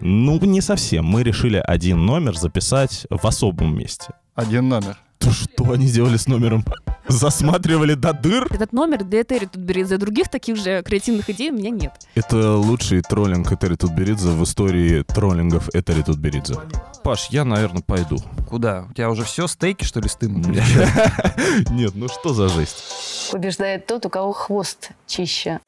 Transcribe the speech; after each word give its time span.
Ну, 0.00 0.38
не 0.40 0.60
совсем. 0.60 1.04
Мы 1.04 1.22
решили 1.22 1.62
один 1.64 2.04
номер 2.04 2.36
записать 2.36 3.06
в 3.10 3.26
особом 3.26 3.76
месте. 3.76 4.08
Один 4.34 4.68
номер. 4.68 4.98
То 5.18 5.30
что 5.30 5.72
они 5.72 5.86
сделали 5.86 6.16
с 6.16 6.26
номером? 6.26 6.64
Засматривали 7.08 7.94
до 7.94 8.12
дыр? 8.12 8.46
Этот 8.50 8.72
номер 8.72 9.04
для 9.04 9.22
Этери 9.22 9.46
Тутберидзе. 9.46 9.96
Других 9.96 10.28
таких 10.28 10.56
же 10.56 10.82
креативных 10.82 11.30
идей 11.30 11.50
у 11.50 11.54
меня 11.54 11.70
нет. 11.70 11.92
Это 12.14 12.56
лучший 12.56 13.00
троллинг 13.00 13.50
Этери 13.50 13.76
Тутберидзе 13.76 14.28
в 14.28 14.42
истории 14.44 15.02
троллингов 15.02 15.68
Этери 15.74 16.02
Тутберидзе. 16.02 16.56
Паш, 17.02 17.28
я, 17.30 17.44
наверное, 17.44 17.82
пойду. 17.82 18.18
Куда? 18.48 18.86
У 18.90 18.92
тебя 18.92 19.10
уже 19.10 19.24
все 19.24 19.46
стейки, 19.46 19.84
что 19.84 20.00
ли, 20.00 20.08
стыдно? 20.08 20.46
Нет, 21.70 21.92
ну 21.94 22.08
что 22.08 22.34
за 22.34 22.48
жесть? 22.48 23.30
Побеждает 23.32 23.86
тот, 23.86 24.04
у 24.06 24.10
кого 24.10 24.32
хвост 24.32 24.90
чище. 25.06 25.60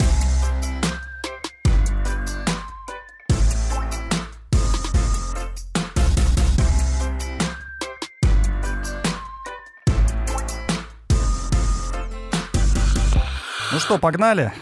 Что, 13.86 13.98
погнали? 13.98 14.52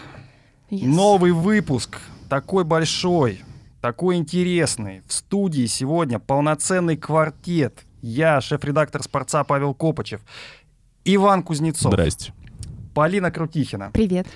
Yes. 0.69 0.85
Новый 0.85 1.31
выпуск. 1.31 1.97
Такой 2.29 2.63
большой, 2.63 3.41
такой 3.81 4.17
интересный. 4.17 5.01
В 5.07 5.13
студии 5.13 5.65
сегодня 5.65 6.19
полноценный 6.19 6.95
квартет. 6.95 7.85
Я, 8.01 8.39
шеф-редактор 8.39 9.01
«Спорца» 9.01 9.43
Павел 9.43 9.73
Копачев. 9.73 10.21
Иван 11.05 11.41
Кузнецов. 11.41 11.91
Здрасте. 11.91 12.33
Полина 12.93 13.31
Крутихина. 13.31 13.89
Привет. 13.93 14.27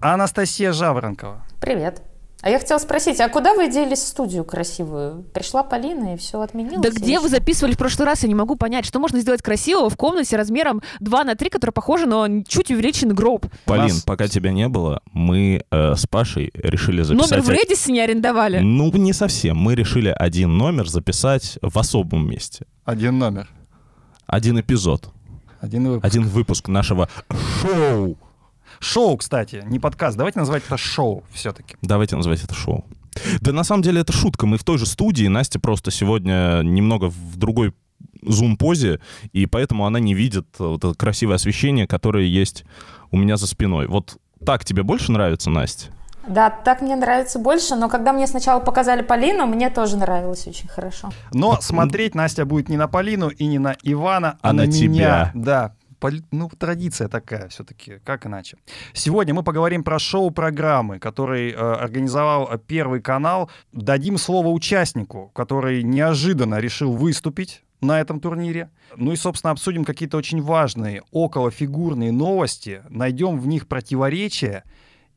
Анастасия 0.00 0.72
Жаворонкова. 0.72 1.44
Привет. 1.60 2.02
А 2.42 2.50
я 2.50 2.58
хотела 2.58 2.78
спросить, 2.78 3.20
а 3.20 3.28
куда 3.28 3.54
вы 3.54 3.70
делись 3.70 4.04
студию 4.04 4.44
красивую? 4.44 5.22
Пришла 5.32 5.62
Полина 5.62 6.14
и 6.14 6.16
все 6.16 6.40
отменилось? 6.40 6.82
Да 6.82 6.90
где 6.90 7.12
или 7.12 7.18
вы 7.18 7.28
записывали 7.28 7.74
в 7.74 7.78
прошлый 7.78 8.04
раз, 8.04 8.24
я 8.24 8.28
не 8.28 8.34
могу 8.34 8.56
понять, 8.56 8.84
что 8.84 8.98
можно 8.98 9.20
сделать 9.20 9.42
красивого 9.42 9.88
в 9.88 9.96
комнате 9.96 10.36
размером 10.36 10.82
2 10.98 11.22
на 11.24 11.36
3, 11.36 11.50
которая 11.50 11.72
похожа 11.72 12.06
на 12.06 12.42
чуть 12.44 12.72
увеличенный 12.72 13.14
гроб. 13.14 13.46
Полин, 13.64 13.84
нас- 13.84 14.02
пока 14.02 14.26
тебя 14.26 14.50
не 14.50 14.68
было, 14.68 15.02
мы 15.12 15.64
э, 15.70 15.94
с 15.94 16.04
Пашей 16.08 16.50
решили 16.54 17.02
записать... 17.02 17.30
Номер 17.30 17.44
в 17.44 17.48
Редисе 17.50 18.02
арендовали. 18.02 18.58
Ну, 18.58 18.90
не 18.90 19.12
совсем. 19.12 19.56
Мы 19.56 19.76
решили 19.76 20.08
один 20.08 20.58
номер 20.58 20.88
записать 20.88 21.58
в 21.62 21.78
особом 21.78 22.28
месте. 22.28 22.66
Один 22.84 23.18
номер. 23.18 23.48
Один 24.26 24.58
эпизод. 24.58 25.10
Один 25.60 25.86
выпуск. 25.86 26.04
Один 26.04 26.26
выпуск 26.26 26.66
нашего 26.68 27.08
шоу. 27.60 28.16
Шоу, 28.82 29.16
кстати, 29.16 29.62
не 29.68 29.78
подкаст. 29.78 30.16
Давайте 30.16 30.40
назвать 30.40 30.64
это 30.66 30.76
шоу 30.76 31.22
все-таки. 31.32 31.76
Давайте 31.82 32.16
называть 32.16 32.42
это 32.42 32.52
шоу. 32.52 32.84
Да 33.40 33.52
на 33.52 33.62
самом 33.62 33.82
деле 33.82 34.00
это 34.00 34.12
шутка. 34.12 34.44
Мы 34.44 34.58
в 34.58 34.64
той 34.64 34.76
же 34.76 34.86
студии. 34.86 35.28
Настя 35.28 35.60
просто 35.60 35.92
сегодня 35.92 36.62
немного 36.64 37.04
в 37.10 37.36
другой 37.36 37.74
зум-позе, 38.22 38.98
и 39.32 39.46
поэтому 39.46 39.86
она 39.86 40.00
не 40.00 40.14
видит 40.14 40.46
вот 40.58 40.84
это 40.84 40.94
красивое 40.94 41.36
освещение, 41.36 41.86
которое 41.86 42.24
есть 42.26 42.64
у 43.12 43.16
меня 43.16 43.36
за 43.36 43.46
спиной. 43.46 43.86
Вот 43.86 44.16
так 44.44 44.64
тебе 44.64 44.82
больше 44.82 45.12
нравится, 45.12 45.48
Настя? 45.48 45.86
Да, 46.26 46.50
так 46.50 46.82
мне 46.82 46.96
нравится 46.96 47.38
больше, 47.38 47.76
но 47.76 47.88
когда 47.88 48.12
мне 48.12 48.26
сначала 48.26 48.58
показали 48.60 49.02
Полину, 49.02 49.46
мне 49.46 49.70
тоже 49.70 49.96
нравилось 49.96 50.46
очень 50.48 50.68
хорошо. 50.68 51.10
Но 51.32 51.60
смотреть 51.60 52.16
Настя 52.16 52.44
будет 52.44 52.68
не 52.68 52.76
на 52.76 52.88
Полину 52.88 53.28
и 53.28 53.46
не 53.46 53.58
на 53.60 53.76
Ивана, 53.82 54.38
а, 54.40 54.50
А 54.50 54.52
на 54.52 54.66
меня. 54.66 54.72
тебя. 54.72 55.30
Да. 55.34 55.74
Ну, 56.30 56.50
традиция 56.58 57.08
такая 57.08 57.48
все-таки, 57.48 58.00
как 58.04 58.26
иначе. 58.26 58.56
Сегодня 58.92 59.34
мы 59.34 59.42
поговорим 59.42 59.84
про 59.84 59.98
шоу-программы, 59.98 60.98
который 60.98 61.52
э, 61.52 61.54
организовал 61.54 62.48
э, 62.50 62.58
Первый 62.58 63.00
канал. 63.00 63.50
Дадим 63.72 64.18
слово 64.18 64.48
участнику, 64.48 65.30
который 65.34 65.82
неожиданно 65.82 66.58
решил 66.58 66.92
выступить 66.92 67.62
на 67.80 68.00
этом 68.00 68.20
турнире. 68.20 68.70
Ну 68.96 69.12
и, 69.12 69.16
собственно, 69.16 69.50
обсудим 69.50 69.84
какие-то 69.84 70.16
очень 70.16 70.40
важные 70.40 71.02
околофигурные 71.10 72.12
новости, 72.12 72.82
найдем 72.88 73.38
в 73.38 73.46
них 73.46 73.66
противоречия 73.66 74.64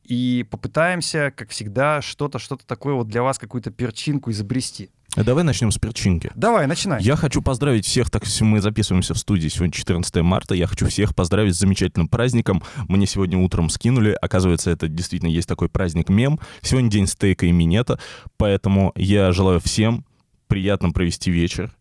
и 0.08 0.46
попытаемся, 0.50 1.32
как 1.36 1.50
всегда, 1.50 2.02
что-то, 2.02 2.40
что-то 2.40 2.66
такое 2.66 2.94
вот 2.94 3.08
для 3.08 3.24
вас, 3.24 3.38
какую-то 3.38 3.72
перчинку 3.72 4.32
изобрести. 4.32 4.90
Давай 5.16 5.46
начнем 5.46 5.72
с 5.72 5.78
перчинки. 5.78 6.30
Давай, 6.36 6.68
начинай. 6.68 7.02
Я 7.02 7.16
хочу 7.16 7.42
поздравить 7.42 7.86
всех, 7.86 8.10
так 8.10 8.24
как 8.24 8.42
мы 8.42 8.60
записываемся 8.60 9.14
в 9.14 9.18
студии 9.18 9.48
сегодня 9.48 9.72
14 9.72 10.16
марта, 10.18 10.56
я 10.56 10.68
хочу 10.68 10.88
всех 10.88 11.16
поздравить 11.16 11.56
с 11.56 11.60
замечательным 11.60 12.10
праздником. 12.10 12.62
Мне 12.90 13.08
сегодня 13.08 13.38
утром 13.38 13.70
скинули, 13.70 14.18
оказывается, 14.22 14.72
это 14.72 14.90
действительно 14.90 15.30
есть 15.30 15.48
такой 15.48 15.70
праздник-мем. 15.70 16.40
Сегодня 16.62 16.90
день 16.90 17.08
стейка 17.08 17.46
и 17.46 17.52
минета, 17.52 17.98
поэтому 18.38 18.92
я 18.96 19.32
желаю 19.32 19.62
всем 19.62 20.06
приятно 20.48 20.92
провести 20.92 21.32
вечер. 21.32 21.74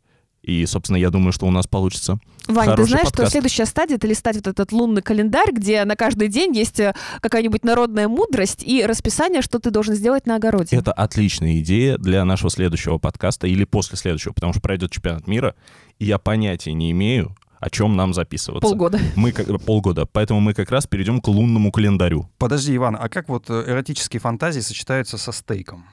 И, 0.44 0.66
собственно, 0.66 0.98
я 0.98 1.10
думаю, 1.10 1.32
что 1.32 1.46
у 1.46 1.50
нас 1.50 1.66
получится. 1.66 2.18
Ваня, 2.46 2.76
ты 2.76 2.84
знаешь, 2.84 3.06
что 3.06 3.16
подкаст. 3.16 3.32
следующая 3.32 3.64
стадия— 3.64 3.96
это 3.96 4.06
листать 4.06 4.36
вот 4.36 4.46
этот 4.46 4.72
лунный 4.72 5.00
календарь, 5.00 5.52
где 5.52 5.84
на 5.84 5.96
каждый 5.96 6.28
день 6.28 6.54
есть 6.54 6.78
э, 6.80 6.94
какая-нибудь 7.20 7.64
народная 7.64 8.08
мудрость 8.08 8.62
и 8.62 8.84
расписание, 8.84 9.40
что 9.40 9.58
ты 9.58 9.70
должен 9.70 9.94
сделать 9.94 10.26
на 10.26 10.36
огороде. 10.36 10.76
Это 10.76 10.92
отличная 10.92 11.60
идея 11.60 11.96
для 11.96 12.24
нашего 12.26 12.50
следующего 12.50 12.98
подкаста 12.98 13.46
или 13.46 13.64
после 13.64 13.96
следующего, 13.96 14.34
потому 14.34 14.52
что 14.52 14.60
пройдет 14.60 14.90
чемпионат 14.90 15.26
мира, 15.26 15.54
и 15.98 16.04
я 16.04 16.18
понятия 16.18 16.74
не 16.74 16.90
имею, 16.90 17.34
о 17.58 17.70
чем 17.70 17.96
нам 17.96 18.12
записываться. 18.12 18.68
Полгода. 18.68 19.00
Мы 19.16 19.32
как, 19.32 19.46
полгода. 19.62 20.04
Поэтому 20.04 20.40
мы 20.40 20.52
как 20.52 20.70
раз 20.70 20.86
перейдем 20.86 21.22
к 21.22 21.28
лунному 21.28 21.72
календарю. 21.72 22.28
Подожди, 22.36 22.76
Иван, 22.76 22.98
а 23.00 23.08
как 23.08 23.30
вот 23.30 23.48
э, 23.48 23.64
эротические 23.66 24.20
фантазии 24.20 24.60
сочетаются 24.60 25.16
со 25.16 25.32
стейком? 25.32 25.86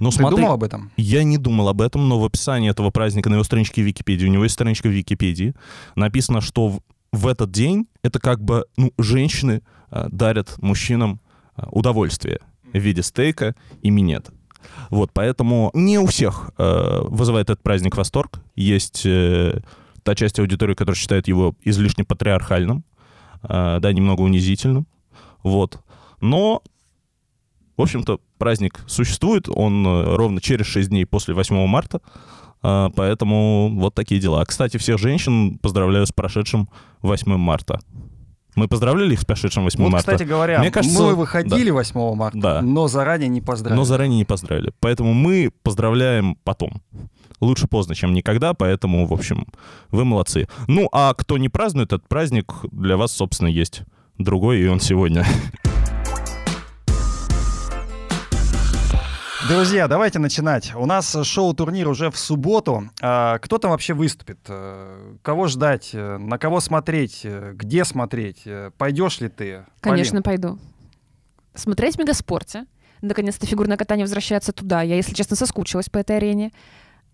Ну, 0.00 0.10
Ты 0.10 0.16
смотри, 0.16 0.36
думал 0.36 0.52
об 0.52 0.62
этом? 0.62 0.90
Я 0.96 1.24
не 1.24 1.38
думал 1.38 1.68
об 1.68 1.80
этом, 1.80 2.08
но 2.08 2.18
в 2.20 2.24
описании 2.24 2.70
этого 2.70 2.90
праздника 2.90 3.30
на 3.30 3.34
его 3.34 3.44
страничке 3.44 3.82
в 3.82 3.86
Википедии, 3.86 4.26
у 4.26 4.30
него 4.30 4.44
есть 4.44 4.54
страничка 4.54 4.88
в 4.88 4.92
Википедии, 4.92 5.54
написано, 5.96 6.40
что 6.40 6.68
в, 6.68 6.80
в 7.12 7.26
этот 7.26 7.50
день 7.50 7.86
это 8.02 8.18
как 8.18 8.42
бы 8.42 8.66
ну, 8.76 8.92
женщины 8.98 9.62
э, 9.90 10.08
дарят 10.10 10.56
мужчинам 10.62 11.20
э, 11.56 11.62
удовольствие 11.70 12.40
в 12.72 12.78
виде 12.78 13.02
стейка 13.02 13.54
и 13.82 13.90
минет. 13.90 14.30
Вот, 14.90 15.10
поэтому 15.12 15.70
не 15.74 15.98
у 15.98 16.06
всех 16.06 16.50
э, 16.56 17.00
вызывает 17.04 17.50
этот 17.50 17.62
праздник 17.62 17.96
восторг. 17.96 18.40
Есть 18.56 19.02
э, 19.04 19.60
та 20.02 20.14
часть 20.14 20.38
аудитории, 20.38 20.74
которая 20.74 20.98
считает 20.98 21.28
его 21.28 21.54
излишне 21.62 22.04
патриархальным, 22.04 22.84
э, 23.42 23.78
да, 23.80 23.92
немного 23.92 24.22
унизительным. 24.22 24.86
Вот. 25.42 25.80
Но 26.20 26.62
в 27.76 27.82
общем-то, 27.82 28.20
праздник 28.44 28.80
существует, 28.86 29.48
он 29.48 29.86
э, 29.86 30.16
ровно 30.16 30.38
через 30.38 30.66
6 30.66 30.90
дней 30.90 31.06
после 31.06 31.32
8 31.32 31.66
марта, 31.66 32.00
а, 32.62 32.90
поэтому 32.94 33.70
вот 33.74 33.94
такие 33.94 34.20
дела. 34.20 34.44
Кстати, 34.44 34.76
всех 34.76 34.98
женщин 34.98 35.56
поздравляю 35.62 36.06
с 36.06 36.12
прошедшим 36.12 36.68
8 37.00 37.38
марта. 37.38 37.80
Мы 38.54 38.68
поздравляли 38.68 39.14
их 39.14 39.20
с 39.20 39.24
прошедшим 39.24 39.64
8 39.64 39.82
Вот, 39.82 39.92
марта, 39.92 40.12
кстати 40.12 40.28
говоря, 40.28 40.58
Мне 40.58 40.70
кажется, 40.70 41.02
мы 41.02 41.14
выходили 41.14 41.70
8 41.70 42.14
марта, 42.14 42.38
Да. 42.38 42.60
но 42.60 42.86
заранее 42.86 43.30
не 43.30 43.40
поздравили. 43.40 43.78
но 43.78 43.84
заранее 43.84 44.18
не 44.18 44.26
поздравили. 44.26 44.72
Поэтому 44.78 45.14
мы 45.14 45.50
поздравляем 45.62 46.36
потом. 46.44 46.82
Лучше 47.40 47.66
поздно, 47.66 47.94
чем 47.94 48.12
никогда, 48.12 48.52
поэтому, 48.52 49.06
в 49.06 49.12
общем, 49.14 49.46
вы 49.90 50.04
молодцы. 50.04 50.48
Ну, 50.68 50.90
а 50.92 51.14
кто 51.14 51.38
не 51.38 51.48
празднует 51.48 51.94
этот 51.94 52.08
праздник, 52.08 52.52
для 52.70 52.98
вас, 52.98 53.10
собственно, 53.12 53.48
есть 53.48 53.84
другой, 54.18 54.60
и 54.60 54.66
он 54.66 54.80
сегодня. 54.80 55.24
Друзья, 59.48 59.88
давайте 59.88 60.18
начинать. 60.18 60.72
У 60.74 60.86
нас 60.86 61.14
шоу-турнир 61.22 61.86
уже 61.88 62.10
в 62.10 62.16
субботу. 62.16 62.88
А, 63.02 63.38
кто 63.40 63.58
там 63.58 63.72
вообще 63.72 63.92
выступит? 63.92 64.38
Э, 64.48 65.16
Кого 65.22 65.48
ждать? 65.48 65.90
Э, 65.92 66.16
На 66.16 66.38
кого 66.38 66.60
смотреть? 66.60 67.20
Э, 67.24 67.52
Где 67.54 67.84
смотреть? 67.84 68.44
Пойдешь 68.78 69.20
ли 69.20 69.28
ты? 69.28 69.66
Конечно, 69.80 70.22
Полин? 70.22 70.40
пойду. 70.40 70.58
Смотреть 71.54 71.96
в 71.96 71.98
Мегаспорте. 71.98 72.64
Наконец-то 73.02 73.46
фигурное 73.46 73.76
катание 73.76 74.04
возвращается 74.04 74.52
туда. 74.52 74.80
Я, 74.80 74.96
если 74.96 75.12
честно, 75.12 75.36
соскучилась 75.36 75.90
по 75.90 75.98
этой 75.98 76.16
арене. 76.16 76.50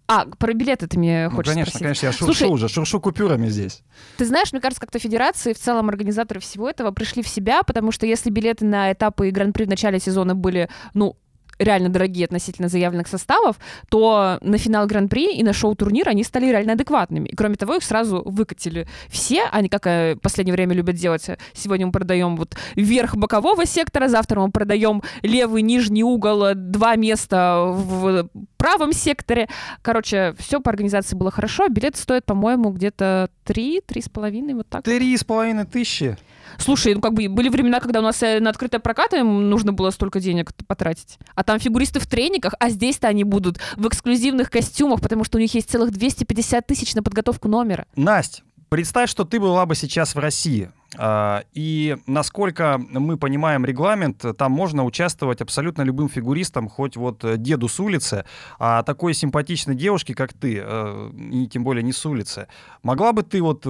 А, 0.06 0.26
про 0.26 0.53
билеты 0.55 0.87
ты 0.87 0.99
мне 1.00 1.29
Ну, 1.31 1.37
хочешь 1.37 1.53
конечно, 1.53 1.71
спросить? 1.71 1.83
конечно, 1.85 2.06
я 2.06 2.12
шуршу 2.12 2.25
Слушай, 2.35 2.49
уже, 2.53 2.69
шуршу 2.69 3.00
купюрами 3.00 3.49
здесь. 3.49 3.83
Ты 4.19 4.25
знаешь, 4.25 4.53
мне 4.53 4.61
кажется, 4.61 4.81
как-то 4.81 5.00
федерации, 5.00 5.53
в 5.53 5.59
целом 5.59 5.88
организаторы 5.88 6.38
всего 6.38 6.69
этого 6.71 6.93
пришли 6.93 7.23
в 7.25 7.29
себя, 7.29 7.65
потому 7.65 7.91
что 7.91 8.06
если 8.06 8.31
билеты 8.31 8.65
на 8.65 8.93
этапы 8.93 9.29
и 9.29 9.31
гран-при 9.33 9.65
в 9.65 9.69
начале 9.69 9.99
сезона 9.99 10.35
были, 10.37 10.69
ну, 10.94 11.17
реально 11.61 11.91
дорогие 11.91 12.25
относительно 12.25 12.69
заявленных 12.69 13.07
составов, 13.07 13.57
то 13.89 14.39
на 14.41 14.59
финал 14.59 14.87
Гран-при 14.87 15.33
и 15.33 15.43
на 15.43 15.53
шоу-турнир 15.53 16.09
они 16.09 16.25
стали 16.25 16.47
реально 16.47 16.73
адекватными. 16.73 17.29
И 17.29 17.37
кроме 17.37 17.57
того, 17.57 17.77
их 17.77 17.85
сразу 17.85 18.23
выкатили 18.25 18.89
все, 19.09 19.45
они 19.53 19.69
как 19.69 19.85
в 19.85 20.17
последнее 20.21 20.55
время 20.55 20.75
любят 20.75 20.97
делать. 20.97 21.27
Сегодня 21.53 21.87
мы 21.87 21.93
продаем 21.93 22.37
вот 22.37 22.57
верх 22.75 23.17
бокового 23.17 23.67
сектора, 23.67 24.09
завтра 24.09 24.41
мы 24.41 24.51
продаем 24.51 25.03
левый 25.23 25.62
нижний 25.62 26.03
угол, 26.03 26.55
два 26.55 26.97
места 26.97 27.67
в 27.67 28.29
правом 28.57 28.93
секторе. 28.93 29.49
Короче, 29.83 30.35
все 30.39 30.61
по 30.61 30.71
организации 30.71 31.15
было 31.15 31.31
хорошо. 31.31 31.69
Билет 31.69 31.97
стоит, 31.97 32.25
по-моему, 32.25 32.71
где-то 32.71 33.29
3, 33.45 33.83
3,5, 33.87 34.55
вот 34.55 34.69
так. 34.69 34.85
Три 34.85 35.17
с 35.17 35.25
половиной 35.25 35.67
тысячи. 35.67 36.17
Слушай, 36.61 36.95
ну 36.95 37.01
как 37.01 37.15
бы 37.15 37.29
были 37.29 37.49
времена, 37.49 37.81
когда 37.81 38.01
у 38.01 38.03
нас 38.03 38.23
э, 38.23 38.41
на 38.41 38.51
открытое 38.51 38.79
прокат 38.81 39.15
им 39.15 39.49
нужно 39.49 39.73
было 39.73 39.91
столько 39.91 40.21
денег 40.21 40.53
потратить. 40.67 41.19
А 41.35 41.43
там 41.43 41.59
фигуристы 41.59 42.01
в 42.01 42.07
трениках, 42.07 42.55
а 42.61 42.69
здесь-то 42.69 43.09
они 43.09 43.25
будут 43.25 43.59
в 43.77 43.89
эксклюзивных 43.89 44.51
костюмах, 44.51 45.01
потому 45.01 45.25
что 45.25 45.39
у 45.39 45.41
них 45.41 45.55
есть 45.55 45.71
целых 45.71 45.91
250 45.91 46.67
тысяч 46.67 46.95
на 46.95 47.03
подготовку 47.03 47.49
номера. 47.49 47.87
Настя, 47.97 48.43
представь, 48.69 49.11
что 49.11 49.25
ты 49.25 49.41
была 49.41 49.67
бы 49.67 49.75
сейчас 49.75 50.15
в 50.15 50.19
России. 50.19 50.71
А, 50.97 51.45
И 51.55 51.97
насколько 52.07 52.79
мы 52.79 53.17
понимаем 53.17 53.65
регламент, 53.65 54.25
там 54.37 54.53
можно 54.53 54.85
участвовать 54.85 55.41
абсолютно 55.41 55.83
любым 55.83 56.09
фигуристам, 56.09 56.69
хоть 56.69 56.97
вот 56.97 57.25
э, 57.25 57.37
деду 57.37 57.69
с 57.69 57.79
улицы, 57.79 58.25
а 58.59 58.83
такой 58.83 59.15
симпатичной 59.15 59.75
девушке, 59.77 60.15
как 60.15 60.33
ты, 60.33 60.61
э, 60.62 61.11
и 61.33 61.47
тем 61.47 61.65
более 61.65 61.83
не 61.83 61.93
с 61.93 62.05
улицы, 62.05 62.49
могла 62.83 63.12
бы 63.12 63.23
ты 63.23 63.41
вот 63.41 63.67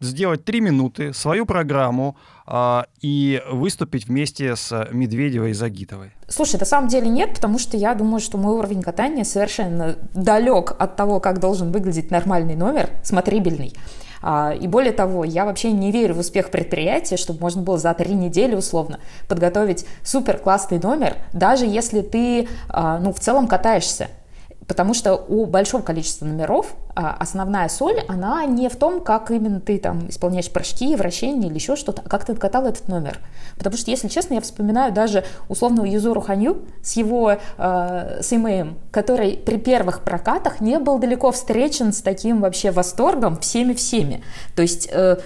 сделать 0.00 0.44
три 0.44 0.60
минуты, 0.60 1.12
свою 1.12 1.46
программу 1.46 2.16
а, 2.46 2.86
и 3.00 3.42
выступить 3.50 4.06
вместе 4.06 4.56
с 4.56 4.88
Медведевой 4.92 5.50
и 5.50 5.54
Загитовой? 5.54 6.12
Слушай, 6.28 6.60
на 6.60 6.66
самом 6.66 6.88
деле 6.88 7.08
нет, 7.08 7.34
потому 7.34 7.58
что 7.58 7.76
я 7.76 7.94
думаю, 7.94 8.20
что 8.20 8.38
мой 8.38 8.54
уровень 8.54 8.82
катания 8.82 9.24
совершенно 9.24 9.96
далек 10.14 10.74
от 10.78 10.96
того, 10.96 11.20
как 11.20 11.40
должен 11.40 11.72
выглядеть 11.72 12.10
нормальный 12.10 12.54
номер, 12.54 12.90
смотрибельный. 13.02 13.72
А, 14.22 14.52
И 14.52 14.66
более 14.66 14.92
того, 14.92 15.24
я 15.24 15.44
вообще 15.44 15.72
не 15.72 15.92
верю 15.92 16.14
в 16.14 16.18
успех 16.18 16.50
предприятия, 16.50 17.16
чтобы 17.16 17.40
можно 17.40 17.62
было 17.62 17.78
за 17.78 17.92
три 17.94 18.14
недели 18.14 18.54
условно 18.54 19.00
подготовить 19.28 19.86
супер 20.02 20.38
классный 20.38 20.78
номер, 20.78 21.16
даже 21.32 21.66
если 21.66 22.00
ты 22.00 22.48
а, 22.68 22.98
ну, 22.98 23.12
в 23.12 23.20
целом 23.20 23.46
катаешься. 23.46 24.08
Потому 24.68 24.92
что 24.92 25.16
у 25.16 25.46
большого 25.46 25.80
количества 25.80 26.26
номеров 26.26 26.74
а, 26.94 27.16
основная 27.18 27.68
соль, 27.68 28.00
она 28.06 28.44
не 28.44 28.68
в 28.68 28.76
том, 28.76 29.00
как 29.00 29.30
именно 29.30 29.60
ты 29.60 29.78
там 29.78 30.10
исполняешь 30.10 30.50
прыжки, 30.50 30.94
вращения 30.94 31.48
или 31.48 31.54
еще 31.54 31.74
что-то, 31.74 32.02
а 32.04 32.08
как 32.08 32.26
ты 32.26 32.34
катал 32.34 32.66
этот 32.66 32.86
номер. 32.86 33.18
Потому 33.56 33.78
что, 33.78 33.90
если 33.90 34.08
честно, 34.08 34.34
я 34.34 34.42
вспоминаю 34.42 34.92
даже 34.92 35.24
условного 35.48 35.86
Юзуру 35.86 36.20
Ханью 36.20 36.66
с 36.82 36.96
его 36.96 37.38
э, 37.56 38.18
Сэймэй, 38.20 38.76
который 38.90 39.38
при 39.38 39.56
первых 39.56 40.02
прокатах 40.02 40.60
не 40.60 40.78
был 40.78 40.98
далеко 40.98 41.32
встречен 41.32 41.92
с 41.94 42.02
таким 42.02 42.42
вообще 42.42 42.70
восторгом 42.70 43.38
всеми-всеми. 43.38 44.22
То 44.54 44.62
есть... 44.62 44.88
э, 44.92 45.16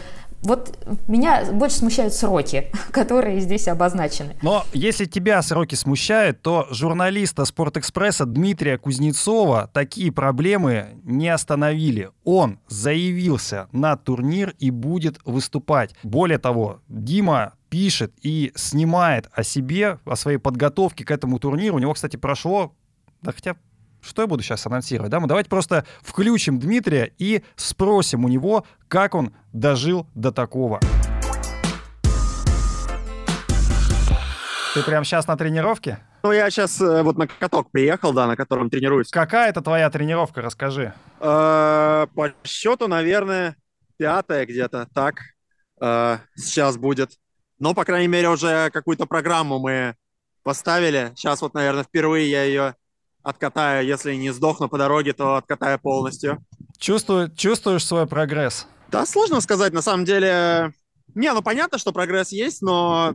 вот 0.43 0.77
меня 1.07 1.53
больше 1.53 1.77
смущают 1.77 2.13
сроки, 2.13 2.71
которые 2.91 3.41
здесь 3.41 3.69
обозначены. 3.69 4.37
Но 4.43 4.65
если 4.73 5.05
тебя 5.05 5.41
сроки 5.43 5.75
смущают, 5.75 6.43
то 6.43 6.67
журналиста 6.71 7.45
Спортэкспресса 7.45 8.27
Дмитрия 8.27 8.77
Кузнецова 8.77 9.71
такие 9.73 10.13
проблемы 10.13 11.01
не 11.05 11.29
остановили. 11.29 12.11
Он 12.25 12.59
заявился 12.69 13.69
на 13.73 13.97
турнир 13.97 14.55
и 14.59 14.71
будет 14.71 15.19
выступать. 15.25 15.95
Более 16.03 16.39
того, 16.39 16.81
Дима 16.89 17.55
пишет 17.69 18.13
и 18.23 18.53
снимает 18.55 19.29
о 19.33 19.43
себе, 19.45 19.99
о 20.05 20.17
своей 20.17 20.39
подготовке 20.39 21.05
к 21.05 21.11
этому 21.11 21.39
турниру. 21.39 21.77
У 21.77 21.79
него, 21.79 21.95
кстати, 21.95 22.17
прошло, 22.17 22.75
да 23.23 23.33
хотя 23.33 23.57
что 24.03 24.23
я 24.23 24.29
буду 24.29 24.43
сейчас 24.43 24.67
анонсировать, 24.67 25.11
да? 25.11 25.21
Мы 25.21 25.29
давайте 25.29 25.49
просто 25.49 25.85
включим 26.03 26.59
Дмитрия 26.59 27.13
и 27.19 27.43
спросим 27.57 28.25
у 28.25 28.29
него, 28.29 28.67
как 28.89 29.15
он 29.15 29.33
дожил 29.53 30.07
до 30.15 30.33
такого. 30.33 30.81
Ты 34.75 34.83
прямо 34.83 35.05
сейчас 35.05 35.27
на 35.27 35.37
тренировке? 35.37 35.99
Ну, 36.23 36.33
я 36.33 36.49
сейчас 36.51 36.81
вот 36.81 37.19
на 37.19 37.27
каток 37.27 37.71
приехал, 37.71 38.13
да, 38.13 38.27
на 38.27 38.37
котором 38.37 38.71
тренируюсь. 38.71 39.11
Какая 39.11 39.51
это 39.51 39.61
твоя 39.61 39.91
тренировка, 39.91 40.41
расскажи. 40.41 40.95
Э, 41.21 42.07
По 42.15 42.33
счету, 42.45 42.89
наверное, 42.89 43.57
пятая 43.99 44.47
где-то, 44.47 44.89
так 44.95 45.17
э, 45.81 46.19
сейчас 46.37 46.79
будет. 46.79 47.19
Но, 47.59 47.75
по 47.75 47.85
крайней 47.85 48.09
мере, 48.09 48.31
уже 48.31 48.71
какую-то 48.71 49.05
программу 49.07 49.59
мы 49.59 49.95
поставили. 50.43 51.13
Сейчас 51.17 51.43
вот, 51.43 51.55
наверное, 51.55 51.85
впервые 51.85 52.31
я 52.31 52.45
ее 52.45 52.75
откатаю. 53.23 53.87
Если 53.87 54.15
не 54.15 54.31
сдохну 54.31 54.69
по 54.69 54.79
дороге, 54.79 55.13
то 55.13 55.37
откатаю 55.37 55.79
полностью. 55.79 56.45
Чувствую, 56.79 57.31
чувствуешь 57.35 57.87
свой 57.87 58.07
прогресс? 58.07 58.67
Да, 58.91 59.07
сложно 59.07 59.41
сказать. 59.41 59.73
На 59.73 59.83
самом 59.83 60.05
деле, 60.05 60.73
не, 61.15 61.33
ну 61.33 61.43
понятно, 61.43 61.79
что 61.79 61.93
прогресс 61.93 62.33
есть, 62.33 62.63
но 62.63 63.15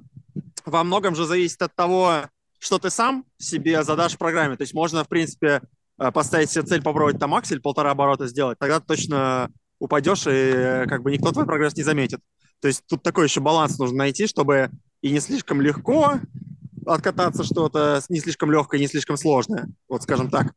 во 0.65 0.83
многом 0.83 1.15
же 1.15 1.25
зависит 1.25 1.61
от 1.61 1.75
того, 1.75 2.23
что 2.59 2.79
ты 2.79 2.89
сам 2.89 3.25
себе 3.37 3.83
задашь 3.83 4.13
в 4.13 4.17
программе. 4.17 4.55
То 4.55 4.63
есть 4.63 4.73
можно, 4.73 5.03
в 5.03 5.07
принципе, 5.07 5.61
э, 5.99 6.11
поставить 6.11 6.49
себе 6.49 6.63
цель 6.63 6.81
попробовать 6.81 7.19
там 7.19 7.33
аксель 7.35 7.61
полтора 7.61 7.91
оборота 7.91 8.27
сделать, 8.27 8.57
тогда 8.59 8.79
ты 8.79 8.87
точно 8.87 9.51
упадешь, 9.79 10.25
и 10.25 10.31
э, 10.31 10.85
как 10.87 11.03
бы 11.03 11.11
никто 11.11 11.31
твой 11.31 11.45
прогресс 11.45 11.75
не 11.75 11.83
заметит. 11.83 12.19
То 12.61 12.67
есть 12.67 12.83
тут 12.87 13.03
такой 13.03 13.25
еще 13.25 13.39
баланс 13.39 13.77
нужно 13.77 13.99
найти, 13.99 14.27
чтобы 14.27 14.71
и 15.01 15.11
не 15.11 15.19
слишком 15.19 15.61
легко 15.61 16.19
откататься 16.87 17.43
что-то, 17.43 18.01
не 18.09 18.19
слишком 18.19 18.51
легкое, 18.51 18.79
не 18.79 18.87
слишком 18.87 19.17
сложное. 19.17 19.67
Вот 19.87 20.03
скажем 20.03 20.29
так. 20.29 20.53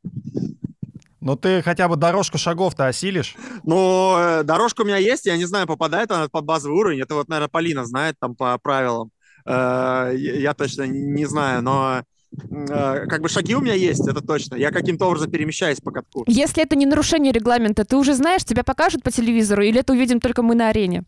Но 1.21 1.37
ты 1.37 1.61
хотя 1.63 1.87
бы 1.87 1.97
дорожку 1.97 2.39
шагов-то 2.39 2.87
осилишь? 2.87 3.37
Ну, 3.65 4.15
э, 4.17 4.43
дорожка 4.43 4.83
у 4.83 4.85
меня 4.85 4.97
есть, 4.97 5.27
я 5.27 5.37
не 5.37 5.45
знаю, 5.45 5.67
попадает 5.67 6.11
она 6.11 6.29
под 6.29 6.45
базовый 6.47 6.79
уровень. 6.79 7.01
Это 7.03 7.15
вот, 7.15 7.29
наверное, 7.29 7.51
Полина 7.51 7.85
знает 7.85 8.17
там 8.19 8.35
по 8.35 8.57
правилам. 8.59 9.11
Э, 9.45 10.15
Я 10.17 10.55
точно 10.55 10.85
не 10.87 11.27
знаю, 11.27 11.63
но 11.63 12.03
э, 12.33 13.07
как 13.07 13.21
бы 13.21 13.29
шаги 13.29 13.55
у 13.55 13.61
меня 13.61 13.75
есть, 13.75 14.09
это 14.09 14.23
точно. 14.23 14.55
Я 14.57 14.71
каким-то 14.71 15.07
образом 15.07 15.31
перемещаюсь 15.31 15.81
по 15.81 15.91
катку. 15.91 16.25
Если 16.27 16.63
это 16.63 16.75
не 16.75 16.87
нарушение 16.87 17.33
регламента, 17.33 17.85
ты 17.85 17.97
уже 17.97 18.15
знаешь, 18.15 18.45
тебя 18.45 18.65
покажут 18.65 19.03
по 19.03 19.11
телевизору, 19.11 19.63
или 19.63 19.81
это 19.81 19.93
увидим 19.93 20.21
только 20.21 20.43
мы 20.43 20.55
на 20.55 20.71
арене? 20.71 21.05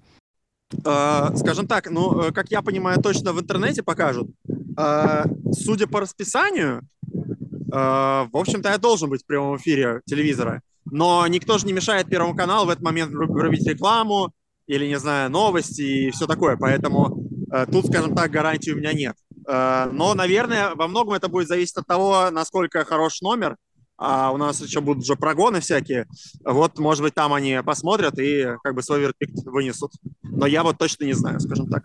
Скажем 0.75 1.67
так, 1.67 1.91
ну, 1.91 2.33
как 2.33 2.51
я 2.51 2.63
понимаю, 2.63 3.01
точно 3.03 3.33
в 3.33 3.41
интернете 3.41 3.83
покажут. 3.83 4.31
Э, 4.77 5.25
Судя 5.53 5.87
по 5.87 6.01
расписанию, 6.01 6.83
э, 7.13 7.71
в 7.73 8.37
общем-то, 8.37 8.71
я 8.71 8.79
должен 8.79 9.11
быть 9.11 9.23
в 9.23 9.27
прямом 9.27 9.57
эфире 9.57 10.01
телевизора. 10.07 10.63
Но 10.85 11.27
никто 11.27 11.59
же 11.59 11.67
не 11.67 11.73
мешает 11.73 12.09
Первому 12.09 12.35
каналу 12.35 12.67
в 12.67 12.71
этот 12.71 12.83
момент 12.83 13.13
вру- 13.13 13.27
врубить 13.27 13.67
рекламу 13.67 14.33
или, 14.67 14.87
не 14.87 14.99
знаю, 14.99 15.31
новости 15.31 15.83
и 15.83 16.11
все 16.11 16.27
такое. 16.27 16.57
Поэтому 16.57 17.27
э, 17.53 17.67
тут, 17.71 17.87
скажем 17.87 18.15
так, 18.15 18.31
гарантии 18.31 18.71
у 18.71 18.77
меня 18.77 18.93
нет. 18.93 19.17
Но, 19.45 20.15
наверное, 20.15 20.77
во 20.77 20.87
многом 20.87 21.15
это 21.15 21.27
будет 21.27 21.49
зависеть 21.49 21.77
от 21.77 21.87
того, 21.87 22.31
насколько 22.31 22.85
хорош 22.85 23.21
номер. 23.23 23.57
А 23.99 24.33
у 24.33 24.37
нас 24.37 24.61
еще 24.61 24.81
будут 24.81 25.05
же 25.05 25.17
прогоны 25.17 25.61
всякие. 25.61 26.07
Вот, 26.45 26.79
может 26.79 27.03
быть, 27.03 27.15
там 27.15 27.33
они 27.33 27.61
посмотрят 27.65 28.19
и 28.19 28.57
как 28.63 28.75
бы 28.75 28.83
свой 28.83 29.01
вердикт 29.01 29.45
вынесут. 29.45 29.93
Но 30.23 30.47
я 30.47 30.63
вот 30.63 30.79
точно 30.79 31.05
не 31.05 31.13
знаю, 31.13 31.41
скажем 31.41 31.69
так. 31.69 31.85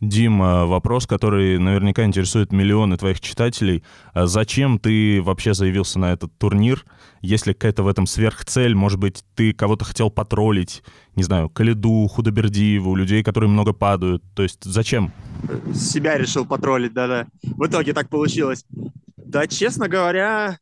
Дим, 0.00 0.42
э, 0.42 0.64
вопрос, 0.64 1.06
который 1.06 1.58
наверняка 1.58 2.04
интересует 2.04 2.52
миллионы 2.52 2.96
твоих 2.96 3.20
читателей. 3.20 3.84
А 4.12 4.26
Зачем 4.26 4.78
ты 4.78 5.22
вообще 5.22 5.54
заявился 5.54 5.98
на 5.98 6.12
этот 6.12 6.36
турнир? 6.38 6.84
Есть 7.20 7.46
ли 7.46 7.54
какая-то 7.54 7.82
в 7.82 7.88
этом 7.88 8.06
сверхцель? 8.06 8.74
Может 8.74 8.98
быть, 8.98 9.24
ты 9.34 9.52
кого-то 9.52 9.84
хотел 9.84 10.10
потроллить? 10.10 10.82
Не 11.16 11.22
знаю, 11.22 11.48
Калиду, 11.48 12.06
Худобердиеву, 12.08 12.94
людей, 12.94 13.22
которые 13.22 13.50
много 13.50 13.72
падают. 13.72 14.22
То 14.34 14.42
есть 14.42 14.64
зачем? 14.64 15.12
себя 15.74 16.16
решил 16.18 16.46
потроллить, 16.46 16.92
да-да. 16.92 17.26
В 17.42 17.66
итоге 17.66 17.92
так 17.92 18.08
получилось. 18.08 18.64
Да, 19.16 19.46
честно 19.46 19.88
говоря, 19.88 20.58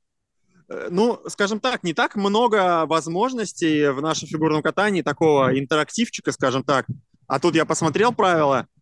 э, 0.68 0.88
ну, 0.90 1.20
скажем 1.28 1.60
так, 1.60 1.82
не 1.82 1.94
так 1.94 2.16
много 2.16 2.86
возможностей 2.86 3.88
в 3.88 4.00
нашем 4.00 4.28
фигурном 4.28 4.62
катании, 4.62 5.02
такого 5.02 5.58
интерактивчика, 5.58 6.32
скажем 6.32 6.62
так. 6.62 6.86
А 7.26 7.38
тут 7.38 7.54
я 7.54 7.64
посмотрел 7.64 8.12
правила, 8.12 8.66
э, 8.66 8.81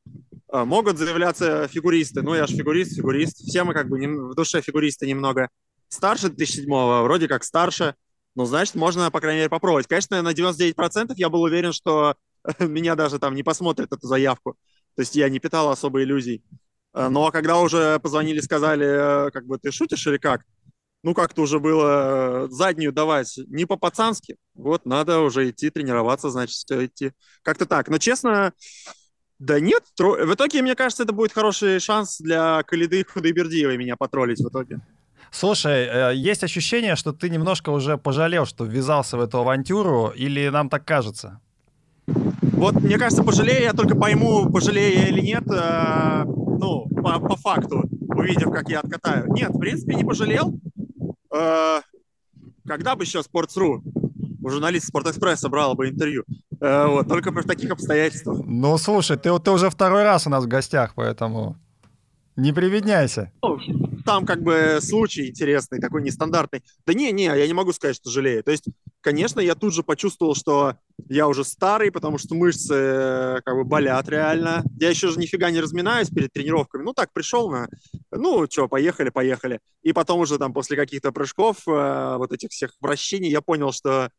могут 0.53 0.99
заявляться 0.99 1.69
фигуристы. 1.69 2.23
Ну, 2.23 2.35
я 2.35 2.47
же 2.47 2.57
фигурист, 2.57 2.97
фигурист. 2.97 3.37
Все 3.39 3.65
мы 3.65 3.75
как 3.75 3.89
бы 3.89 3.99
в 3.99 4.35
душе 4.35 4.61
фигуристы 4.61 5.07
немного. 5.07 5.49
Старше 5.89 6.29
2007-го, 6.29 7.03
вроде 7.05 7.29
как 7.29 7.45
старше. 7.45 7.95
Ну, 8.37 8.45
значит, 8.45 8.75
можно, 8.75 9.11
по 9.11 9.21
крайней 9.21 9.41
мере, 9.41 9.51
попробовать. 9.51 9.87
Конечно, 9.87 10.23
на 10.23 10.33
99% 10.33 11.13
я 11.17 11.29
был 11.29 11.43
уверен, 11.43 11.73
что 11.73 12.15
меня 12.59 12.95
даже 12.95 13.19
там 13.19 13.35
не 13.35 13.43
посмотрят 13.43 13.93
эту 13.93 14.07
заявку. 14.07 14.57
То 14.97 15.03
есть 15.03 15.17
я 15.17 15.29
не 15.29 15.39
питал 15.39 15.69
особо 15.69 16.03
иллюзий. 16.03 16.43
Э, 16.95 17.09
Но 17.09 17.31
когда 17.31 17.59
уже 17.59 17.99
позвонили, 18.01 18.41
сказали, 18.41 19.27
э, 19.27 19.31
как 19.31 19.47
бы 19.47 19.59
ты 19.59 19.71
шутишь 19.73 20.07
или 20.07 20.19
как? 20.19 20.43
Ну, 21.03 21.15
как-то 21.15 21.43
уже 21.43 21.59
было 21.61 22.45
э, 22.45 22.49
заднюю 22.51 22.93
давать 22.93 23.39
не 23.49 23.65
по-пацански. 23.65 24.37
Вот, 24.55 24.85
надо 24.85 25.21
уже 25.21 25.49
идти 25.51 25.71
тренироваться, 25.71 26.31
значит, 26.31 26.55
всё 26.55 26.85
идти. 26.85 27.13
Как-то 27.43 27.67
так. 27.67 27.89
Но, 27.89 27.99
честно, 27.99 28.53
да 29.41 29.59
нет. 29.59 29.83
тро- 29.99 30.25
В 30.25 30.35
итоге, 30.35 30.63
мне 30.63 30.75
кажется, 30.77 31.03
это 31.03 31.13
будет 31.13 31.33
хороший 31.33 31.81
шанс 31.81 32.19
для 32.21 32.63
Калиды 32.63 33.05
Худайбердиевой 33.05 33.77
меня 33.77 33.97
потроллить 33.97 34.39
в 34.39 34.49
итоге. 34.49 34.79
Слушай, 35.33 35.87
э, 35.87 36.15
есть 36.15 36.45
ощущение, 36.45 36.95
что 36.97 37.13
ты 37.13 37.31
немножко 37.31 37.71
уже 37.71 37.97
пожалел, 37.97 38.47
что 38.47 38.65
ввязался 38.65 39.17
в 39.17 39.21
эту 39.21 39.39
авантюру, 39.39 40.13
или 40.15 40.49
нам 40.49 40.69
так 40.69 40.85
кажется? 40.85 41.41
Вот, 42.07 42.75
мне 42.75 42.99
кажется, 42.99 43.23
пожалею, 43.23 43.63
я 43.63 43.73
только 43.73 43.97
пойму, 43.97 44.51
пожалею 44.51 44.99
я 44.99 45.09
или 45.09 45.21
нет, 45.21 45.45
э, 45.51 46.25
ну, 46.25 46.87
по, 47.03 47.19
по 47.21 47.37
факту, 47.37 47.85
увидев, 48.09 48.51
как 48.53 48.69
я 48.69 48.81
откатаю. 48.81 49.27
Нет, 49.33 49.51
в 49.51 49.59
принципе, 49.59 49.95
не 49.95 50.05
пожалел. 50.05 50.53
Э, 51.35 51.81
когда 52.67 52.95
бы 52.95 53.05
еще 53.05 53.21
Sports.ru, 53.21 53.81
у 54.43 54.49
журналиста 54.51 54.89
Спортэкспресса 54.89 55.49
брал 55.49 55.75
бы 55.75 55.89
интервью. 55.89 56.25
Э, 56.61 56.87
вот, 56.87 57.09
только 57.09 57.33
при 57.33 57.43
таких 57.43 57.71
обстоятельствах. 57.71 58.41
Ну, 58.45 58.77
слушай, 58.79 59.17
ты, 59.17 59.37
ты 59.39 59.51
уже 59.51 59.71
второй 59.71 60.03
раз 60.03 60.27
у 60.27 60.31
нас 60.31 60.45
в 60.45 60.49
гостях, 60.49 60.93
поэтому 60.95 61.57
не 62.37 62.53
приведняйся. 62.53 63.33
Ну, 63.43 63.59
там 64.05 64.27
как 64.27 64.43
бы 64.43 64.79
случай 64.81 65.29
интересный, 65.29 65.81
такой 65.81 66.03
нестандартный. 66.03 66.63
Да 66.87 66.95
не, 66.95 67.13
не, 67.13 67.25
я 67.25 67.47
не 67.47 67.53
могу 67.53 67.73
сказать, 67.73 67.97
что 67.97 68.11
жалею. 68.11 68.43
То 68.43 68.51
есть, 68.51 68.65
конечно, 69.01 69.41
я 69.41 69.55
тут 69.55 69.75
же 69.75 69.83
почувствовал, 69.83 70.35
что 70.35 70.77
я 71.09 71.29
уже 71.29 71.45
старый, 71.45 71.91
потому 71.91 72.19
что 72.19 72.35
мышцы 72.35 72.75
э, 72.75 73.41
как 73.45 73.55
бы 73.55 73.65
болят 73.65 74.09
реально. 74.09 74.63
Я 74.79 74.91
еще 74.91 75.09
же 75.09 75.19
нифига 75.19 75.51
не 75.51 75.61
разминаюсь 75.61 76.09
перед 76.09 76.33
тренировками. 76.33 76.83
Ну 76.83 76.93
так, 76.93 77.13
пришел 77.13 77.51
на, 77.51 77.69
ну 78.11 78.47
что, 78.51 78.69
поехали, 78.69 79.11
поехали. 79.11 79.61
И 79.83 79.93
потом 79.93 80.21
уже 80.21 80.39
там 80.39 80.53
после 80.53 80.77
каких-то 80.77 81.13
прыжков, 81.13 81.67
э, 81.67 82.17
вот 82.17 82.33
этих 82.33 82.51
всех 82.51 82.73
вращений, 82.81 83.31
я 83.31 83.41
понял, 83.41 83.73
что 83.73 84.11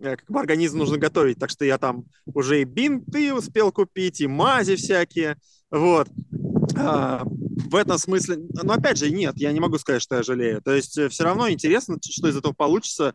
как 0.00 0.24
бы 0.28 0.38
организм 0.38 0.78
нужно 0.78 0.98
готовить. 0.98 1.38
Так 1.38 1.50
что 1.50 1.64
я 1.64 1.78
там 1.78 2.04
уже 2.26 2.60
и 2.60 2.64
бинты 2.64 3.32
успел 3.34 3.72
купить, 3.72 4.20
и 4.20 4.26
мази 4.26 4.76
всякие. 4.76 5.36
Вот. 5.70 6.08
А, 6.76 7.22
в 7.24 7.74
этом 7.74 7.98
смысле, 7.98 8.38
но 8.62 8.74
опять 8.74 8.98
же, 8.98 9.10
нет, 9.10 9.34
я 9.36 9.52
не 9.52 9.60
могу 9.60 9.78
сказать, 9.78 10.02
что 10.02 10.16
я 10.16 10.22
жалею. 10.22 10.62
То 10.62 10.74
есть 10.74 10.98
все 11.10 11.24
равно 11.24 11.48
интересно, 11.48 11.98
что 12.02 12.28
из 12.28 12.36
этого 12.36 12.52
получится. 12.52 13.14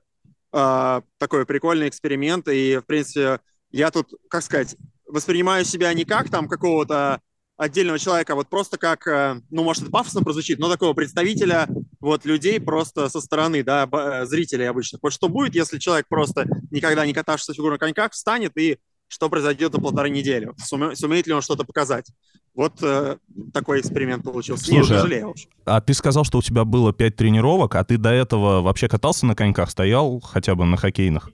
А, 0.51 1.03
такой 1.17 1.45
прикольный 1.45 1.87
эксперимент. 1.87 2.47
И, 2.47 2.77
в 2.77 2.85
принципе, 2.85 3.39
я 3.71 3.91
тут, 3.91 4.13
как 4.29 4.43
сказать, 4.43 4.75
воспринимаю 5.07 5.65
себя 5.65 5.93
не 5.93 6.05
как 6.05 6.29
там 6.29 6.47
какого-то 6.47 7.21
отдельного 7.61 7.99
человека, 7.99 8.33
а 8.33 8.35
вот 8.35 8.49
просто 8.49 8.77
как, 8.77 9.05
э, 9.07 9.39
ну, 9.51 9.63
может, 9.63 9.83
это 9.83 9.91
пафосно 9.91 10.21
прозвучит, 10.21 10.57
но 10.57 10.67
такого 10.67 10.93
представителя 10.93 11.67
вот 11.99 12.25
людей 12.25 12.59
просто 12.59 13.07
со 13.07 13.21
стороны, 13.21 13.63
да, 13.63 13.87
э, 13.91 14.25
зрителей 14.25 14.65
обычных. 14.65 15.03
Вот 15.03 15.13
что 15.13 15.29
будет, 15.29 15.53
если 15.53 15.77
человек 15.77 16.07
просто 16.07 16.47
никогда 16.71 17.05
не 17.05 17.13
катавшийся 17.13 17.53
в 17.53 17.55
фигурных 17.55 17.79
коньках 17.79 18.13
встанет 18.13 18.57
и 18.57 18.79
что 19.07 19.29
произойдет 19.29 19.73
за 19.73 19.79
полторы 19.79 20.09
недели? 20.09 20.51
Суме, 20.57 20.95
сумеет 20.95 21.27
ли 21.27 21.33
он 21.33 21.43
что-то 21.43 21.63
показать? 21.63 22.07
Вот 22.55 22.81
э, 22.81 23.17
такой 23.53 23.81
эксперимент 23.81 24.23
получился. 24.23 24.65
Слушай, 24.65 24.93
Не 24.93 24.99
жалею. 24.99 25.35
А 25.65 25.81
ты 25.81 25.93
сказал, 25.93 26.23
что 26.23 26.39
у 26.39 26.41
тебя 26.41 26.65
было 26.65 26.91
пять 26.91 27.15
тренировок, 27.15 27.75
а 27.75 27.83
ты 27.83 27.97
до 27.97 28.09
этого 28.09 28.61
вообще 28.61 28.87
катался 28.87 29.27
на 29.27 29.35
коньках, 29.35 29.69
стоял 29.69 30.19
хотя 30.19 30.55
бы 30.55 30.65
на 30.65 30.77
хоккейных? 30.77 31.29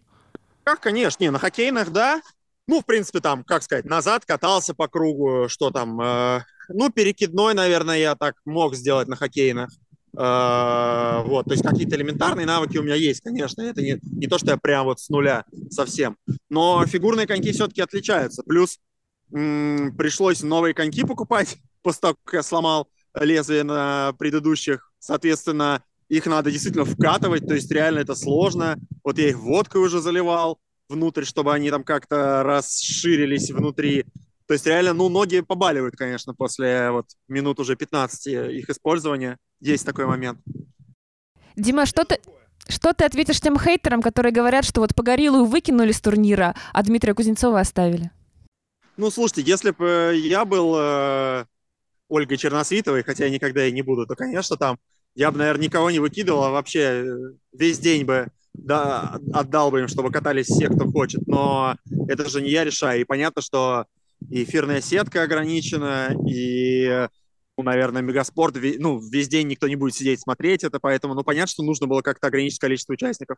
Как, 0.66 0.82
конечно, 0.82 1.24
не, 1.24 1.32
на 1.32 1.40
хоккейных, 1.40 1.94
да. 1.94 2.22
Ну, 2.68 2.82
в 2.82 2.86
принципе, 2.86 3.22
там, 3.22 3.44
как 3.44 3.64
сказать, 3.64 3.86
назад 3.86 4.26
катался 4.26 4.74
по 4.74 4.88
кругу, 4.90 5.48
что 5.48 5.72
там, 5.72 6.00
э, 6.02 6.44
ну, 6.70 6.90
перекидной, 6.92 7.54
наверное, 7.54 7.98
я 7.98 8.16
так 8.16 8.36
мог 8.46 8.76
сделать 8.76 9.08
на 9.08 9.16
хоккейных. 9.16 9.70
Э, 10.18 11.22
вот, 11.26 11.46
то 11.46 11.52
есть 11.52 11.64
какие-то 11.64 11.96
элементарные 11.96 12.46
навыки 12.46 12.78
у 12.78 12.84
меня 12.84 12.96
есть, 12.96 13.22
конечно, 13.22 13.62
это 13.62 13.82
не, 13.82 14.00
не 14.02 14.28
то, 14.28 14.38
что 14.38 14.52
я 14.52 14.58
прям 14.58 14.86
вот 14.86 15.00
с 15.00 15.10
нуля 15.10 15.46
совсем, 15.70 16.18
но 16.50 16.86
фигурные 16.86 17.28
коньки 17.28 17.52
все-таки 17.52 17.82
отличаются, 17.82 18.44
плюс 18.44 18.80
м- 19.32 19.96
пришлось 19.96 20.42
новые 20.42 20.74
коньки 20.74 21.04
покупать 21.04 21.58
после 21.84 22.02
того, 22.02 22.16
как 22.24 22.34
я 22.34 22.44
сломал 22.44 22.90
лезвие 23.20 23.64
на 23.64 24.14
предыдущих, 24.20 24.92
соответственно, 25.00 25.84
их 26.10 26.26
надо 26.26 26.52
действительно 26.52 26.86
вкатывать, 26.86 27.48
то 27.48 27.54
есть 27.54 27.72
реально 27.72 28.00
это 28.00 28.16
сложно, 28.16 28.78
вот 29.04 29.18
я 29.20 29.30
их 29.30 29.38
водкой 29.40 29.82
уже 29.82 30.02
заливал 30.02 30.60
внутрь, 30.90 31.24
чтобы 31.24 31.54
они 31.54 31.70
там 31.70 31.84
как-то 31.84 32.44
расширились 32.44 33.52
внутри, 33.52 34.06
то 34.48 34.54
есть 34.54 34.66
реально, 34.66 34.94
ну, 34.94 35.10
ноги 35.10 35.42
побаливают, 35.42 35.96
конечно, 35.96 36.34
после 36.34 36.90
вот 36.92 37.08
минут 37.28 37.60
уже 37.60 37.76
15 37.76 38.28
их 38.28 38.70
использования. 38.70 39.38
Есть 39.60 39.86
такой 39.86 40.06
момент. 40.06 40.40
Дима, 41.58 41.86
что 41.86 42.06
ты, 42.06 42.20
что 42.70 42.94
ты 42.94 43.04
ответишь 43.04 43.42
тем 43.42 43.60
хейтерам, 43.60 44.02
которые 44.02 44.32
говорят, 44.32 44.64
что 44.64 44.80
вот 44.80 44.96
Погорилую 44.96 45.46
выкинули 45.46 45.92
с 45.92 46.00
турнира, 46.00 46.56
а 46.72 46.84
Дмитрия 46.84 47.14
Кузнецова 47.14 47.60
оставили? 47.60 48.12
Ну, 48.96 49.12
слушайте, 49.12 49.42
если 49.52 49.72
бы 49.72 50.14
я 50.16 50.46
был 50.46 50.76
э, 50.78 51.46
Ольгой 52.08 52.38
Черносвитовой, 52.38 53.04
хотя 53.04 53.26
я 53.26 53.30
никогда 53.30 53.66
и 53.66 53.72
не 53.72 53.82
буду, 53.82 54.08
то, 54.08 54.16
конечно, 54.16 54.56
там 54.56 54.78
я 55.14 55.32
бы, 55.32 55.40
наверное, 55.40 55.66
никого 55.66 55.92
не 55.92 56.00
выкидывал, 56.00 56.44
а 56.46 56.52
вообще 56.52 56.80
э, 56.80 57.06
весь 57.52 57.80
день 57.80 58.06
бы 58.06 58.30
да, 58.58 59.20
отдал 59.34 59.72
бы 59.72 59.82
им, 59.82 59.88
чтобы 59.88 60.12
катались 60.12 60.48
все, 60.48 60.68
кто 60.68 60.90
хочет. 60.92 61.26
Но 61.28 61.76
это 62.08 62.30
же 62.30 62.42
не 62.42 62.50
я 62.50 62.64
решаю. 62.64 63.02
И 63.02 63.06
понятно, 63.06 63.42
что 63.42 63.86
и 64.30 64.44
эфирная 64.44 64.82
сетка 64.82 65.24
ограничена, 65.24 66.16
и, 66.28 67.08
ну, 67.58 67.64
наверное, 67.64 68.02
мегаспорт, 68.02 68.56
ну, 68.80 69.00
весь 69.00 69.30
день 69.30 69.48
никто 69.48 69.68
не 69.68 69.76
будет 69.76 69.96
сидеть 69.96 70.22
смотреть 70.22 70.64
это, 70.64 70.80
поэтому, 70.80 71.14
ну, 71.14 71.24
понятно, 71.24 71.52
что 71.52 71.64
нужно 71.64 71.88
было 71.88 72.02
как-то 72.02 72.28
ограничить 72.28 72.60
количество 72.60 72.94
участников. 72.94 73.38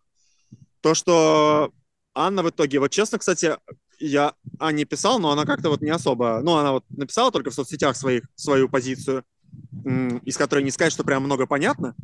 То, 0.82 0.94
что 0.94 1.72
Анна 2.16 2.44
в 2.44 2.50
итоге, 2.50 2.80
вот 2.80 2.92
честно, 2.92 3.20
кстати, 3.20 3.58
я 4.00 4.34
Анне 4.58 4.86
писал, 4.86 5.20
но 5.20 5.32
она 5.32 5.46
как-то 5.46 5.70
вот 5.70 5.82
не 5.82 5.90
особо, 5.90 6.40
ну, 6.42 6.56
она 6.56 6.72
вот 6.72 6.86
написала 6.90 7.32
только 7.32 7.52
в 7.52 7.54
соцсетях 7.54 7.96
своих 7.96 8.24
свою 8.36 8.70
позицию, 8.70 9.24
из 10.24 10.38
которой 10.38 10.64
не 10.64 10.72
сказать, 10.72 10.94
что 10.94 11.04
прям 11.04 11.24
много 11.24 11.46
понятно, 11.46 11.96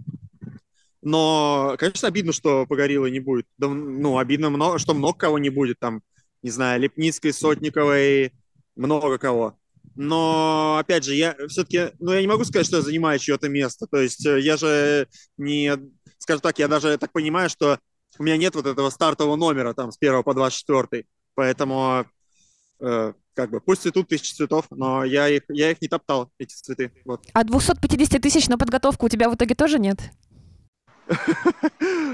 но, 1.06 1.76
конечно, 1.78 2.08
обидно, 2.08 2.34
что 2.34 2.66
Погорила 2.66 3.06
не 3.06 3.20
будет. 3.20 3.46
Да, 3.60 3.70
ну, 3.70 4.18
обидно, 4.18 4.50
много, 4.50 4.80
что 4.80 4.96
много 4.96 5.16
кого 5.16 5.38
не 5.38 5.52
будет. 5.52 5.78
Там, 5.78 6.02
не 6.42 6.50
знаю, 6.50 6.82
Лепницкой, 6.82 7.32
Сотниковой, 7.32 8.34
много 8.76 9.20
кого. 9.20 9.56
Но, 9.94 10.78
опять 10.80 11.04
же, 11.04 11.14
я 11.14 11.36
все-таки, 11.48 11.92
ну, 12.00 12.12
я 12.12 12.22
не 12.22 12.28
могу 12.28 12.44
сказать, 12.44 12.66
что 12.66 12.78
я 12.78 12.82
занимаю 12.82 13.20
чье-то 13.20 13.48
место. 13.50 13.86
То 13.86 13.98
есть 14.02 14.26
э, 14.26 14.40
я 14.40 14.58
же 14.58 15.08
не, 15.38 15.78
скажем 16.18 16.42
так, 16.42 16.58
я 16.58 16.68
даже 16.68 16.98
так 16.98 17.12
понимаю, 17.12 17.52
что 17.52 17.78
у 18.18 18.24
меня 18.24 18.36
нет 18.38 18.56
вот 18.56 18.66
этого 18.66 18.90
стартового 18.90 19.36
номера 19.36 19.74
там 19.74 19.92
с 19.92 19.98
1 20.02 20.24
по 20.24 20.34
24. 20.34 21.06
Поэтому, 21.36 22.06
э, 22.80 23.14
как 23.36 23.52
бы, 23.52 23.62
пусть 23.62 23.84
цветут 23.84 24.08
тысячи 24.08 24.34
цветов, 24.34 24.66
но 24.72 25.04
я 25.04 25.30
их, 25.30 25.44
я 25.50 25.70
их 25.70 25.80
не 25.84 25.88
топтал, 25.88 26.32
эти 26.40 26.56
цветы. 26.56 26.92
Вот. 27.06 27.28
А 27.34 27.44
250 27.44 28.20
тысяч 28.20 28.48
на 28.48 28.58
подготовку 28.58 29.06
у 29.06 29.10
тебя 29.10 29.30
в 29.30 29.36
итоге 29.36 29.54
тоже 29.54 29.78
нет? 29.78 30.00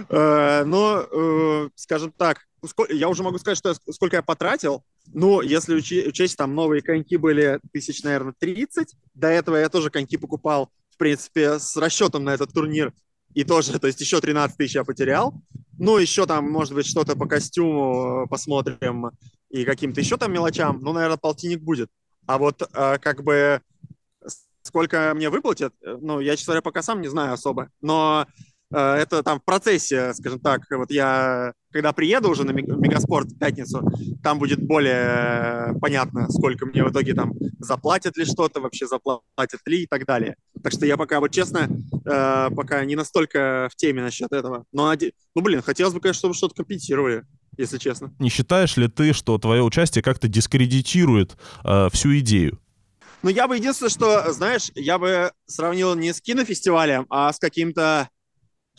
Э, 0.09 0.63
ну, 0.65 1.69
скажем 1.75 2.11
так, 2.11 2.45
я 2.89 3.09
уже 3.09 3.23
могу 3.23 3.37
сказать, 3.39 3.57
что 3.57 3.73
сколько 3.91 4.17
я 4.17 4.21
потратил. 4.21 4.83
Ну, 5.07 5.41
если 5.41 5.75
учесть, 5.75 6.37
там 6.37 6.53
новые 6.53 6.81
коньки 6.81 7.17
были 7.17 7.59
тысяч, 7.71 8.03
наверное, 8.03 8.33
30. 8.37 8.93
До 9.13 9.27
этого 9.27 9.55
я 9.55 9.69
тоже 9.69 9.89
коньки 9.89 10.17
покупал, 10.17 10.69
в 10.91 10.97
принципе, 10.97 11.59
с 11.59 11.75
расчетом 11.77 12.23
на 12.23 12.33
этот 12.33 12.53
турнир. 12.53 12.93
И 13.33 13.43
тоже, 13.43 13.79
то 13.79 13.87
есть 13.87 13.99
еще 14.01 14.19
13 14.19 14.57
тысяч 14.57 14.75
я 14.75 14.83
потерял. 14.83 15.33
Ну, 15.77 15.97
еще 15.97 16.25
там, 16.27 16.49
может 16.51 16.73
быть, 16.73 16.85
что-то 16.85 17.15
по 17.15 17.27
костюму 17.27 18.27
посмотрим 18.29 19.11
и 19.49 19.65
каким-то 19.65 20.01
еще 20.01 20.17
там 20.17 20.31
мелочам. 20.31 20.79
Ну, 20.81 20.93
наверное, 20.93 21.17
полтинник 21.17 21.61
будет. 21.61 21.89
А 22.27 22.37
вот 22.37 22.61
э, 22.61 22.97
как 22.99 23.23
бы 23.23 23.61
сколько 24.61 25.13
мне 25.15 25.29
выплатят, 25.29 25.73
э, 25.81 25.97
ну, 25.99 26.19
я, 26.19 26.35
честно 26.35 26.51
говоря, 26.51 26.61
пока 26.61 26.83
сам 26.83 27.01
не 27.01 27.07
знаю 27.07 27.33
особо. 27.33 27.69
Но 27.81 28.27
Э, 28.27 28.50
это 28.71 29.23
там 29.23 29.39
в 29.39 29.43
процессе, 29.43 30.13
скажем 30.13 30.39
так, 30.39 30.61
вот 30.71 30.91
я, 30.91 31.53
когда 31.71 31.93
приеду 31.93 32.29
уже 32.29 32.43
на 32.43 32.51
Мегаспорт 32.51 33.31
в 33.31 33.37
пятницу, 33.37 33.81
там 34.23 34.39
будет 34.39 34.61
более 34.61 35.77
понятно, 35.79 36.29
сколько 36.29 36.65
мне 36.65 36.83
в 36.83 36.91
итоге 36.91 37.13
там 37.13 37.33
заплатят 37.59 38.17
ли 38.17 38.25
что-то, 38.25 38.61
вообще 38.61 38.87
заплатят 38.87 39.61
ли 39.65 39.83
и 39.83 39.87
так 39.87 40.05
далее. 40.05 40.35
Так 40.63 40.73
что 40.73 40.85
я 40.85 40.97
пока, 40.97 41.19
вот 41.19 41.31
честно, 41.31 41.67
э, 42.05 42.49
пока 42.55 42.85
не 42.85 42.95
настолько 42.95 43.69
в 43.71 43.75
теме 43.75 44.01
насчет 44.01 44.31
этого. 44.31 44.65
Но, 44.71 44.93
ну, 45.35 45.41
блин, 45.41 45.61
хотелось 45.61 45.93
бы, 45.93 45.99
конечно, 45.99 46.19
чтобы 46.19 46.33
что-то 46.33 46.55
компенсировали 46.55 47.23
если 47.57 47.77
честно. 47.77 48.13
Не 48.17 48.29
считаешь 48.29 48.77
ли 48.77 48.87
ты, 48.87 49.13
что 49.13 49.37
твое 49.37 49.61
участие 49.61 50.01
как-то 50.01 50.27
дискредитирует 50.27 51.37
э, 51.63 51.89
всю 51.91 52.17
идею? 52.19 52.59
Ну, 53.23 53.29
я 53.29 53.47
бы 53.47 53.55
единственное, 53.57 53.89
что, 53.89 54.31
знаешь, 54.33 54.71
я 54.73 54.97
бы 54.97 55.31
сравнил 55.45 55.93
не 55.95 56.13
с 56.13 56.21
кинофестивалем, 56.21 57.05
а 57.09 57.31
с 57.31 57.37
каким-то 57.37 58.09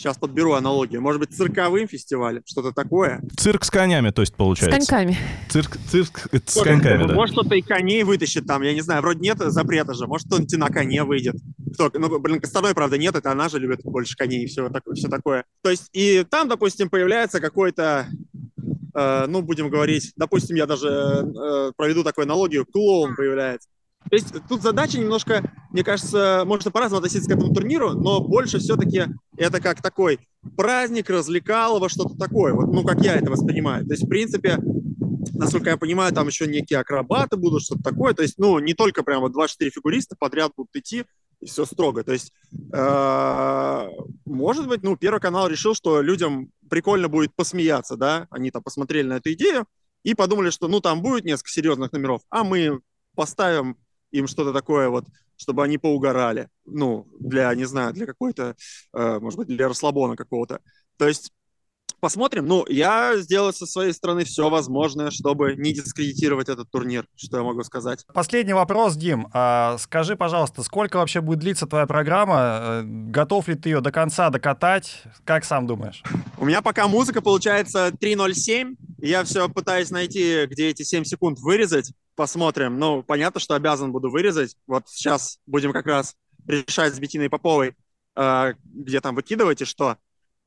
Сейчас 0.02 0.18
подберу 0.18 0.54
аналогию. 0.54 1.00
Может 1.00 1.20
быть, 1.20 1.32
цирковым 1.32 1.86
фестивалем, 1.86 2.42
что-то 2.44 2.72
такое. 2.72 3.22
Цирк 3.36 3.62
с 3.62 3.70
конями, 3.70 4.10
то 4.10 4.22
есть, 4.22 4.34
получается. 4.34 4.80
С 4.80 4.88
коньками. 4.88 5.16
Цирк, 5.48 5.76
цирк 5.88 6.28
с 6.44 6.60
коньками, 6.60 7.06
да. 7.06 7.14
Может, 7.14 7.36
кто-то 7.36 7.54
и 7.54 7.62
коней 7.62 8.02
вытащит 8.02 8.44
там, 8.44 8.62
я 8.62 8.74
не 8.74 8.80
знаю, 8.80 9.00
вроде 9.02 9.20
нет 9.20 9.38
запрета 9.38 9.94
же. 9.94 10.08
Может, 10.08 10.26
кто-нибудь 10.26 10.56
на 10.56 10.66
коне 10.70 11.04
выйдет. 11.04 11.36
Кто, 11.74 11.88
ну, 11.94 12.18
блин, 12.18 12.40
Костяной, 12.40 12.74
правда, 12.74 12.98
нет, 12.98 13.14
это 13.14 13.30
она 13.30 13.48
же 13.48 13.60
любит 13.60 13.82
больше 13.84 14.16
коней 14.16 14.42
и 14.42 14.46
все, 14.48 14.68
так, 14.70 14.82
все 14.92 15.06
такое. 15.06 15.44
То 15.62 15.70
есть, 15.70 15.88
и 15.92 16.26
там, 16.28 16.48
допустим, 16.48 16.90
появляется 16.90 17.38
какой-то 17.38 18.08
э, 18.94 19.26
ну, 19.28 19.40
будем 19.40 19.70
говорить, 19.70 20.14
допустим, 20.16 20.56
я 20.56 20.66
даже 20.66 20.88
э, 20.88 21.72
проведу 21.76 22.02
такую 22.02 22.24
аналогию, 22.24 22.66
клоун 22.66 23.14
появляется. 23.14 23.68
То 24.10 24.16
есть 24.16 24.34
тут 24.48 24.62
задача 24.62 24.98
немножко, 24.98 25.42
мне 25.70 25.82
кажется, 25.82 26.42
можно 26.46 26.70
по-разному 26.70 26.98
относиться 26.98 27.30
к 27.30 27.34
этому 27.34 27.54
турниру, 27.54 27.92
но 27.92 28.20
больше 28.20 28.58
все-таки 28.58 29.04
это 29.36 29.60
как 29.60 29.80
такой 29.80 30.20
праздник, 30.56 31.08
развлекалово, 31.08 31.88
что-то 31.88 32.16
такое, 32.16 32.52
вот, 32.52 32.72
ну, 32.72 32.84
как 32.84 33.00
я 33.00 33.14
это 33.16 33.30
воспринимаю. 33.30 33.86
То 33.86 33.92
есть, 33.92 34.04
в 34.04 34.08
принципе, 34.08 34.58
насколько 35.32 35.70
я 35.70 35.76
понимаю, 35.76 36.12
там 36.12 36.26
еще 36.26 36.46
некие 36.46 36.78
акробаты 36.78 37.36
будут, 37.36 37.62
что-то 37.62 37.82
такое. 37.82 38.14
То 38.14 38.22
есть, 38.22 38.38
ну, 38.38 38.58
не 38.58 38.74
только 38.74 39.02
прям 39.02 39.20
вот 39.20 39.32
24 39.32 39.70
фигуриста 39.70 40.16
подряд 40.18 40.52
будут 40.56 40.74
идти, 40.76 41.04
и 41.40 41.46
все 41.46 41.64
строго. 41.64 42.04
То 42.04 42.12
есть, 42.12 42.32
э, 42.72 43.88
может 44.24 44.68
быть, 44.68 44.82
ну, 44.82 44.96
Первый 44.96 45.20
канал 45.20 45.48
решил, 45.48 45.74
что 45.74 46.00
людям 46.00 46.50
прикольно 46.70 47.08
будет 47.08 47.34
посмеяться, 47.34 47.96
да, 47.96 48.26
они 48.30 48.50
там 48.50 48.62
посмотрели 48.62 49.06
на 49.06 49.14
эту 49.14 49.32
идею, 49.32 49.66
и 50.04 50.14
подумали, 50.14 50.50
что 50.50 50.68
ну 50.68 50.80
там 50.80 51.02
будет 51.02 51.24
несколько 51.24 51.50
серьезных 51.50 51.92
номеров, 51.92 52.22
а 52.30 52.44
мы 52.44 52.80
поставим 53.14 53.76
им 54.12 54.26
что-то 54.26 54.52
такое 54.52 54.88
вот, 54.88 55.06
чтобы 55.36 55.64
они 55.64 55.78
поугорали. 55.78 56.48
Ну, 56.64 57.06
для, 57.18 57.54
не 57.54 57.64
знаю, 57.64 57.92
для 57.92 58.06
какой-то, 58.06 58.54
э, 58.92 59.18
может 59.18 59.38
быть, 59.38 59.48
для 59.48 59.68
расслабона 59.68 60.16
какого-то. 60.16 60.60
То 60.96 61.08
есть 61.08 61.32
посмотрим. 62.02 62.46
Ну, 62.46 62.64
я 62.68 63.16
сделаю 63.18 63.52
со 63.52 63.64
своей 63.64 63.92
стороны 63.92 64.24
все 64.24 64.50
возможное, 64.50 65.10
чтобы 65.10 65.54
не 65.54 65.72
дискредитировать 65.72 66.48
этот 66.48 66.68
турнир, 66.68 67.06
что 67.14 67.38
я 67.38 67.44
могу 67.44 67.62
сказать. 67.62 68.04
Последний 68.12 68.52
вопрос, 68.52 68.96
Дим. 68.96 69.28
А, 69.32 69.78
скажи, 69.78 70.16
пожалуйста, 70.16 70.64
сколько 70.64 70.96
вообще 70.96 71.20
будет 71.20 71.38
длиться 71.38 71.66
твоя 71.66 71.86
программа? 71.86 72.36
Э, 72.36 72.82
готов 72.84 73.46
ли 73.46 73.54
ты 73.54 73.68
ее 73.68 73.80
до 73.80 73.92
конца 73.92 74.30
докатать? 74.30 75.04
Как 75.24 75.44
сам 75.44 75.68
думаешь? 75.68 76.02
У 76.38 76.44
меня 76.44 76.60
пока 76.60 76.88
музыка 76.88 77.22
получается 77.22 77.92
3.07. 78.00 78.74
Я 78.98 79.22
все 79.22 79.48
пытаюсь 79.48 79.90
найти, 79.90 80.46
где 80.46 80.70
эти 80.70 80.82
7 80.82 81.04
секунд 81.04 81.38
вырезать. 81.38 81.92
Посмотрим. 82.14 82.78
Ну, 82.78 83.02
понятно, 83.02 83.40
что 83.40 83.54
обязан 83.54 83.90
буду 83.90 84.10
вырезать. 84.10 84.56
Вот 84.66 84.88
сейчас 84.88 85.38
будем 85.46 85.72
как 85.72 85.86
раз 85.86 86.14
решать 86.46 86.94
с 86.94 86.98
Бетиной 86.98 87.30
Поповой, 87.30 87.74
э, 88.16 88.54
где 88.64 89.00
там 89.00 89.14
выкидывать 89.14 89.62
и 89.62 89.64
что. 89.64 89.96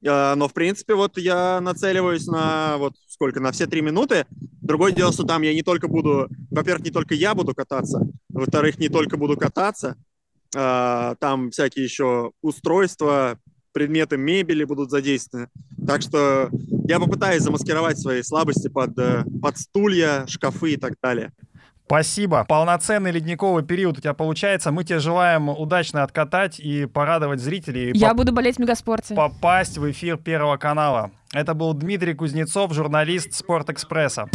Э, 0.03 0.35
но, 0.35 0.47
в 0.47 0.53
принципе, 0.53 0.93
вот 0.93 1.17
я 1.17 1.59
нацеливаюсь 1.61 2.27
на 2.27 2.77
вот 2.77 2.93
сколько, 3.07 3.39
на 3.39 3.51
все 3.51 3.65
три 3.65 3.81
минуты. 3.81 4.27
Другое 4.29 4.91
дело, 4.91 5.11
что 5.11 5.23
там 5.23 5.41
я 5.41 5.53
не 5.53 5.63
только 5.63 5.87
буду, 5.87 6.29
во-первых, 6.51 6.85
не 6.85 6.91
только 6.91 7.15
я 7.15 7.33
буду 7.33 7.55
кататься, 7.55 8.01
во-вторых, 8.29 8.77
не 8.77 8.89
только 8.89 9.17
буду 9.17 9.35
кататься, 9.35 9.97
э, 10.55 11.15
там 11.19 11.49
всякие 11.49 11.85
еще 11.85 12.31
устройства, 12.41 13.39
предметы 13.71 14.17
мебели 14.17 14.63
будут 14.63 14.91
задействованы. 14.91 15.49
Так 15.85 16.01
что 16.03 16.49
я 16.87 16.99
попытаюсь 16.99 17.41
замаскировать 17.41 17.99
свои 17.99 18.21
слабости 18.21 18.67
под, 18.69 18.95
под 18.95 19.57
стулья, 19.57 20.25
шкафы 20.27 20.73
и 20.73 20.77
так 20.77 20.93
далее. 21.01 21.33
Спасибо. 21.85 22.45
Полноценный 22.47 23.11
ледниковый 23.11 23.63
период 23.63 23.97
у 23.99 24.01
тебя 24.01 24.13
получается. 24.15 24.71
Мы 24.71 24.83
тебе 24.83 24.97
желаем 24.99 25.49
удачно 25.49 26.01
откатать 26.01 26.59
и 26.59 26.87
порадовать 26.87 27.39
зрителей. 27.39 27.91
Я 27.93 28.09
поп- 28.09 28.17
буду 28.17 28.33
болеть 28.33 28.55
в 28.55 28.59
Мегаспорте. 28.59 29.13
Попасть 29.13 29.77
в 29.77 29.89
эфир 29.91 30.17
Первого 30.17 30.57
канала. 30.57 31.11
Это 31.31 31.53
был 31.53 31.73
Дмитрий 31.73 32.15
Кузнецов, 32.15 32.73
журналист 32.73 33.33
Спортэкспресса. 33.33 34.27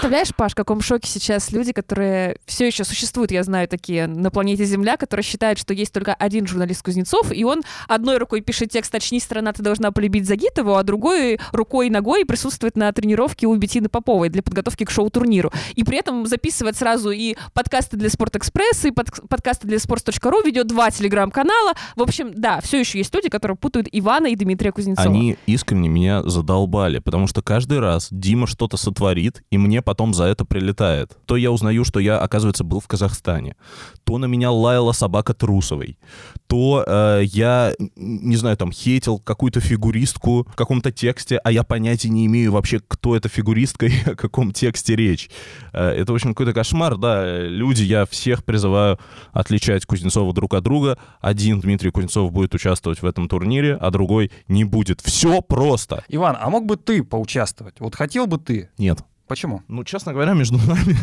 Представляешь, 0.00 0.34
Паш, 0.34 0.52
в 0.52 0.54
каком 0.54 0.80
шоке 0.80 1.06
сейчас 1.10 1.52
люди, 1.52 1.72
которые 1.72 2.38
все 2.46 2.66
еще 2.66 2.84
существуют, 2.84 3.32
я 3.32 3.42
знаю, 3.42 3.68
такие 3.68 4.06
на 4.06 4.30
планете 4.30 4.64
Земля, 4.64 4.96
которые 4.96 5.22
считают, 5.22 5.58
что 5.58 5.74
есть 5.74 5.92
только 5.92 6.14
один 6.14 6.46
журналист 6.46 6.82
Кузнецов, 6.82 7.30
и 7.30 7.44
он 7.44 7.60
одной 7.86 8.16
рукой 8.16 8.40
пишет 8.40 8.70
текст 8.70 8.94
«Очнись, 8.94 9.24
страна, 9.24 9.52
ты 9.52 9.62
должна 9.62 9.92
полюбить 9.92 10.26
Загитову», 10.26 10.76
а 10.76 10.82
другой 10.84 11.38
рукой 11.52 11.88
и 11.88 11.90
ногой 11.90 12.24
присутствует 12.24 12.78
на 12.78 12.90
тренировке 12.92 13.46
у 13.46 13.54
Бетины 13.56 13.90
Поповой 13.90 14.30
для 14.30 14.42
подготовки 14.42 14.84
к 14.84 14.90
шоу-турниру. 14.90 15.52
И 15.74 15.84
при 15.84 15.98
этом 15.98 16.24
записывает 16.24 16.78
сразу 16.78 17.10
и 17.10 17.36
подкасты 17.52 17.98
для 17.98 18.08
Спортэкспресса, 18.08 18.88
и 18.88 18.92
под, 18.92 19.28
подкасты 19.28 19.68
для 19.68 19.76
sports.ru, 19.76 20.46
ведет 20.46 20.66
два 20.66 20.90
телеграм-канала. 20.90 21.74
В 21.94 22.00
общем, 22.00 22.32
да, 22.34 22.62
все 22.62 22.80
еще 22.80 22.96
есть 22.96 23.14
люди, 23.14 23.28
которые 23.28 23.58
путают 23.58 23.86
Ивана 23.92 24.28
и 24.28 24.34
Дмитрия 24.34 24.72
Кузнецова. 24.72 25.10
Они 25.10 25.36
искренне 25.44 25.90
меня 25.90 26.22
задолбали, 26.22 27.00
потому 27.00 27.26
что 27.26 27.42
каждый 27.42 27.80
раз 27.80 28.08
Дима 28.10 28.46
что-то 28.46 28.78
сотворит, 28.78 29.42
и 29.50 29.58
мне 29.58 29.82
потом 29.90 30.14
за 30.14 30.26
это 30.26 30.44
прилетает. 30.44 31.18
То 31.26 31.36
я 31.36 31.50
узнаю, 31.50 31.84
что 31.84 31.98
я, 31.98 32.20
оказывается, 32.20 32.62
был 32.62 32.78
в 32.78 32.86
Казахстане, 32.86 33.56
то 34.04 34.18
на 34.18 34.26
меня 34.26 34.52
лаяла 34.52 34.92
собака 34.92 35.34
Трусовой, 35.34 35.98
то 36.46 36.84
э, 36.86 37.22
я, 37.24 37.74
не 37.96 38.36
знаю, 38.36 38.56
там, 38.56 38.70
хейтил 38.70 39.18
какую-то 39.18 39.58
фигуристку 39.58 40.46
в 40.48 40.54
каком-то 40.54 40.92
тексте, 40.92 41.38
а 41.38 41.50
я 41.50 41.64
понятия 41.64 42.08
не 42.08 42.26
имею 42.26 42.52
вообще, 42.52 42.78
кто 42.86 43.16
эта 43.16 43.28
фигуристка 43.28 43.86
и 43.86 44.12
о 44.12 44.14
каком 44.14 44.52
тексте 44.52 44.94
речь. 44.94 45.28
Э, 45.72 45.88
это, 45.88 46.12
в 46.12 46.14
общем, 46.14 46.34
какой-то 46.34 46.52
кошмар, 46.52 46.96
да. 46.96 47.40
Люди, 47.40 47.82
я 47.82 48.06
всех 48.06 48.44
призываю 48.44 49.00
отличать 49.32 49.86
Кузнецова 49.86 50.32
друг 50.32 50.54
от 50.54 50.62
друга. 50.62 50.98
Один 51.20 51.58
Дмитрий 51.58 51.90
Кузнецов 51.90 52.30
будет 52.30 52.54
участвовать 52.54 53.02
в 53.02 53.06
этом 53.06 53.28
турнире, 53.28 53.74
а 53.74 53.90
другой 53.90 54.30
не 54.46 54.62
будет. 54.62 55.00
Все 55.00 55.42
просто. 55.42 56.04
Иван, 56.06 56.36
а 56.40 56.48
мог 56.48 56.66
бы 56.66 56.76
ты 56.76 57.02
поучаствовать? 57.02 57.80
Вот 57.80 57.96
хотел 57.96 58.28
бы 58.28 58.38
ты? 58.38 58.70
Нет. 58.78 59.00
Почему? 59.30 59.62
Ну, 59.68 59.84
честно 59.84 60.12
говоря, 60.12 60.32
между 60.32 60.58
нами, 60.58 60.96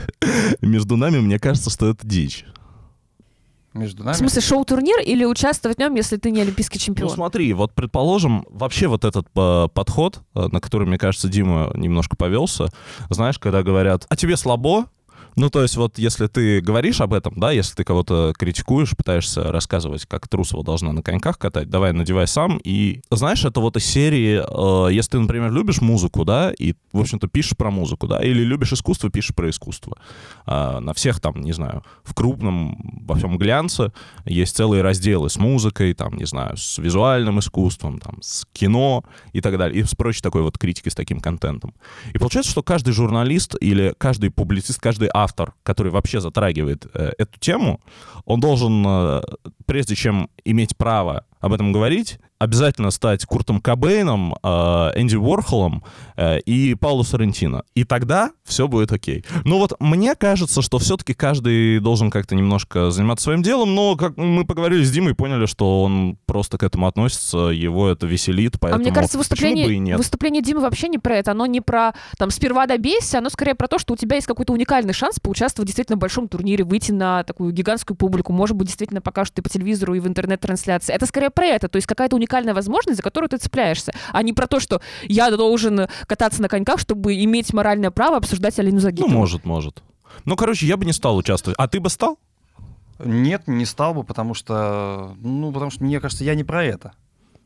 между 0.62 0.96
нами, 0.96 1.18
мне 1.18 1.38
кажется, 1.38 1.68
что 1.68 1.86
это 1.90 2.06
дичь. 2.06 2.46
Между 3.74 4.04
нами? 4.04 4.14
В 4.14 4.16
смысле, 4.16 4.40
шоу-турнир 4.40 5.00
или 5.00 5.26
участвовать 5.26 5.76
в 5.76 5.80
нем, 5.80 5.94
если 5.94 6.16
ты 6.16 6.30
не 6.30 6.40
олимпийский 6.40 6.78
Ну, 6.78 6.84
чемпион? 6.86 7.10
смотри, 7.10 7.52
вот 7.52 7.74
предположим, 7.74 8.46
вообще 8.48 8.86
вот 8.86 9.04
этот 9.04 9.26
э, 9.36 9.68
подход, 9.74 10.20
э, 10.34 10.46
на 10.50 10.60
который, 10.62 10.86
мне 10.86 10.96
кажется, 10.96 11.28
Дима 11.28 11.72
немножко 11.74 12.16
повелся, 12.16 12.68
знаешь, 13.10 13.38
когда 13.38 13.62
говорят, 13.62 14.06
а 14.08 14.16
тебе 14.16 14.38
слабо, 14.38 14.86
ну, 15.36 15.50
то 15.50 15.62
есть 15.62 15.76
вот 15.76 15.98
если 15.98 16.26
ты 16.26 16.60
говоришь 16.60 17.00
об 17.00 17.12
этом, 17.12 17.34
да, 17.38 17.50
если 17.50 17.74
ты 17.74 17.84
кого-то 17.84 18.32
критикуешь, 18.38 18.96
пытаешься 18.96 19.50
рассказывать, 19.50 20.06
как 20.06 20.28
Трусова 20.28 20.64
должна 20.64 20.92
на 20.92 21.02
коньках 21.02 21.38
катать, 21.38 21.68
давай 21.68 21.92
надевай 21.92 22.26
сам. 22.26 22.60
И 22.64 23.02
знаешь, 23.10 23.44
это 23.44 23.60
вот 23.60 23.76
из 23.76 23.84
серии, 23.84 24.42
э, 24.42 24.92
если 24.92 25.12
ты, 25.12 25.18
например, 25.18 25.52
любишь 25.52 25.80
музыку, 25.80 26.24
да, 26.24 26.52
и, 26.52 26.74
в 26.92 27.00
общем-то, 27.00 27.28
пишешь 27.28 27.56
про 27.56 27.70
музыку, 27.70 28.06
да, 28.06 28.22
или 28.22 28.42
любишь 28.42 28.72
искусство, 28.72 29.10
пишешь 29.10 29.34
про 29.34 29.50
искусство. 29.50 29.96
Э, 30.46 30.78
на 30.80 30.94
всех 30.94 31.20
там, 31.20 31.40
не 31.40 31.52
знаю, 31.52 31.82
в 32.04 32.14
крупном, 32.14 33.04
во 33.06 33.16
всем 33.16 33.36
глянце 33.38 33.92
есть 34.24 34.56
целые 34.56 34.82
разделы 34.82 35.30
с 35.30 35.36
музыкой, 35.36 35.94
там, 35.94 36.16
не 36.16 36.26
знаю, 36.26 36.56
с 36.56 36.78
визуальным 36.78 37.38
искусством, 37.40 37.98
там, 37.98 38.18
с 38.22 38.46
кино 38.52 39.04
и 39.32 39.40
так 39.40 39.58
далее, 39.58 39.80
и 39.80 39.84
с 39.84 39.94
прочей 39.94 40.22
такой 40.22 40.42
вот 40.42 40.58
критикой 40.58 40.92
с 40.92 40.94
таким 40.94 41.20
контентом. 41.20 41.74
И 42.12 42.18
получается, 42.18 42.50
что 42.52 42.62
каждый 42.62 42.92
журналист 42.92 43.56
или 43.60 43.94
каждый 43.98 44.30
публицист, 44.30 44.80
каждый 44.80 45.08
автор, 45.24 45.54
который 45.62 45.90
вообще 45.90 46.20
затрагивает 46.20 46.86
э, 46.94 47.12
эту 47.18 47.38
тему, 47.40 47.80
он 48.24 48.40
должен, 48.40 48.84
э, 48.86 49.22
прежде 49.66 49.94
чем 49.94 50.30
иметь 50.44 50.76
право 50.76 51.26
об 51.40 51.52
этом 51.52 51.72
говорить, 51.72 52.18
обязательно 52.38 52.90
стать 52.90 53.24
Куртом 53.24 53.60
Кобейном, 53.60 54.34
э, 54.42 54.48
Энди 54.96 55.16
Уорхолом 55.16 55.82
э, 56.16 56.40
и 56.40 56.74
Пауло 56.74 57.02
Соррентино. 57.02 57.64
И 57.74 57.84
тогда 57.84 58.30
все 58.44 58.68
будет 58.68 58.92
окей. 58.92 59.24
Ну 59.44 59.58
вот 59.58 59.74
мне 59.80 60.14
кажется, 60.14 60.62
что 60.62 60.78
все-таки 60.78 61.14
каждый 61.14 61.80
должен 61.80 62.10
как-то 62.10 62.34
немножко 62.34 62.90
заниматься 62.90 63.24
своим 63.24 63.42
делом, 63.42 63.74
но 63.74 63.96
как 63.96 64.16
мы 64.16 64.44
поговорили 64.46 64.84
с 64.84 64.90
Димой, 64.90 65.14
поняли, 65.14 65.46
что 65.46 65.82
он 65.82 66.18
просто 66.26 66.58
к 66.58 66.62
этому 66.62 66.86
относится, 66.86 67.48
его 67.48 67.88
это 67.88 68.06
веселит, 68.06 68.56
А 68.56 68.58
поэтому 68.58 68.84
мне 68.84 68.92
кажется, 68.92 69.18
почему 69.18 69.50
бы 69.50 69.54
и 69.54 69.60
выступление, 69.60 69.78
нет? 69.78 69.98
выступление 69.98 70.42
Димы 70.42 70.60
вообще 70.60 70.88
не 70.88 70.98
про 70.98 71.16
это. 71.16 71.32
Оно 71.32 71.46
не 71.46 71.60
про 71.60 71.92
там 72.18 72.30
сперва 72.30 72.66
добейся, 72.66 73.18
оно 73.18 73.30
скорее 73.30 73.54
про 73.54 73.68
то, 73.68 73.78
что 73.78 73.94
у 73.94 73.96
тебя 73.96 74.16
есть 74.16 74.26
какой-то 74.26 74.52
уникальный 74.52 74.92
шанс 74.92 75.20
поучаствовать 75.20 75.66
действительно 75.66 75.96
в 75.96 76.00
большом 76.00 76.28
турнире, 76.28 76.64
выйти 76.64 76.92
на 76.92 77.22
такую 77.24 77.52
гигантскую 77.52 77.96
публику. 77.96 78.32
Может 78.32 78.56
быть, 78.56 78.66
действительно 78.66 79.00
покажут 79.00 79.38
и 79.38 79.42
по 79.42 79.48
телевизору, 79.54 79.94
и 79.94 80.00
в 80.00 80.06
интернет-трансляции. 80.06 80.92
Это 80.94 81.06
скорее 81.06 81.30
про 81.30 81.46
это. 81.46 81.68
То 81.68 81.76
есть 81.76 81.86
какая-то 81.86 82.16
уникальная 82.16 82.54
возможность, 82.54 82.96
за 82.98 83.02
которую 83.02 83.28
ты 83.30 83.38
цепляешься, 83.38 83.92
а 84.12 84.22
не 84.22 84.32
про 84.32 84.46
то, 84.46 84.60
что 84.60 84.80
я 85.04 85.30
должен 85.30 85.88
кататься 86.06 86.42
на 86.42 86.48
коньках, 86.48 86.78
чтобы 86.80 87.14
иметь 87.24 87.52
моральное 87.52 87.90
право 87.90 88.16
обсуждать 88.16 88.58
Алину 88.58 88.76
Ну, 88.76 88.80
Загитову. 88.80 89.10
может, 89.12 89.44
может. 89.44 89.82
Ну, 90.24 90.36
короче, 90.36 90.66
я 90.66 90.76
бы 90.76 90.84
не 90.84 90.92
стал 90.92 91.16
участвовать. 91.16 91.56
А 91.58 91.66
ты 91.68 91.80
бы 91.80 91.88
стал? 91.90 92.18
Нет, 93.04 93.42
не 93.48 93.64
стал 93.64 93.94
бы, 93.94 94.04
потому 94.04 94.34
что, 94.34 95.14
ну, 95.20 95.50
потому 95.52 95.70
что 95.70 95.82
мне 95.84 96.00
кажется, 96.00 96.24
я 96.24 96.34
не 96.34 96.44
про 96.44 96.64
это. 96.64 96.92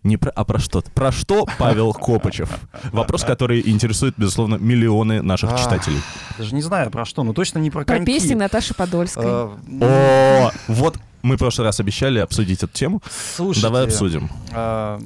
Не 0.05 0.17
про, 0.17 0.31
а 0.31 0.45
про 0.45 0.59
что? 0.61 0.83
Про 0.95 1.11
что 1.11 1.45
Павел 1.59 1.93
Копычев? 1.93 2.51
Вопрос, 2.93 3.25
который 3.25 3.61
интересует, 3.69 4.15
безусловно, 4.17 4.55
миллионы 4.55 5.23
наших 5.23 5.59
читателей. 5.59 6.01
Даже 6.39 6.55
не 6.55 6.63
знаю 6.63 6.91
про 6.91 7.05
что, 7.05 7.25
но 7.25 7.33
точно 7.33 7.59
не 7.59 7.71
про 7.71 7.85
Про 7.85 7.97
коньки. 7.97 8.13
песни 8.13 8.35
Наташи 8.35 8.75
Подольской. 8.75 9.25
Э, 9.27 9.49
ну, 9.67 9.87
О, 9.87 10.53
вот 10.69 10.99
мы 11.23 11.37
в 11.37 11.39
прошлый 11.39 11.67
раз 11.67 11.81
обещали 11.81 12.19
обсудить 12.19 12.63
эту 12.63 12.73
тему. 12.73 13.03
слушайте, 13.35 13.67
Давай 13.67 13.85
обсудим. 13.85 14.29
а, 14.53 15.01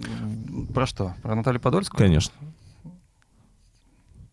про 0.75 0.87
что? 0.87 1.14
Про 1.22 1.35
Наталью 1.35 1.61
Подольскую? 1.61 1.98
Конечно. 1.98 2.33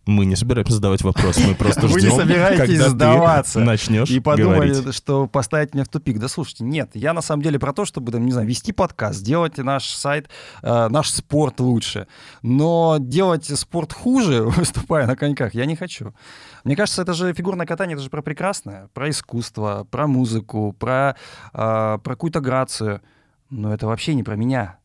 Мы 0.06 0.26
не 0.26 0.36
собираемся 0.36 0.74
задавать 0.74 1.04
вопрос, 1.04 1.38
мы 1.38 1.54
просто 1.54 1.86
Вы 1.86 2.02
не 2.02 2.08
ждем, 2.08 2.18
собираетесь 2.18 2.66
когда 2.80 2.90
сдаваться 2.90 3.60
ты 3.60 3.66
начнешь 3.66 4.10
И 4.10 4.20
подумали, 4.20 4.74
говорить. 4.74 4.96
что 4.96 5.28
поставить 5.28 5.76
меня 5.76 5.84
в 5.84 5.88
тупик. 5.88 6.18
Да 6.18 6.28
слушайте, 6.28 6.64
нет, 6.64 6.90
я 6.96 7.14
на 7.14 7.22
самом 7.22 7.44
деле 7.44 7.60
про 7.60 7.74
то, 7.74 7.86
чтобы, 7.86 8.12
там, 8.12 8.26
не 8.26 8.32
знаю, 8.32 8.48
вести 8.48 8.72
подкаст, 8.72 9.22
делать 9.22 9.60
наш 9.60 9.86
сайт, 9.90 10.28
э, 10.64 10.88
наш 10.90 11.12
спорт 11.12 11.60
лучше. 11.60 12.08
Но 12.42 12.98
делать 13.00 13.46
спорт 13.60 13.94
хуже, 13.94 14.42
выступая 14.46 15.06
на 15.06 15.16
коньках, 15.16 15.54
я 15.54 15.68
не 15.68 15.76
хочу. 15.76 16.16
Мне 16.64 16.76
кажется, 16.76 17.02
это 17.02 17.14
же 17.14 17.34
фигурное 17.34 17.66
катание, 17.66 17.96
это 17.96 18.04
же 18.04 18.10
про 18.10 18.22
прекрасное, 18.22 18.90
про 18.94 19.10
искусство, 19.10 19.88
про 19.90 20.08
музыку, 20.08 20.76
про, 20.78 21.16
э, 21.54 21.98
про 22.04 22.14
какую-то 22.16 22.42
грацию. 22.42 23.02
Но 23.50 23.74
это 23.74 23.88
вообще 23.88 24.14
не 24.14 24.24
про 24.24 24.36
меня. 24.36 24.78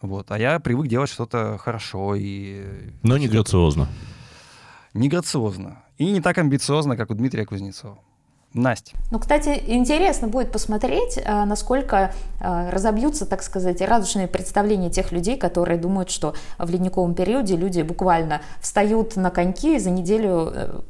Вот. 0.00 0.30
А 0.30 0.38
я 0.38 0.58
привык 0.60 0.88
делать 0.88 1.10
что-то 1.10 1.58
хорошо 1.58 2.14
и 2.14 2.64
Но 3.02 3.18
не 3.18 3.28
грациозно. 3.28 3.88
не 4.94 5.08
грациозно. 5.08 5.82
И 5.98 6.10
не 6.10 6.20
так 6.20 6.38
амбициозно, 6.38 6.96
как 6.96 7.10
у 7.10 7.14
Дмитрия 7.14 7.46
Кузнецова. 7.46 7.98
Настя. 8.56 8.96
Ну, 9.10 9.18
кстати, 9.18 9.62
интересно 9.66 10.28
будет 10.28 10.50
посмотреть, 10.50 11.18
а, 11.24 11.44
насколько 11.44 12.14
а, 12.40 12.70
разобьются, 12.70 13.26
так 13.26 13.42
сказать, 13.42 13.82
радужные 13.82 14.28
представления 14.28 14.88
тех 14.88 15.12
людей, 15.12 15.36
которые 15.36 15.78
думают, 15.78 16.10
что 16.10 16.34
в 16.58 16.70
ледниковом 16.70 17.14
периоде 17.14 17.54
люди 17.56 17.82
буквально 17.82 18.40
встают 18.60 19.16
на 19.16 19.30
коньки 19.30 19.76
и 19.76 19.78
за 19.78 19.90
неделю 19.90 20.52
э, 20.54 20.80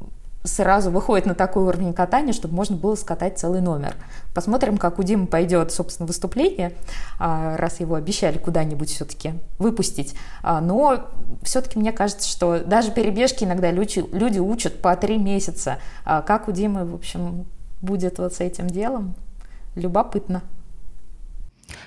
сразу 0.46 0.90
выходит 0.90 1.26
на 1.26 1.34
такой 1.34 1.64
уровень 1.64 1.92
катания, 1.92 2.32
чтобы 2.32 2.54
можно 2.54 2.76
было 2.76 2.94
скатать 2.94 3.38
целый 3.38 3.60
номер. 3.60 3.94
Посмотрим, 4.34 4.78
как 4.78 4.98
у 4.98 5.02
Димы 5.02 5.26
пойдет, 5.26 5.72
собственно, 5.72 6.06
выступление, 6.06 6.72
а, 7.18 7.56
раз 7.56 7.80
его 7.80 7.94
обещали 7.94 8.38
куда-нибудь 8.38 8.88
все-таки 8.88 9.34
выпустить. 9.58 10.14
А, 10.42 10.60
но 10.60 11.06
все-таки 11.42 11.78
мне 11.78 11.92
кажется, 11.92 12.28
что 12.28 12.60
даже 12.60 12.90
перебежки 12.90 13.44
иногда 13.44 13.70
люди, 13.70 14.04
люди 14.12 14.38
учат 14.38 14.80
по 14.80 14.96
три 14.96 15.18
месяца. 15.18 15.78
А 16.04 16.22
как 16.22 16.48
у 16.48 16.52
Димы, 16.52 16.84
в 16.84 16.94
общем, 16.94 17.46
будет 17.82 18.18
вот 18.18 18.34
с 18.34 18.40
этим 18.40 18.68
делом, 18.68 19.14
любопытно. 19.74 20.42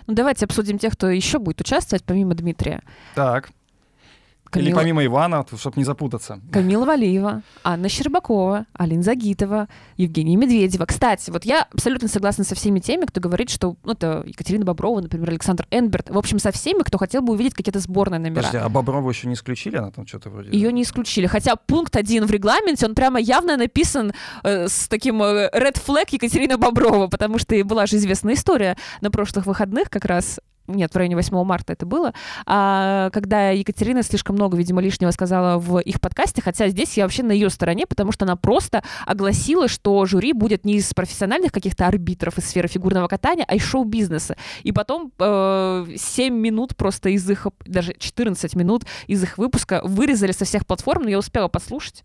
Ну, 0.08 0.14
давайте 0.14 0.46
обсудим 0.46 0.78
тех, 0.78 0.94
кто 0.94 1.10
еще 1.10 1.40
будет 1.40 1.62
участвовать, 1.62 2.04
помимо 2.04 2.36
Дмитрия. 2.36 2.82
Так. 3.16 3.50
Или 4.56 4.72
Камила- 4.72 4.80
помимо 4.80 5.06
Ивана, 5.06 5.46
чтобы 5.58 5.78
не 5.78 5.84
запутаться. 5.84 6.40
Камила 6.52 6.86
Валиева, 6.86 7.42
Анна 7.64 7.90
Щербакова, 7.90 8.66
Алина 8.74 9.04
Загитова, 9.04 9.68
Евгения 9.98 10.36
Медведева. 10.36 10.86
Кстати, 10.86 11.30
вот 11.30 11.46
я 11.46 11.68
абсолютно 11.72 12.08
согласна 12.08 12.44
со 12.44 12.56
всеми 12.56 12.80
теми, 12.80 13.06
кто 13.06 13.22
говорит, 13.22 13.50
что 13.50 13.76
ну, 13.84 13.94
это 13.94 14.24
Екатерина 14.26 14.66
Боброва, 14.66 15.02
например, 15.02 15.30
Александр 15.30 15.68
Энберт. 15.72 16.10
В 16.10 16.18
общем, 16.18 16.40
со 16.40 16.52
всеми, 16.52 16.84
кто 16.84 16.98
хотел 16.98 17.22
бы 17.22 17.34
увидеть 17.34 17.54
какие-то 17.54 17.80
сборные 17.80 18.20
номера. 18.20 18.44
Подожди, 18.44 18.58
а 18.58 18.70
Боброву 18.70 19.10
еще 19.10 19.28
не 19.28 19.34
исключили? 19.34 19.78
Она 19.78 19.92
там 19.92 20.08
что-то 20.08 20.30
вроде... 20.30 20.52
Ее 20.52 20.72
не 20.72 20.84
исключили. 20.84 21.28
Хотя 21.28 21.56
пункт 21.56 21.96
один 21.96 22.26
в 22.26 22.32
регламенте, 22.32 22.86
он 22.86 22.96
прямо 22.96 23.20
явно 23.20 23.58
написан 23.58 24.14
э, 24.44 24.68
с 24.68 24.88
таким 24.88 25.22
э, 25.22 25.50
red 25.54 25.78
flag 25.86 26.08
Екатерина 26.12 26.58
Боброва, 26.58 27.08
потому 27.08 27.38
что 27.38 27.56
и 27.56 27.64
была 27.64 27.86
же 27.86 27.98
известная 27.98 28.34
история 28.34 28.78
на 29.02 29.12
прошлых 29.12 29.46
выходных 29.46 29.90
как 29.90 30.06
раз 30.06 30.40
нет, 30.76 30.94
в 30.94 30.98
районе 30.98 31.16
8 31.16 31.44
марта 31.44 31.74
это 31.74 31.86
было, 31.86 32.14
а, 32.46 33.10
когда 33.12 33.50
Екатерина 33.52 34.04
слишком 34.04 34.36
много, 34.36 34.58
видимо, 34.58 34.82
лишнего 34.82 35.12
сказала 35.12 35.58
в 35.60 35.80
их 35.80 36.00
подкасте, 36.00 36.42
хотя 36.42 36.68
здесь 36.70 36.98
я 36.98 37.04
вообще 37.04 37.24
на 37.24 37.32
ее 37.32 37.50
стороне, 37.50 37.86
потому 37.88 38.12
что 38.12 38.26
она 38.26 38.36
просто 38.36 38.84
огласила, 39.06 39.68
что 39.68 40.06
жюри 40.06 40.34
будет 40.34 40.66
не 40.66 40.76
из 40.76 40.94
профессиональных 40.94 41.52
каких-то 41.52 41.88
арбитров 41.88 42.38
из 42.38 42.46
сферы 42.46 42.68
фигурного 42.68 43.08
катания, 43.08 43.46
а 43.48 43.56
из 43.56 43.64
шоу-бизнеса. 43.64 44.38
И 44.64 44.72
потом 44.72 45.12
э, 45.20 45.86
7 45.96 46.34
минут 46.34 46.76
просто 46.76 47.10
из 47.10 47.30
их, 47.30 47.48
даже 47.66 47.94
14 47.98 48.56
минут 48.56 48.86
из 49.08 49.24
их 49.24 49.38
выпуска 49.38 49.82
вырезали 49.84 50.32
со 50.32 50.46
всех 50.46 50.66
платформ, 50.66 51.04
но 51.04 51.10
я 51.10 51.20
успела 51.20 51.48
послушать. 51.48 52.04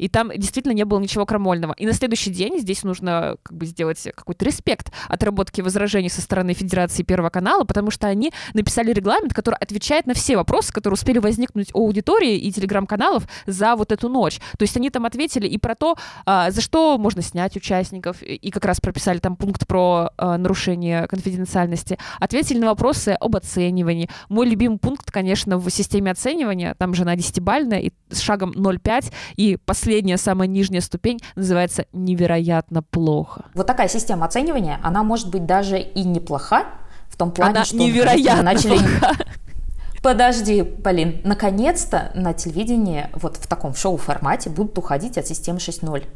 И 0.00 0.08
там 0.08 0.30
действительно 0.34 0.72
не 0.72 0.84
было 0.84 0.98
ничего 0.98 1.26
крамольного. 1.26 1.74
И 1.74 1.84
на 1.84 1.92
следующий 1.92 2.30
день 2.30 2.58
здесь 2.58 2.84
нужно 2.84 3.36
как 3.42 3.56
бы 3.56 3.66
сделать 3.66 4.02
какой-то 4.16 4.46
респект 4.46 4.92
отработки 5.08 5.60
возражений 5.60 6.08
со 6.08 6.22
стороны 6.22 6.54
Федерации 6.54 7.02
Первого 7.02 7.28
канала, 7.28 7.64
потому 7.64 7.90
что 7.90 8.06
они 8.06 8.32
написали 8.54 8.92
регламент, 8.92 9.34
который 9.34 9.56
отвечает 9.56 10.06
на 10.06 10.14
все 10.14 10.36
вопросы, 10.36 10.72
которые 10.72 10.94
успели 10.94 11.18
возникнуть 11.18 11.68
у 11.74 11.86
аудитории 11.86 12.36
и 12.38 12.50
телеграм-каналов 12.50 13.24
за 13.46 13.76
вот 13.76 13.92
эту 13.92 14.08
ночь. 14.08 14.38
То 14.56 14.62
есть 14.62 14.76
они 14.76 14.88
там 14.88 15.04
ответили 15.04 15.46
и 15.46 15.58
про 15.58 15.74
то, 15.74 15.96
а, 16.24 16.50
за 16.50 16.62
что 16.62 16.96
можно 16.96 17.20
снять 17.20 17.56
участников, 17.56 18.22
и- 18.22 18.50
как 18.50 18.64
раз 18.64 18.80
прописали 18.80 19.18
там 19.18 19.36
пункт 19.36 19.66
про 19.66 20.10
а, 20.16 20.38
нарушение 20.38 21.06
конфиденциальности. 21.08 21.98
Ответили 22.18 22.58
на 22.58 22.68
вопросы 22.68 23.10
об 23.20 23.36
оценивании. 23.36 24.08
Мой 24.30 24.48
любимый 24.48 24.78
пункт, 24.78 25.10
конечно, 25.10 25.58
в 25.58 25.68
системе 25.70 26.10
оценивания, 26.10 26.74
там 26.78 26.94
же 26.94 27.02
она 27.02 27.16
десятибальная, 27.16 27.80
и 27.80 27.90
с 28.08 28.20
шагом 28.20 28.52
0,5, 28.52 29.12
и 29.36 29.56
последняя, 29.90 30.18
самая 30.18 30.46
нижняя 30.46 30.80
ступень 30.80 31.18
называется 31.34 31.84
«невероятно 31.92 32.80
плохо». 32.80 33.46
Вот 33.54 33.66
такая 33.66 33.88
система 33.88 34.26
оценивания, 34.26 34.78
она 34.84 35.02
может 35.02 35.30
быть 35.30 35.46
даже 35.46 35.80
и 35.80 36.04
неплоха, 36.04 36.66
в 37.08 37.16
том 37.16 37.32
плане, 37.32 37.50
Она 37.56 37.64
что 37.64 37.76
невероятно 37.76 38.44
начали... 38.44 38.78
плоха. 38.78 39.14
Подожди, 40.00 40.62
Полин, 40.62 41.20
наконец-то 41.24 42.12
на 42.14 42.34
телевидении 42.34 43.08
вот 43.14 43.36
в 43.36 43.48
таком 43.48 43.74
шоу-формате 43.74 44.48
будут 44.48 44.78
уходить 44.78 45.18
от 45.18 45.26
системы 45.26 45.58
6.0. 45.58 46.06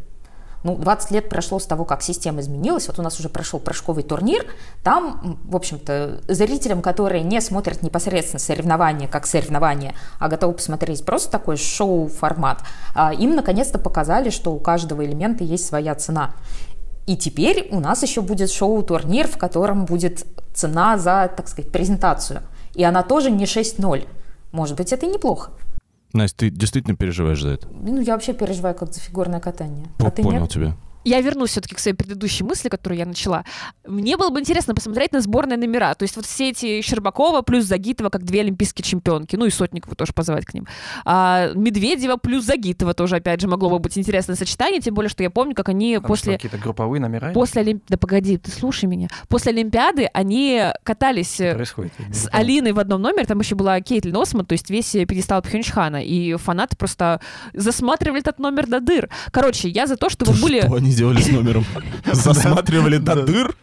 Ну, 0.64 0.76
20 0.76 1.10
лет 1.10 1.28
прошло 1.28 1.58
с 1.58 1.66
того, 1.66 1.84
как 1.84 2.02
система 2.02 2.40
изменилась. 2.40 2.88
Вот 2.88 2.98
у 2.98 3.02
нас 3.02 3.20
уже 3.20 3.28
прошел 3.28 3.60
прыжковый 3.60 4.02
турнир. 4.02 4.46
Там, 4.82 5.38
в 5.44 5.54
общем-то, 5.54 6.22
зрителям, 6.26 6.80
которые 6.80 7.22
не 7.22 7.40
смотрят 7.42 7.82
непосредственно 7.82 8.40
соревнования 8.40 9.06
как 9.06 9.26
соревнования, 9.26 9.94
а 10.18 10.28
готовы 10.28 10.54
посмотреть 10.54 11.04
просто 11.04 11.30
такой 11.30 11.58
шоу-формат, 11.58 12.62
а, 12.94 13.12
им 13.12 13.34
наконец-то 13.34 13.78
показали, 13.78 14.30
что 14.30 14.54
у 14.54 14.58
каждого 14.58 15.04
элемента 15.04 15.44
есть 15.44 15.66
своя 15.66 15.94
цена. 15.94 16.34
И 17.06 17.18
теперь 17.18 17.68
у 17.70 17.78
нас 17.78 18.02
еще 18.02 18.22
будет 18.22 18.50
шоу-турнир, 18.50 19.28
в 19.28 19.36
котором 19.36 19.84
будет 19.84 20.24
цена 20.54 20.96
за, 20.96 21.30
так 21.36 21.46
сказать, 21.48 21.70
презентацию. 21.70 22.40
И 22.74 22.82
она 22.82 23.02
тоже 23.02 23.30
не 23.30 23.44
6.0. 23.44 24.08
Может 24.52 24.76
быть, 24.78 24.94
это 24.94 25.04
и 25.04 25.10
неплохо. 25.10 25.50
Настя, 26.14 26.36
ты 26.38 26.50
действительно 26.50 26.96
переживаешь 26.96 27.42
за 27.42 27.50
это? 27.50 27.68
Ну, 27.70 28.00
я 28.00 28.14
вообще 28.14 28.32
переживаю 28.32 28.74
как 28.74 28.92
за 28.92 29.00
фигурное 29.00 29.40
катание. 29.40 29.86
П- 29.98 30.06
а 30.06 30.10
ты 30.10 30.22
Понял 30.22 30.42
нет? 30.42 30.50
тебя. 30.50 30.76
Я 31.04 31.20
вернусь 31.20 31.50
все-таки 31.50 31.74
к 31.74 31.78
своей 31.78 31.96
предыдущей 31.96 32.44
мысли, 32.44 32.68
которую 32.68 32.98
я 32.98 33.06
начала. 33.06 33.44
Мне 33.86 34.16
было 34.16 34.30
бы 34.30 34.40
интересно 34.40 34.74
посмотреть 34.74 35.12
на 35.12 35.20
сборные 35.20 35.56
номера. 35.58 35.94
То 35.94 36.02
есть 36.02 36.16
вот 36.16 36.26
все 36.26 36.50
эти 36.50 36.80
Щербакова 36.80 37.42
плюс 37.42 37.64
Загитова, 37.64 38.08
как 38.08 38.24
две 38.24 38.40
олимпийские 38.40 38.84
чемпионки. 38.84 39.36
Ну 39.36 39.46
и 39.46 39.50
Сотникова 39.50 39.94
тоже 39.94 40.12
позвать 40.12 40.46
к 40.46 40.54
ним. 40.54 40.66
А, 41.04 41.52
Медведева 41.54 42.16
плюс 42.16 42.44
Загитова 42.44 42.94
тоже, 42.94 43.16
опять 43.16 43.40
же, 43.40 43.48
могло 43.48 43.70
бы 43.70 43.78
быть 43.78 43.98
интересное 43.98 44.36
сочетание. 44.36 44.80
Тем 44.80 44.94
более, 44.94 45.10
что 45.10 45.22
я 45.22 45.30
помню, 45.30 45.54
как 45.54 45.68
они 45.68 45.96
что, 45.96 46.06
после... 46.06 46.32
Какие-то 46.34 46.58
групповые 46.58 47.00
номера? 47.00 47.32
После 47.32 47.62
Олимп... 47.62 47.84
Да 47.88 47.98
погоди, 47.98 48.38
ты 48.38 48.50
слушай 48.50 48.86
меня. 48.86 49.08
После 49.28 49.52
Олимпиады 49.52 50.08
они 50.12 50.62
катались 50.82 51.40
э, 51.40 51.54
происходит? 51.54 51.92
С. 52.12 52.28
Алиной 52.32 52.72
в 52.72 52.78
одном 52.78 53.02
номере, 53.02 53.26
там 53.26 53.40
еще 53.40 53.54
была 53.54 53.80
Кейтлин 53.80 54.16
Осман, 54.16 54.46
то 54.46 54.52
есть 54.52 54.70
весь 54.70 54.90
пьедестал 54.92 55.42
Пхенчхана, 55.42 56.02
и 56.02 56.34
фанаты 56.36 56.76
просто 56.76 57.20
засматривали 57.52 58.20
этот 58.20 58.38
номер 58.38 58.66
до 58.66 58.80
дыр. 58.80 59.10
Короче, 59.30 59.68
я 59.68 59.86
за 59.86 59.96
то, 59.96 60.08
чтобы 60.08 60.32
были... 60.32 60.60
Что 60.60 60.74
они 60.74 60.93
делали 60.94 61.20
с 61.20 61.28
номером? 61.28 61.64
Засматривали 62.12 62.98
до 62.98 63.22
дыр? 63.22 63.54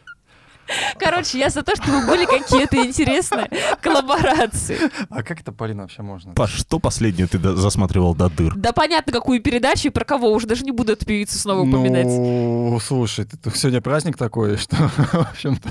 Короче, 0.98 1.38
я 1.40 1.50
за 1.50 1.64
то, 1.64 1.76
чтобы 1.76 2.06
были 2.06 2.26
какие-то 2.26 2.78
интересные 2.78 3.50
коллаборации. 3.82 4.78
А 5.10 5.22
как 5.24 5.42
это, 5.42 5.52
Полина, 5.52 5.82
вообще 5.82 6.02
можно? 6.02 6.34
Паш, 6.34 6.52
что 6.54 6.80
последнее 6.80 7.28
ты 7.28 7.38
засматривал 7.40 8.16
до 8.16 8.30
дыр? 8.30 8.54
Да 8.56 8.72
понятно, 8.72 9.12
какую 9.12 9.42
передачу 9.42 9.88
и 9.88 9.92
про 9.92 10.06
кого, 10.06 10.32
уже 10.32 10.48
даже 10.48 10.64
не 10.64 10.72
буду 10.72 10.94
эту 10.94 11.06
певицу 11.06 11.38
снова 11.38 11.62
упоминать. 11.62 12.06
Ну, 12.06 12.80
слушай, 12.82 13.26
ты- 13.26 13.38
сегодня 13.56 13.82
праздник 13.82 14.18
такой, 14.18 14.56
что, 14.58 14.76
в 14.76 15.16
общем-то, 15.32 15.70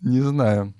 не 0.00 0.20
знаю. 0.20 0.74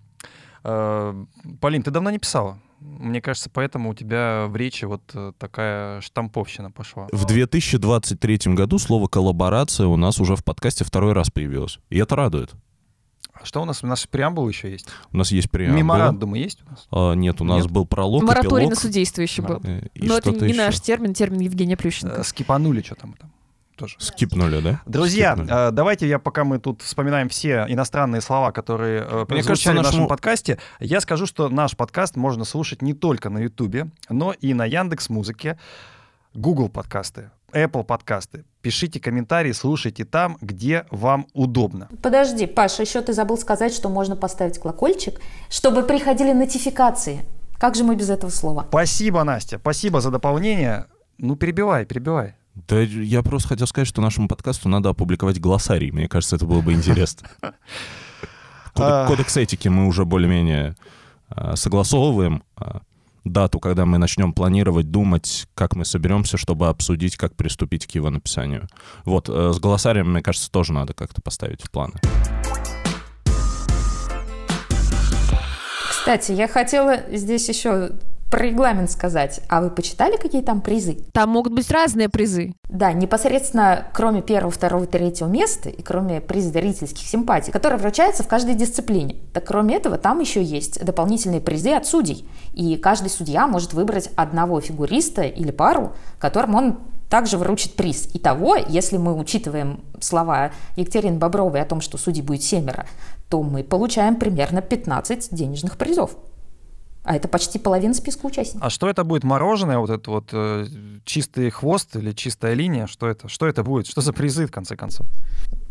Э, 0.65 1.15
Полин, 1.61 1.83
ты 1.83 1.91
давно 1.91 2.11
не 2.11 2.19
писала? 2.19 2.59
Мне 2.81 3.21
кажется, 3.21 3.51
поэтому 3.53 3.91
у 3.91 3.95
тебя 3.95 4.47
в 4.49 4.57
речи 4.57 4.87
вот 4.87 5.03
э, 5.15 5.33
такая 5.39 6.01
штамповщина 6.01 6.71
пошла. 6.71 7.09
В 7.13 7.27
2023 7.27 8.55
году 8.55 8.79
слово 8.79 9.07
«коллаборация» 9.07 9.87
у 9.87 9.97
нас 9.97 10.19
уже 10.19 10.35
в 10.35 10.43
подкасте 10.45 10.85
второй 10.85 11.13
раз 11.13 11.31
появилось. 11.31 11.79
И 11.91 11.99
это 11.99 12.17
радует. 12.17 12.53
А 13.35 13.45
Что 13.45 13.63
у 13.63 13.65
нас? 13.65 13.83
У 13.83 13.87
нас 13.87 14.07
преамбула 14.07 14.49
еще 14.49 14.71
есть? 14.71 14.89
У 15.13 15.17
нас 15.17 15.31
есть 15.31 15.51
преамбула. 15.51 15.79
Меморандумы 15.79 16.39
есть 16.39 16.61
у 16.67 16.71
нас? 16.71 16.89
А, 16.91 17.13
нет, 17.15 17.41
у 17.41 17.45
нас 17.45 17.65
Нет? 17.65 17.73
был 17.73 17.87
пролог, 17.87 18.23
Мораторий 18.23 18.67
на 18.67 18.71
эпилог, 18.71 18.79
судейство 18.83 19.23
еще 19.23 19.43
был. 19.43 19.61
э, 19.63 19.87
и 19.95 20.07
Но 20.07 20.19
это 20.19 20.31
не 20.31 20.49
еще. 20.49 20.57
наш 20.57 20.81
термин, 20.81 21.15
термин 21.15 21.41
Евгения 21.41 21.77
Плющенко. 21.77 22.21
Э, 22.21 22.25
Скипанули 22.25 22.83
что 22.83 22.95
там 22.95 23.15
там 23.15 23.31
тоже. 23.81 23.97
Скипнули, 23.99 24.61
да? 24.61 24.81
Друзья, 24.87 25.33
Скипнули. 25.35 25.69
э, 25.69 25.71
давайте 25.73 26.07
я, 26.09 26.19
пока 26.19 26.45
мы 26.45 26.59
тут 26.59 26.83
вспоминаем 26.83 27.29
все 27.29 27.65
иностранные 27.69 28.21
слова, 28.21 28.53
которые 28.53 29.01
э, 29.01 29.25
прозвучали 29.27 29.43
кажется, 29.47 29.71
в 29.71 29.75
нашем 29.75 29.85
нашему- 29.93 30.09
подкасте, 30.09 30.59
я 30.79 31.01
скажу, 31.01 31.27
что 31.27 31.49
наш 31.49 31.77
подкаст 31.77 32.17
можно 32.17 32.45
слушать 32.45 32.83
не 32.83 32.93
только 32.95 33.31
на 33.31 33.39
Ютубе, 33.39 33.91
но 34.09 34.33
и 34.33 34.55
на 34.55 34.65
Яндекс 34.67 35.09
Музыке, 35.09 35.59
Google 36.35 36.69
подкасты, 36.69 37.31
Apple 37.53 37.83
подкасты. 37.85 38.45
Пишите 38.63 39.01
комментарии, 39.01 39.53
слушайте 39.53 40.05
там, 40.05 40.37
где 40.41 40.85
вам 40.91 41.27
удобно. 41.33 41.89
Подожди, 42.03 42.47
Паша, 42.47 42.83
еще 42.83 43.01
ты 43.01 43.13
забыл 43.15 43.39
сказать, 43.39 43.73
что 43.75 43.89
можно 43.89 44.15
поставить 44.17 44.59
колокольчик, 44.59 45.19
чтобы 45.49 45.83
приходили 45.83 46.33
нотификации. 46.33 47.25
Как 47.59 47.75
же 47.75 47.85
мы 47.85 47.97
без 47.97 48.11
этого 48.11 48.31
слова? 48.31 48.67
Спасибо, 48.69 49.25
Настя, 49.25 49.59
спасибо 49.59 50.01
за 50.01 50.11
дополнение. 50.11 50.87
Ну, 51.19 51.37
перебивай, 51.37 51.85
перебивай. 51.85 52.35
Да 52.55 52.81
я 52.81 53.23
просто 53.23 53.49
хотел 53.49 53.67
сказать, 53.67 53.89
что 53.89 54.01
нашему 54.03 54.29
подкасту 54.29 54.69
надо 54.69 54.89
опубликовать 54.91 55.41
глоссарий. 55.41 55.91
Мне 55.91 56.09
кажется, 56.09 56.37
это 56.37 56.47
было 56.47 56.61
бы 56.61 56.73
интересно. 56.73 57.29
А. 58.77 59.05
Кодек- 59.05 59.09
Кодекс 59.09 59.37
этики 59.37 59.67
мы 59.67 59.89
уже 59.89 60.05
более-менее 60.05 60.77
а, 61.29 61.57
согласовываем 61.57 62.45
а, 62.57 62.83
дату, 63.25 63.59
когда 63.59 63.85
мы 63.85 63.99
начнем 63.99 64.33
планировать, 64.33 64.91
думать, 64.91 65.49
как 65.55 65.75
мы 65.75 65.85
соберемся, 65.85 66.37
чтобы 66.37 66.69
обсудить, 66.69 67.17
как 67.17 67.35
приступить 67.35 67.87
к 67.87 67.91
его 67.91 68.11
написанию. 68.11 68.69
Вот, 69.05 69.29
э, 69.29 69.53
с 69.53 69.59
глоссарием, 69.59 70.13
мне 70.13 70.23
кажется, 70.23 70.51
тоже 70.51 70.73
надо 70.73 70.95
как-то 70.95 71.21
поставить 71.21 71.63
в 71.63 71.71
планы. 71.71 71.95
Кстати, 75.91 76.33
я 76.33 76.49
хотела 76.49 77.03
здесь 77.11 77.49
еще 77.49 77.91
про 78.31 78.45
регламент 78.45 78.91
сказать. 78.91 79.41
А 79.49 79.61
вы 79.61 79.71
почитали, 79.71 80.17
какие 80.17 80.43
там 80.43 80.61
призы? 80.61 80.99
Там 81.13 81.31
могут 81.31 81.53
быть 81.53 81.71
разные 81.71 82.09
призы. 82.09 82.55
Да, 82.69 82.93
непосредственно 82.93 83.89
кроме 83.93 84.23
первого, 84.23 84.53
второго, 84.53 84.87
третьего 84.87 85.29
места 85.29 85.69
и 85.69 85.83
кроме 85.83 86.21
приза 86.21 86.51
зрительских 86.51 87.07
симпатий, 87.07 87.53
который 87.53 87.79
вручается 87.79 88.23
в 88.23 88.29
каждой 88.29 88.55
дисциплине. 88.55 89.17
Так 89.35 89.47
кроме 89.47 89.77
этого, 89.77 89.99
там 89.99 90.21
еще 90.21 90.43
есть 90.43 90.83
дополнительные 90.85 91.41
призы 91.41 91.73
от 91.73 91.87
судей. 91.87 92.29
И 92.53 92.77
каждый 92.77 93.11
судья 93.11 93.47
может 93.47 93.73
выбрать 93.73 94.11
одного 94.15 94.61
фигуриста 94.61 95.23
или 95.23 95.51
пару, 95.51 95.93
которым 96.19 96.55
он 96.55 96.79
также 97.11 97.37
вручит 97.37 97.75
приз. 97.75 98.09
Итого, 98.15 98.57
если 98.57 98.97
мы 98.97 99.19
учитываем 99.19 99.81
слова 100.01 100.53
Екатерины 100.77 101.19
Бобровой 101.19 101.61
о 101.61 101.65
том, 101.67 101.81
что 101.81 101.99
судей 101.99 102.23
будет 102.23 102.45
семеро, 102.45 102.87
то 103.29 103.43
мы 103.43 103.65
получаем 103.65 104.17
примерно 104.17 104.63
15 104.63 105.35
денежных 105.35 105.77
призов. 105.77 106.13
А 107.03 107.17
это 107.17 107.29
почти 107.29 107.59
половина 107.59 107.95
списка 107.95 108.27
участников. 108.27 108.63
А 108.63 108.71
что 108.71 108.89
это 108.89 109.05
будет? 109.05 109.25
Мороженое, 109.25 109.79
вот 109.79 109.91
это 109.91 110.11
вот 110.11 110.29
э, 110.33 110.67
чистый 111.05 111.49
хвост 111.51 111.97
или 111.97 112.13
чистая 112.13 112.53
линия? 112.55 112.87
Что 112.87 113.09
это? 113.09 113.29
Что 113.29 113.47
это 113.47 113.65
будет? 113.65 113.87
Что 113.87 114.03
за 114.03 114.13
призы, 114.13 114.47
в 114.47 114.53
конце 114.53 114.77
концов? 114.77 115.07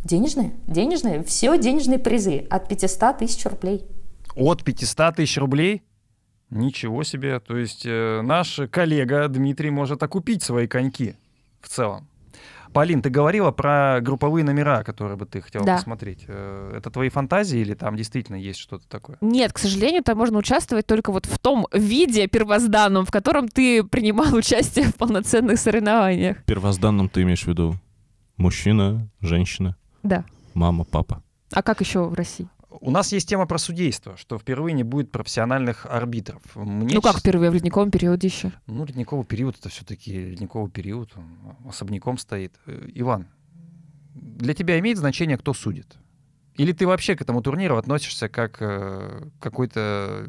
Денежные. 0.03 0.53
Денежные. 0.65 1.23
Все 1.23 1.57
денежные 1.57 1.99
призы. 1.99 2.47
От 2.49 2.67
500 2.67 3.19
тысяч 3.19 3.45
рублей. 3.45 3.85
От 4.35 4.63
500 4.63 5.17
тысяч 5.17 5.37
рублей? 5.37 5.83
Ничего 6.49 7.03
себе. 7.03 7.39
То 7.39 7.57
есть 7.57 7.85
э, 7.85 8.21
наш 8.23 8.59
коллега 8.71 9.27
Дмитрий 9.27 9.69
может 9.69 10.01
окупить 10.01 10.41
свои 10.41 10.65
коньки 10.65 11.15
в 11.61 11.69
целом. 11.69 12.08
Полин, 12.73 13.01
ты 13.01 13.09
говорила 13.09 13.51
про 13.51 13.99
групповые 14.01 14.43
номера, 14.45 14.83
которые 14.83 15.17
бы 15.17 15.25
ты 15.25 15.41
хотела 15.41 15.65
Да. 15.65 15.75
посмотреть. 15.77 16.25
Э, 16.27 16.73
Это 16.77 16.91
твои 16.91 17.09
фантазии 17.09 17.59
или 17.59 17.73
там 17.73 17.95
действительно 17.95 18.35
есть 18.35 18.59
что-то 18.59 18.87
такое? 18.87 19.17
Нет, 19.21 19.53
к 19.53 19.57
сожалению, 19.57 20.03
там 20.03 20.17
можно 20.17 20.37
участвовать 20.37 20.85
только 20.85 21.11
вот 21.11 21.25
в 21.25 21.39
том 21.39 21.67
виде 21.73 22.27
первозданном, 22.27 23.05
в 23.05 23.11
котором 23.11 23.47
ты 23.47 23.83
принимал 23.83 24.33
участие 24.35 24.85
в 24.85 24.95
полноценных 24.95 25.59
соревнованиях. 25.59 26.43
Первозданным 26.45 27.09
ты 27.09 27.23
имеешь 27.23 27.43
в 27.43 27.47
виду 27.47 27.75
мужчина, 28.37 29.09
женщина, 29.19 29.75
Да. 30.03 30.23
мама, 30.53 30.83
папа. 30.85 31.23
А 31.51 31.63
как 31.63 31.81
еще 31.81 32.03
в 32.03 32.13
России? 32.13 32.47
У 32.69 32.91
нас 32.91 33.11
есть 33.11 33.27
тема 33.27 33.47
про 33.47 33.57
судейство, 33.57 34.15
что 34.17 34.37
впервые 34.37 34.73
не 34.73 34.83
будет 34.83 35.11
профессиональных 35.11 35.85
арбитров. 35.87 36.41
Мне 36.55 36.95
ну 36.95 37.01
как 37.01 37.19
впервые 37.19 37.49
в 37.49 37.53
ледниковом 37.55 37.89
периоде 37.89 38.27
еще? 38.27 38.51
Ну, 38.67 38.85
ледниковый 38.85 39.25
период 39.25 39.57
это 39.57 39.69
все-таки 39.69 40.11
ледниковый 40.13 40.69
период, 40.69 41.11
он 41.15 41.55
особняком 41.67 42.17
стоит. 42.17 42.53
Э, 42.67 42.87
Иван, 42.93 43.27
для 44.13 44.53
тебя 44.53 44.77
имеет 44.79 44.97
значение, 44.97 45.37
кто 45.37 45.53
судит? 45.53 45.97
Или 46.55 46.73
ты 46.73 46.85
вообще 46.85 47.15
к 47.15 47.21
этому 47.21 47.41
турниру 47.41 47.77
относишься 47.77 48.27
как 48.29 48.57
э, 48.59 49.29
к 49.39 49.41
какой-то 49.41 50.27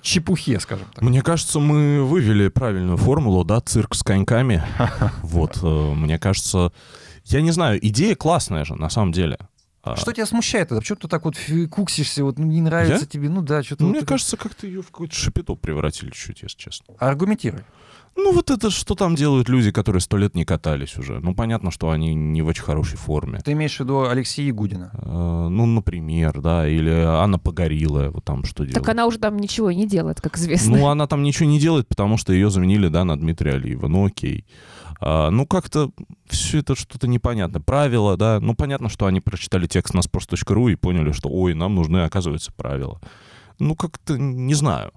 чепухе, 0.00 0.58
скажем 0.58 0.88
так? 0.92 1.04
Мне 1.04 1.22
кажется, 1.22 1.60
мы 1.60 2.02
вывели 2.02 2.48
правильную 2.48 2.96
формулу, 2.96 3.44
да, 3.44 3.60
цирк 3.60 3.94
с 3.94 4.02
коньками. 4.02 4.64
Вот, 5.22 5.58
э, 5.62 5.94
мне 5.94 6.18
кажется, 6.18 6.72
я 7.24 7.42
не 7.42 7.50
знаю, 7.50 7.78
идея 7.86 8.14
классная 8.16 8.64
же, 8.64 8.74
на 8.74 8.88
самом 8.88 9.12
деле. 9.12 9.38
А, 9.86 9.94
Что 9.96 10.12
тебя 10.12 10.26
смущает 10.26 10.66
это? 10.72 10.80
Почему 10.80 10.96
ты 10.96 11.08
так 11.08 11.24
вот 11.24 11.36
куксишься, 11.70 12.24
вот 12.24 12.38
ну, 12.38 12.46
не 12.46 12.60
нравится 12.60 13.00
Я? 13.04 13.06
тебе? 13.06 13.28
Ну 13.28 13.40
да, 13.40 13.62
что-то... 13.62 13.82
ну, 13.84 13.88
вот 13.88 13.92
Мне 13.92 13.98
это- 14.00 14.06
кажется, 14.08 14.36
как-то 14.36 14.66
ее 14.66 14.82
в 14.82 14.86
какой-то 14.86 15.14
шапито 15.14 15.54
превратили 15.54 16.10
чуть, 16.10 16.42
если 16.42 16.58
честно. 16.58 16.94
Аргументируй. 16.98 17.60
Ну, 18.18 18.32
вот 18.32 18.50
это 18.50 18.70
что 18.70 18.94
там 18.94 19.14
делают 19.14 19.50
люди, 19.50 19.70
которые 19.70 20.00
сто 20.00 20.16
лет 20.16 20.34
не 20.34 20.46
катались 20.46 20.96
уже. 20.96 21.20
Ну, 21.20 21.34
понятно, 21.34 21.70
что 21.70 21.90
они 21.90 22.14
не 22.14 22.40
в 22.40 22.46
очень 22.46 22.62
хорошей 22.62 22.96
форме. 22.96 23.40
Ты 23.44 23.52
имеешь 23.52 23.76
в 23.76 23.80
виду 23.80 24.08
Алексея 24.08 24.46
Ягудина? 24.46 24.90
Э, 24.94 25.48
Ну, 25.50 25.66
например, 25.66 26.40
да, 26.40 26.66
или 26.66 26.90
Анна 26.90 27.38
Погорилая, 27.38 28.10
вот 28.10 28.24
там 28.24 28.44
что 28.44 28.64
делает. 28.64 28.74
Так 28.82 28.88
она 28.88 29.04
уже 29.06 29.18
там 29.18 29.36
ничего 29.38 29.70
не 29.70 29.86
делает, 29.86 30.22
как 30.22 30.38
известно. 30.38 30.78
Ну, 30.78 30.86
она 30.88 31.06
там 31.06 31.22
ничего 31.22 31.46
не 31.48 31.60
делает, 31.60 31.86
потому 31.88 32.16
что 32.16 32.32
ее 32.32 32.48
заменили, 32.48 32.88
да, 32.88 33.04
на 33.04 33.18
Дмитрия 33.18 33.52
Алиева. 33.52 33.86
Ну, 33.86 34.06
окей. 34.06 34.46
А, 35.00 35.30
ну, 35.30 35.46
как-то 35.46 35.90
все 36.26 36.58
это 36.58 36.74
что-то 36.74 37.06
непонятно. 37.06 37.60
Правила, 37.60 38.16
да. 38.16 38.40
Ну, 38.40 38.54
понятно, 38.54 38.88
что 38.88 39.06
они 39.06 39.20
прочитали 39.20 39.66
текст 39.66 39.94
на 39.94 40.00
sports.ru 40.00 40.72
и 40.72 40.76
поняли, 40.76 41.12
что, 41.12 41.28
ой, 41.28 41.54
нам 41.54 41.74
нужны, 41.74 41.98
оказывается, 42.04 42.52
правила. 42.52 43.00
Ну, 43.58 43.74
как-то 43.74 44.18
не 44.18 44.54
знаю. 44.54 44.92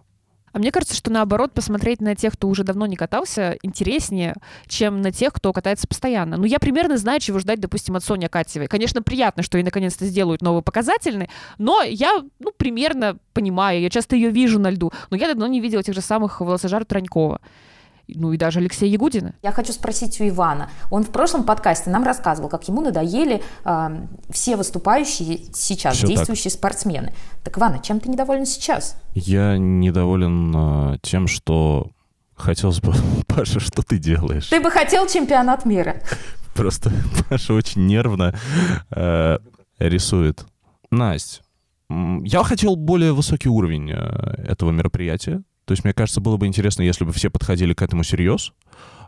А 0.51 0.59
мне 0.59 0.71
кажется, 0.71 0.95
что 0.95 1.11
наоборот, 1.11 1.53
посмотреть 1.53 2.01
на 2.01 2.15
тех, 2.15 2.33
кто 2.33 2.47
уже 2.47 2.63
давно 2.63 2.85
не 2.85 2.95
катался, 2.95 3.57
интереснее, 3.61 4.35
чем 4.67 5.01
на 5.01 5.11
тех, 5.11 5.33
кто 5.33 5.53
катается 5.53 5.87
постоянно. 5.87 6.37
Ну, 6.37 6.45
я 6.45 6.59
примерно 6.59 6.97
знаю, 6.97 7.19
чего 7.19 7.39
ждать, 7.39 7.59
допустим, 7.59 7.95
от 7.95 8.03
Сони 8.03 8.25
Акатьевой. 8.25 8.67
Конечно, 8.67 9.01
приятно, 9.01 9.43
что 9.43 9.57
ей 9.57 9.63
наконец-то 9.63 10.05
сделают 10.05 10.41
новый 10.41 10.63
показательный, 10.63 11.29
но 11.57 11.83
я, 11.83 12.23
ну, 12.39 12.51
примерно 12.55 13.17
понимаю, 13.33 13.81
я 13.81 13.89
часто 13.89 14.15
ее 14.15 14.31
вижу 14.31 14.59
на 14.59 14.71
льду, 14.71 14.91
но 15.11 15.17
я 15.17 15.27
давно 15.27 15.47
не 15.47 15.61
видела 15.61 15.83
тех 15.83 15.93
же 15.93 16.01
самых 16.01 16.41
волосожар 16.41 16.83
Тронькова. 16.83 17.41
Ну 18.15 18.33
и 18.33 18.37
даже 18.37 18.59
Алексея 18.59 18.89
Ягудина. 18.89 19.33
Я 19.41 19.51
хочу 19.51 19.73
спросить 19.73 20.19
у 20.21 20.27
Ивана. 20.27 20.69
Он 20.89 21.03
в 21.03 21.09
прошлом 21.09 21.43
подкасте 21.43 21.89
нам 21.89 22.03
рассказывал, 22.03 22.49
как 22.49 22.67
ему 22.67 22.81
надоели 22.81 23.41
а, 23.63 23.91
все 24.29 24.55
выступающие 24.55 25.39
сейчас, 25.53 25.99
так. 25.99 26.09
действующие 26.09 26.51
спортсмены. 26.51 27.13
Так, 27.43 27.57
Ивана, 27.57 27.79
чем 27.79 27.99
ты 27.99 28.09
недоволен 28.09 28.45
сейчас? 28.45 28.95
Я 29.13 29.57
недоволен 29.57 30.53
э, 30.93 30.97
тем, 31.01 31.27
что 31.27 31.91
хотелось 32.35 32.81
бы... 32.81 32.93
Паша, 33.27 33.59
что 33.59 33.81
ты 33.81 33.97
делаешь? 33.97 34.47
Ты 34.47 34.59
бы 34.59 34.71
хотел 34.71 35.07
чемпионат 35.07 35.65
мира. 35.65 36.01
Просто 36.53 36.91
Паша 37.29 37.53
очень 37.53 37.85
нервно 37.85 38.33
э, 38.91 39.37
рисует. 39.79 40.45
Настя, 40.91 41.41
я 41.89 42.43
хотел 42.43 42.75
более 42.75 43.13
высокий 43.13 43.49
уровень 43.49 43.91
э, 43.91 43.95
этого 44.47 44.71
мероприятия. 44.71 45.43
То 45.69 45.73
есть, 45.73 45.83
мне 45.83 45.93
кажется, 45.93 46.19
было 46.19 46.35
бы 46.35 46.47
интересно, 46.47 46.81
если 46.81 47.05
бы 47.05 47.13
все 47.13 47.29
подходили 47.29 47.75
к 47.75 47.83
этому 47.83 48.01
серьез. 48.03 48.53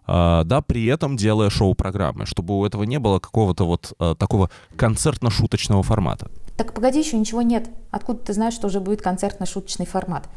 А, 0.06 0.44
да, 0.44 0.62
при 0.62 0.86
этом 0.86 1.18
делая 1.18 1.50
шоу-программы, 1.50 2.28
чтобы 2.28 2.56
у 2.56 2.64
этого 2.64 2.84
не 2.84 3.00
было 3.00 3.18
какого-то 3.18 3.66
вот 3.66 3.94
э, 4.00 4.14
такого 4.16 4.52
концертно-шуточного 4.76 5.82
формата. 5.82 6.30
Так 6.58 6.76
погоди, 6.76 7.00
еще 7.00 7.18
ничего 7.18 7.42
нет. 7.42 7.68
Откуда 7.90 8.20
ты 8.20 8.34
знаешь, 8.34 8.54
что 8.54 8.68
уже 8.68 8.80
будет 8.80 9.02
концертно-шуточный 9.02 9.88
формат? 9.88 10.30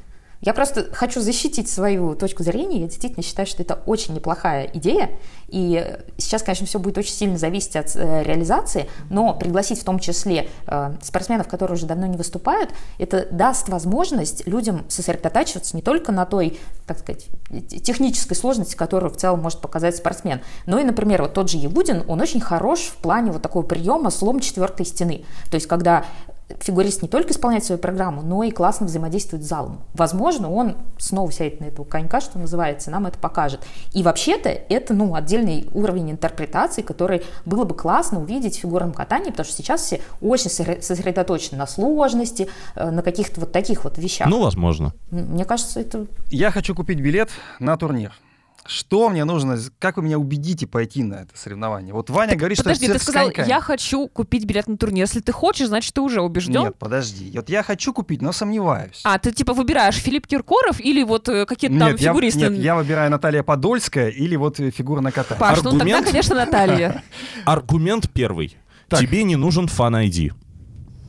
Я 0.45 0.53
просто 0.53 0.89
хочу 0.93 1.21
защитить 1.21 1.71
свою 1.71 2.15
точку 2.15 2.43
зрения. 2.43 2.81
Я 2.81 2.87
действительно 2.87 3.23
считаю, 3.23 3.47
что 3.47 3.63
это 3.63 3.81
очень 3.87 4.15
неплохая 4.15 4.71
идея. 4.75 5.11
И 5.49 5.99
сейчас, 6.19 6.43
конечно, 6.43 6.67
все 6.67 6.79
будет 6.79 6.99
очень 6.99 7.15
сильно 7.15 7.39
зависеть 7.39 7.77
от 7.77 7.97
э, 7.97 8.23
реализации, 8.25 8.91
но 9.09 9.35
пригласить 9.35 9.81
в 9.81 9.85
том 9.85 9.99
числе 9.99 10.49
э, 10.67 10.95
спортсменов, 11.01 11.49
которые 11.49 11.77
уже 11.77 11.87
давно 11.87 12.07
не 12.07 12.19
выступают, 12.19 12.71
это 12.99 13.27
даст 13.31 13.69
возможность 13.69 14.47
людям 14.47 14.85
сосредотачиваться 14.89 15.77
не 15.77 15.83
только 15.83 16.13
на 16.13 16.27
той, 16.27 16.59
так 16.87 16.99
сказать, 16.99 17.27
те- 17.69 17.79
технической 17.79 18.37
сложности, 18.37 18.75
которую 18.75 19.13
в 19.13 19.17
целом 19.17 19.41
может 19.41 19.61
показать 19.61 19.97
спортсмен, 19.97 20.41
но 20.67 20.79
и, 20.79 20.85
например, 20.85 21.23
вот 21.23 21.35
тот 21.35 21.49
же 21.49 21.57
Ягудин, 21.57 22.05
он 22.07 22.21
очень 22.21 22.41
хорош 22.41 22.81
в 22.81 22.97
плане 22.97 23.31
вот 23.31 23.41
такого 23.41 23.63
приема 23.63 24.11
слом 24.11 24.41
четвертой 24.41 24.85
стены. 24.85 25.25
То 25.51 25.55
есть, 25.55 25.67
когда 25.67 26.05
фигурист 26.61 27.03
не 27.03 27.09
только 27.09 27.33
исполняет 27.33 27.65
свою 27.65 27.79
программу, 27.79 28.23
но 28.23 28.43
и 28.43 28.51
классно 28.51 28.87
взаимодействует 28.87 29.45
с 29.45 29.49
залом. 29.49 29.81
Возможно, 29.95 30.51
он 30.51 30.77
снова 30.99 31.33
сядет 31.33 31.61
на 31.61 31.65
этого 31.65 31.87
конька, 31.87 32.21
что 32.21 32.39
называется, 32.39 32.91
нам 32.91 33.07
это 33.07 33.19
покажет. 33.19 33.61
И 33.93 34.03
вообще-то 34.03 34.49
это, 34.49 34.95
ну, 34.95 35.15
отдельный 35.15 35.69
уровень 35.73 36.11
интерпретации, 36.11 36.83
который 36.83 37.23
было 37.45 37.65
бы 37.65 37.75
классно 37.75 38.21
увидеть 38.21 38.57
в 38.59 38.61
фигурном 38.61 38.93
катании, 38.93 39.31
потому 39.31 39.47
что 39.47 39.57
сейчас 39.57 39.83
все 39.83 40.01
очень 40.21 40.51
сосре- 40.51 40.83
сосредоточены 40.83 41.59
на 41.59 41.67
сложности, 41.67 42.49
э, 42.75 42.91
на 42.91 43.03
каких-то 43.03 43.41
вот 43.41 43.53
таких 43.53 43.85
вот 43.85 43.99
вещах. 43.99 44.29
Ну, 44.29 44.43
возможно. 44.43 44.93
Мне 45.11 45.45
кажется, 45.45 45.81
это 45.81 46.07
Я 46.31 46.51
хочу 46.51 46.75
купить 46.75 47.01
билет 47.01 47.31
на 47.59 47.77
турнир. 47.77 48.13
Что 48.67 49.11
мне 49.11 49.25
нужно, 49.25 49.59
как 49.79 49.99
вы 49.99 50.05
меня 50.05 50.19
убедите 50.19 50.67
пойти 50.67 51.03
на 51.03 51.15
это 51.17 51.37
соревнование? 51.37 51.93
Вот 51.93 52.09
Ваня 52.09 52.35
говорит, 52.35 52.59
Подожди, 52.59 52.87
что 52.87 52.95
ты 52.95 52.99
цирк 52.99 53.03
с 53.03 53.05
сказал, 53.05 53.27
коньками. 53.27 53.49
я 53.49 53.61
хочу 53.61 54.09
купить 54.09 54.47
билет 54.47 54.67
на 54.67 54.79
турнир. 54.79 55.05
Если 55.05 55.21
ты 55.21 55.33
хочешь, 55.33 55.69
значит, 55.69 55.93
ты 55.93 56.01
уже 56.01 56.23
убежден. 56.23 56.63
Нет, 56.63 56.79
подожди. 56.79 57.31
Вот 57.35 57.51
я 57.51 57.63
хочу 57.63 57.93
купить, 57.93 58.23
но 58.23 58.33
сомневаюсь. 58.33 59.03
А, 59.05 59.19
ты 59.19 59.33
типа 59.33 59.53
выбираешь 59.53 59.97
Филипп 59.97 60.27
Киркоров 60.27 60.81
или 60.81 61.03
вот 61.03 61.29
э, 61.29 61.45
какие-то 61.45 61.79
там 61.79 61.91
нет, 61.91 62.01
я, 62.01 62.11
фигуристы? 62.11 62.41
нет, 62.41 62.53
я 62.55 62.75
выбираю 62.75 63.11
Наталья 63.11 63.43
Подольская 63.43 64.09
или 64.09 64.37
вот 64.37 64.59
э, 64.61 64.71
фигурное 64.71 65.13
катание. 65.13 65.41
Паш, 65.41 65.59
ну 65.59 65.71
тогда, 65.71 65.85
Аргумент? 65.85 66.07
конечно, 66.07 66.35
Наталья. 66.35 67.03
Аргумент 67.45 68.11
первый. 68.11 68.57
Так. 68.89 69.01
Тебе 69.01 69.25
не 69.25 69.37
нужен 69.37 69.69
фан-айди. 69.69 70.33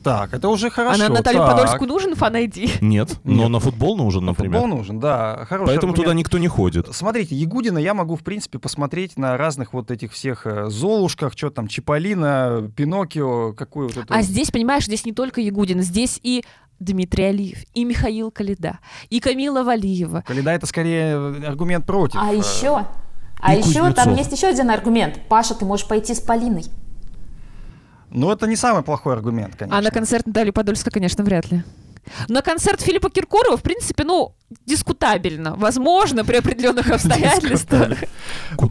Так, 0.06 0.36
это 0.36 0.50
уже 0.50 0.70
хорошо. 0.70 1.04
А 1.04 1.10
на 1.10 1.16
Наталью 1.16 1.42
так. 1.42 1.56
Подольскую 1.56 1.88
нужен 1.88 2.14
фан-айди? 2.14 2.70
Нет, 2.80 3.18
но 3.24 3.34
Нет. 3.34 3.50
на 3.50 3.60
футбол 3.60 3.98
нужен, 3.98 4.24
например. 4.24 4.62
Футбол 4.62 4.78
нужен, 4.78 5.00
да. 5.00 5.48
Хороший 5.50 5.70
Поэтому 5.72 5.94
аргумент. 5.94 5.96
туда 5.96 6.14
никто 6.14 6.38
не 6.38 6.48
ходит. 6.48 6.94
Смотрите, 6.94 7.36
Ягудина 7.36 7.80
я 7.80 7.96
могу, 7.96 8.16
в 8.16 8.24
принципе, 8.24 8.60
посмотреть 8.60 9.18
на 9.18 9.36
разных 9.36 9.74
вот 9.74 9.90
этих 9.90 10.14
всех 10.14 10.46
э, 10.46 10.70
Золушках, 10.70 11.34
что 11.36 11.50
там, 11.50 11.68
Чиполлино, 11.68 12.72
Пиноккио, 12.76 13.54
какой 13.54 13.88
вот 13.88 13.98
это... 13.98 14.14
А 14.14 14.22
здесь, 14.22 14.52
понимаешь, 14.52 14.86
здесь 14.86 15.06
не 15.06 15.12
только 15.12 15.42
Ягудин, 15.42 15.82
здесь 15.82 16.20
и 16.22 16.44
Дмитрий 16.80 17.24
Алиев, 17.24 17.64
и 17.74 17.84
Михаил 17.84 18.30
Калида, 18.30 18.78
и 19.10 19.20
Камила 19.20 19.64
Валиева. 19.64 20.24
Коляда 20.28 20.52
это 20.52 20.68
скорее 20.68 21.16
э, 21.16 21.48
аргумент 21.48 21.88
против. 21.88 22.20
А 22.22 22.32
Э, 22.32 22.38
еще, 22.38 22.86
а 23.40 23.56
еще 23.56 23.92
там 23.92 24.14
есть 24.14 24.32
еще 24.32 24.50
один 24.50 24.70
аргумент. 24.70 25.20
Паша, 25.30 25.56
ты 25.56 25.66
можешь 25.66 25.88
пойти 25.88 26.14
с 26.14 26.20
Полиной. 26.20 26.66
Ну, 28.16 28.32
это 28.32 28.48
не 28.48 28.56
самый 28.56 28.82
плохой 28.82 29.14
аргумент, 29.14 29.56
конечно. 29.58 29.78
А 29.78 29.82
на 29.82 29.92
концерт 29.92 30.26
Натальи 30.26 30.52
Подольской, 30.52 30.92
конечно, 30.92 31.24
вряд 31.24 31.52
ли. 31.52 31.64
На 32.28 32.42
концерт 32.42 32.82
Филиппа 32.82 33.10
Киркорова, 33.10 33.58
в 33.58 33.62
принципе, 33.64 34.04
ну, 34.04 34.36
дискутабельно. 34.66 35.56
Возможно, 35.56 36.24
при 36.24 36.38
определенных 36.38 36.88
обстоятельствах. 36.92 37.98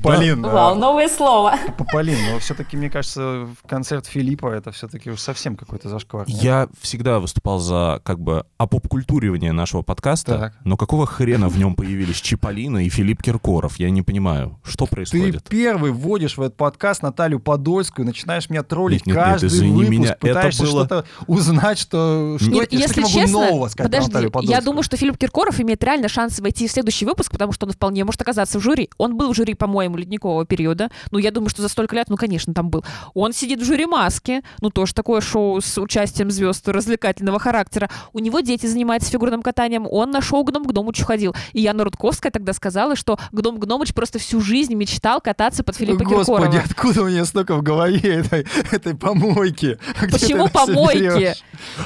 Полин, 0.02 0.42
Вау, 0.42 0.74
новое 0.74 1.08
слово. 1.08 1.58
Полин, 1.92 2.18
но 2.30 2.38
все-таки, 2.38 2.76
мне 2.76 2.90
кажется, 2.90 3.48
концерт 3.66 4.06
Филиппа 4.06 4.48
это 4.48 4.70
все-таки 4.72 5.10
уж 5.10 5.20
совсем 5.20 5.56
какой-то 5.56 5.88
зашквар. 5.88 6.26
Я 6.28 6.68
всегда 6.80 7.18
выступал 7.20 7.58
за 7.58 8.00
как 8.04 8.20
бы 8.20 8.46
опопкультуривание 8.58 9.52
нашего 9.52 9.82
подкаста, 9.82 10.54
но 10.64 10.76
какого 10.76 11.06
хрена 11.06 11.48
в 11.48 11.58
нем 11.58 11.74
появились 11.74 12.20
Чиполлино 12.20 12.84
и 12.84 12.88
Филипп 12.88 13.22
Киркоров? 13.22 13.78
Я 13.78 13.90
не 13.90 14.02
понимаю, 14.02 14.60
что 14.64 14.86
Ты 14.86 14.90
происходит? 14.92 15.48
первый 15.48 15.92
вводишь 15.92 16.36
в 16.36 16.42
этот 16.42 16.56
подкаст 16.56 17.02
Наталью 17.02 17.40
Подольскую, 17.40 18.06
начинаешь 18.06 18.48
меня 18.48 18.62
троллить 18.62 19.02
каждый 19.02 19.70
выпуск, 19.70 20.18
пытаешься 20.18 20.66
что-то 20.66 21.04
узнать, 21.26 21.78
что, 21.78 22.36
что, 22.40 22.64
если 22.70 23.00
могу 23.00 23.23
честно, 23.24 23.46
нового 23.46 23.68
сказать 23.68 23.92
подожди, 23.92 24.48
я 24.50 24.60
думаю, 24.60 24.82
что 24.82 24.96
Филипп 24.96 25.18
Киркоров 25.18 25.60
имеет 25.60 25.82
реально 25.82 26.08
шанс 26.08 26.38
войти 26.40 26.68
в 26.68 26.70
следующий 26.70 27.04
выпуск, 27.04 27.30
потому 27.30 27.52
что 27.52 27.66
он 27.66 27.72
вполне 27.72 28.04
может 28.04 28.20
оказаться 28.20 28.58
в 28.58 28.62
жюри. 28.62 28.90
Он 28.98 29.16
был 29.16 29.32
в 29.32 29.36
жюри, 29.36 29.54
по-моему, 29.54 29.96
ледникового 29.96 30.44
периода. 30.44 30.90
Ну, 31.10 31.18
я 31.18 31.30
думаю, 31.30 31.48
что 31.48 31.62
за 31.62 31.68
столько 31.68 31.96
лет, 31.96 32.08
ну, 32.08 32.16
конечно, 32.16 32.54
там 32.54 32.70
был. 32.70 32.84
Он 33.14 33.32
сидит 33.32 33.60
в 33.60 33.64
жюри 33.64 33.86
маски, 33.86 34.42
ну, 34.60 34.70
тоже 34.70 34.94
такое 34.94 35.20
шоу 35.20 35.60
с 35.60 35.78
участием 35.80 36.30
звезд 36.30 36.68
развлекательного 36.68 37.38
характера. 37.38 37.90
У 38.12 38.18
него 38.18 38.40
дети 38.40 38.66
занимаются 38.66 39.10
фигурным 39.10 39.42
катанием. 39.42 39.86
Он 39.90 40.10
на 40.10 40.20
шоу 40.20 40.44
Гном 40.44 40.64
Гномыч 40.64 41.02
ходил. 41.02 41.34
И 41.52 41.60
Яна 41.60 41.84
Рудковская 41.84 42.32
тогда 42.32 42.52
сказала, 42.52 42.96
что 42.96 43.18
Гном 43.32 43.58
Гномыч 43.58 43.94
просто 43.94 44.18
всю 44.18 44.40
жизнь 44.40 44.74
мечтал 44.74 45.20
кататься 45.20 45.64
под 45.64 45.76
Филиппа 45.76 46.04
Господи, 46.04 46.26
Киркорова. 46.26 46.62
откуда 46.64 47.02
у 47.02 47.08
меня 47.08 47.24
столько 47.24 47.56
в 47.56 47.62
голове 47.62 48.00
этой, 48.00 48.46
этой 48.70 48.94
помойки? 48.94 49.78
Где 50.02 50.12
Почему 50.12 50.48
помойки? 50.48 51.34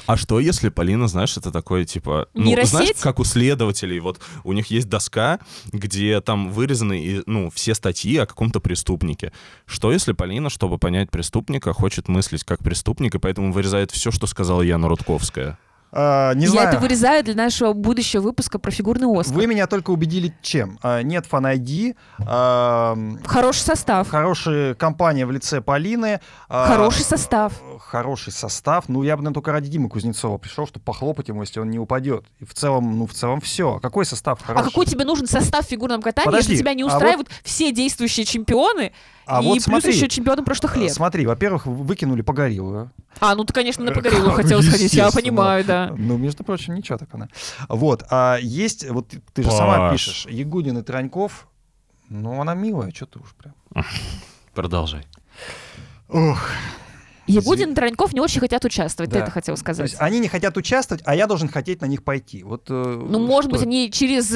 А 0.06 0.16
что, 0.16 0.40
если 0.40 0.68
Полина, 0.68 1.08
знаешь, 1.08 1.27
это 1.36 1.50
такое, 1.50 1.84
типа... 1.84 2.28
Ну, 2.34 2.44
Нейросеть? 2.44 2.70
знаешь, 2.70 2.96
как 3.00 3.18
у 3.18 3.24
следователей, 3.24 4.00
вот 4.00 4.20
у 4.44 4.52
них 4.52 4.66
есть 4.68 4.88
доска, 4.88 5.40
где 5.72 6.20
там 6.20 6.50
выразены, 6.50 7.02
и, 7.02 7.22
ну, 7.26 7.50
все 7.50 7.74
статьи 7.74 8.16
о 8.16 8.26
каком-то 8.26 8.60
преступнике. 8.60 9.32
Что, 9.66 9.92
если 9.92 10.12
Полина, 10.12 10.50
чтобы 10.50 10.78
понять 10.78 11.10
преступника, 11.10 11.72
хочет 11.72 12.08
мыслить 12.08 12.44
как 12.44 12.60
преступник, 12.60 13.14
и 13.14 13.18
поэтому 13.18 13.52
вырезает 13.52 13.90
все, 13.90 14.10
что 14.10 14.26
сказала 14.26 14.62
Яна 14.62 14.88
Рудковская? 14.88 15.58
А, 15.90 16.34
не 16.34 16.44
Я 16.44 16.50
знаю. 16.50 16.68
это 16.68 16.78
вырезаю 16.78 17.24
для 17.24 17.34
нашего 17.34 17.72
будущего 17.72 18.20
выпуска 18.20 18.58
про 18.58 18.70
фигурный 18.70 19.08
Оскар. 19.18 19.34
Вы 19.36 19.46
меня 19.46 19.66
только 19.66 19.90
убедили 19.90 20.34
чем? 20.42 20.78
А, 20.82 21.02
нет 21.02 21.24
фан-айди, 21.26 21.96
а, 22.26 22.96
Хороший 23.24 23.60
состав. 23.60 24.08
хорошая 24.08 24.74
компания 24.74 25.24
в 25.26 25.30
лице 25.32 25.60
Полины. 25.60 26.20
а, 26.48 26.66
Хороший 26.68 27.04
состав. 27.04 27.54
Хороший 27.80 28.32
состав. 28.32 28.88
Ну, 28.88 29.02
я 29.02 29.16
бы, 29.16 29.22
наверное, 29.22 29.34
только 29.34 29.52
ради 29.52 29.68
Димы 29.70 29.88
Кузнецова 29.88 30.36
пришел, 30.38 30.66
чтобы 30.66 30.84
похлопать 30.84 31.28
ему, 31.28 31.40
если 31.42 31.60
он 31.60 31.70
не 31.70 31.78
упадет. 31.78 32.24
И 32.40 32.44
в 32.44 32.52
целом, 32.54 32.98
ну, 32.98 33.06
в 33.06 33.14
целом 33.14 33.40
все. 33.40 33.78
Какой 33.80 34.04
состав 34.04 34.40
А 34.42 34.46
хороший? 34.46 34.64
какой 34.66 34.86
тебе 34.86 35.04
нужен 35.04 35.26
состав 35.26 35.64
в 35.66 35.68
фигурном 35.68 36.02
катании, 36.02 36.26
Подожди, 36.26 36.52
если 36.52 36.62
тебя 36.62 36.74
не 36.74 36.82
а 36.82 36.86
устраивают 36.86 37.28
все 37.42 37.72
действующие 37.72 38.26
чемпионы 38.26 38.92
А 39.28 39.42
и 39.42 39.44
вот 39.44 39.54
плюс 39.54 39.64
смотри. 39.64 39.92
еще 39.94 40.08
чемпионы 40.08 40.42
прошлых 40.42 40.76
лет? 40.76 40.92
Смотри, 40.92 41.26
во-первых, 41.26 41.66
выкинули 41.66 42.22
Погорелую. 42.22 42.90
А, 43.20 43.34
ну 43.34 43.44
ты, 43.44 43.52
конечно, 43.52 43.84
на 43.84 43.90
Э, 43.90 43.94
Погорелую 43.94 44.30
как, 44.34 44.42
хотела 44.42 44.62
сходить, 44.62 44.94
я 44.94 45.10
понимаю, 45.10 45.64
да. 45.64 45.94
Ну, 45.96 46.16
между 46.16 46.44
прочим, 46.44 46.74
ничего 46.74 46.96
так 46.98 47.14
она. 47.14 47.28
Вот, 47.68 48.04
а 48.10 48.38
есть, 48.40 48.88
вот 48.88 49.08
ты- 49.08 49.20
ты 49.34 49.42
же 49.42 49.50
сама 49.50 49.92
пишешь, 49.92 50.26
Ягудин 50.30 50.78
и 50.78 50.82
Траньков, 50.82 51.46
ну, 52.08 52.40
она 52.40 52.54
милая, 52.54 52.90
что 52.90 53.06
ты 53.06 53.18
уж 53.18 53.34
прям. 53.34 53.54
Продолжай. 54.54 55.06
Ох, 56.08 56.40
Ягудин 57.26 57.72
и 57.72 57.74
Тараньков 57.74 58.14
не 58.14 58.20
очень 58.20 58.40
хотят 58.40 58.64
участвовать, 58.64 59.10
ты 59.10 59.18
Да. 59.18 59.24
это 59.24 59.30
хотел 59.30 59.54
то 59.56 59.60
сказать. 59.60 59.90
есть 59.90 60.00
они 60.00 60.18
не 60.18 60.28
хотят 60.28 60.56
участвовать, 60.56 61.02
а 61.04 61.14
я 61.14 61.26
должен 61.26 61.48
хотеть 61.48 61.82
на 61.82 61.86
них 61.86 62.02
пойти. 62.02 62.42
Вот, 62.42 62.66
э, 62.70 62.72
Ну, 63.06 63.18
может 63.18 63.50
быть, 63.50 63.60
это? 63.60 63.68
они 63.68 63.90
через... 63.90 64.34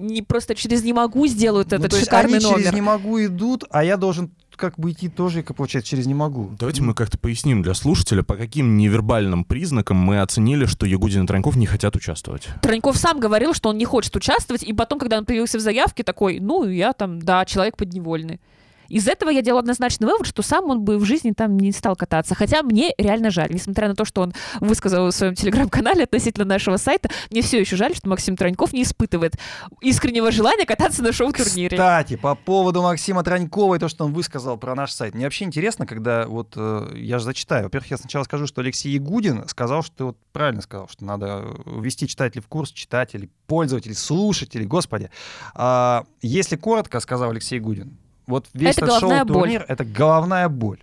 Не 0.00 0.22
просто 0.22 0.54
через 0.54 0.82
«не 0.82 0.92
могу» 0.92 1.26
сделают 1.26 1.70
Ну, 1.70 1.76
этот 1.76 1.90
то 1.90 1.96
есть 1.96 2.08
шикарный 2.08 2.38
они 2.38 2.46
через 2.46 2.56
номер. 2.56 2.74
«не 2.74 2.80
могу» 2.80 3.24
идут, 3.24 3.64
а 3.70 3.84
я 3.84 3.96
должен 3.96 4.30
как 4.56 4.78
бы 4.78 4.92
идти 4.92 5.08
тоже, 5.08 5.42
как 5.42 5.56
получается, 5.56 5.90
через 5.90 6.06
«не 6.06 6.14
могу». 6.14 6.50
Давайте 6.58 6.82
мы 6.82 6.94
как-то 6.94 7.18
поясним 7.18 7.62
для 7.62 7.74
слушателя, 7.74 8.22
по 8.22 8.36
каким 8.36 8.76
невербальным 8.76 9.44
признакам 9.44 9.96
мы 9.96 10.20
оценили, 10.20 10.66
что 10.66 10.86
Ягудин 10.86 11.24
и 11.24 11.26
Траньков 11.26 11.56
не 11.56 11.66
хотят 11.66 11.96
участвовать. 11.96 12.48
Тараньков 12.62 12.96
сам 12.96 13.20
говорил, 13.20 13.54
что 13.54 13.70
он 13.70 13.78
не 13.78 13.84
хочет 13.84 14.14
участвовать, 14.16 14.62
и 14.62 14.72
потом, 14.72 14.98
когда 14.98 15.18
он 15.18 15.24
появился 15.24 15.58
в 15.58 15.60
заявке, 15.60 16.02
такой, 16.02 16.40
ну, 16.40 16.68
я 16.68 16.92
там, 16.92 17.20
да, 17.20 17.44
человек 17.44 17.76
подневольный. 17.76 18.40
Из 18.90 19.06
этого 19.06 19.30
я 19.30 19.40
делаю 19.40 19.60
однозначный 19.60 20.08
вывод, 20.08 20.26
что 20.26 20.42
сам 20.42 20.64
он 20.64 20.82
бы 20.82 20.98
в 20.98 21.04
жизни 21.04 21.30
там 21.30 21.56
не 21.56 21.70
стал 21.70 21.94
кататься. 21.94 22.34
Хотя 22.34 22.62
мне 22.62 22.92
реально 22.98 23.30
жаль. 23.30 23.48
Несмотря 23.50 23.88
на 23.88 23.94
то, 23.94 24.04
что 24.04 24.20
он 24.20 24.34
высказал 24.58 25.06
в 25.06 25.12
своем 25.12 25.34
телеграм-канале 25.36 26.04
относительно 26.04 26.44
нашего 26.44 26.76
сайта, 26.76 27.08
мне 27.30 27.40
все 27.40 27.60
еще 27.60 27.76
жаль, 27.76 27.94
что 27.94 28.08
Максим 28.08 28.36
Тараньков 28.36 28.72
не 28.72 28.82
испытывает 28.82 29.36
искреннего 29.80 30.32
желания 30.32 30.66
кататься 30.66 31.02
на 31.02 31.12
шоу-турнире. 31.12 31.76
Кстати, 31.76 32.16
по 32.16 32.34
поводу 32.34 32.82
Максима 32.82 33.22
Транькова 33.22 33.76
и 33.76 33.78
то, 33.78 33.88
что 33.88 34.04
он 34.04 34.12
высказал 34.12 34.56
про 34.58 34.74
наш 34.74 34.92
сайт. 34.92 35.14
Мне 35.14 35.24
вообще 35.24 35.44
интересно, 35.44 35.86
когда 35.86 36.26
вот 36.26 36.54
э, 36.56 36.92
я 36.96 37.18
же 37.18 37.24
зачитаю. 37.24 37.64
Во-первых, 37.64 37.92
я 37.92 37.96
сначала 37.96 38.24
скажу, 38.24 38.48
что 38.48 38.60
Алексей 38.60 38.90
Ягудин 38.90 39.46
сказал, 39.46 39.84
что 39.84 40.06
вот 40.06 40.18
правильно 40.32 40.62
сказал, 40.62 40.88
что 40.88 41.04
надо 41.04 41.44
ввести 41.64 42.08
читателей 42.08 42.42
в 42.42 42.48
курс, 42.48 42.72
читателей, 42.72 43.30
пользователей, 43.46 43.94
слушателей, 43.94 44.66
господи. 44.66 45.10
А, 45.54 46.04
если 46.22 46.56
коротко, 46.56 46.98
сказал 46.98 47.30
Алексей 47.30 47.56
Ягудин, 47.56 47.96
вот 48.30 48.46
весь 48.54 48.78
Это 48.78 48.86
этот 48.86 49.00
головная 49.00 49.24
боль. 49.24 49.32
шоу-турнир— 49.34 49.64
это 49.68 49.84
головная 49.84 50.48
боль. 50.48 50.78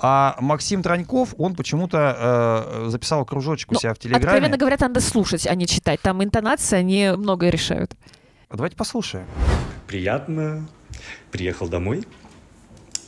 А 0.00 0.36
Максим 0.40 0.82
Траньков, 0.84 1.34
он 1.38 1.56
почему-то 1.56 2.16
э, 2.84 2.88
записал 2.90 3.24
кружочек 3.24 3.72
у 3.72 3.74
Ну, 3.74 3.80
себя 3.80 3.94
в 3.94 3.98
Телеграме. 3.98 4.24
Откровенно 4.26 4.56
говоря, 4.56 4.76
надо 4.78 5.00
слушать, 5.00 5.44
а 5.48 5.54
не 5.56 5.66
читать. 5.66 6.00
Там 6.00 6.22
интонации, 6.22 6.76
они 6.78 7.10
многое 7.16 7.50
решают. 7.50 7.96
Давайте 8.50 8.76
послушаем. 8.76 9.26
приятно. 9.88 10.68
Приехал 11.32 11.68
домой, 11.68 12.04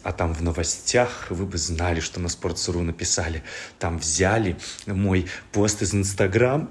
а 0.02 0.12
там 0.12 0.34
в 0.34 0.42
новостях 0.42 1.26
вы 1.30 1.46
бы 1.46 1.58
знали, 1.58 2.00
что 2.00 2.20
на 2.20 2.26
Sports.ru 2.26 2.82
написали. 2.82 3.42
Там 3.78 3.98
взяли 3.98 4.56
мой 4.86 5.26
пост 5.52 5.82
из 5.82 5.94
Инстаграм 5.94 6.70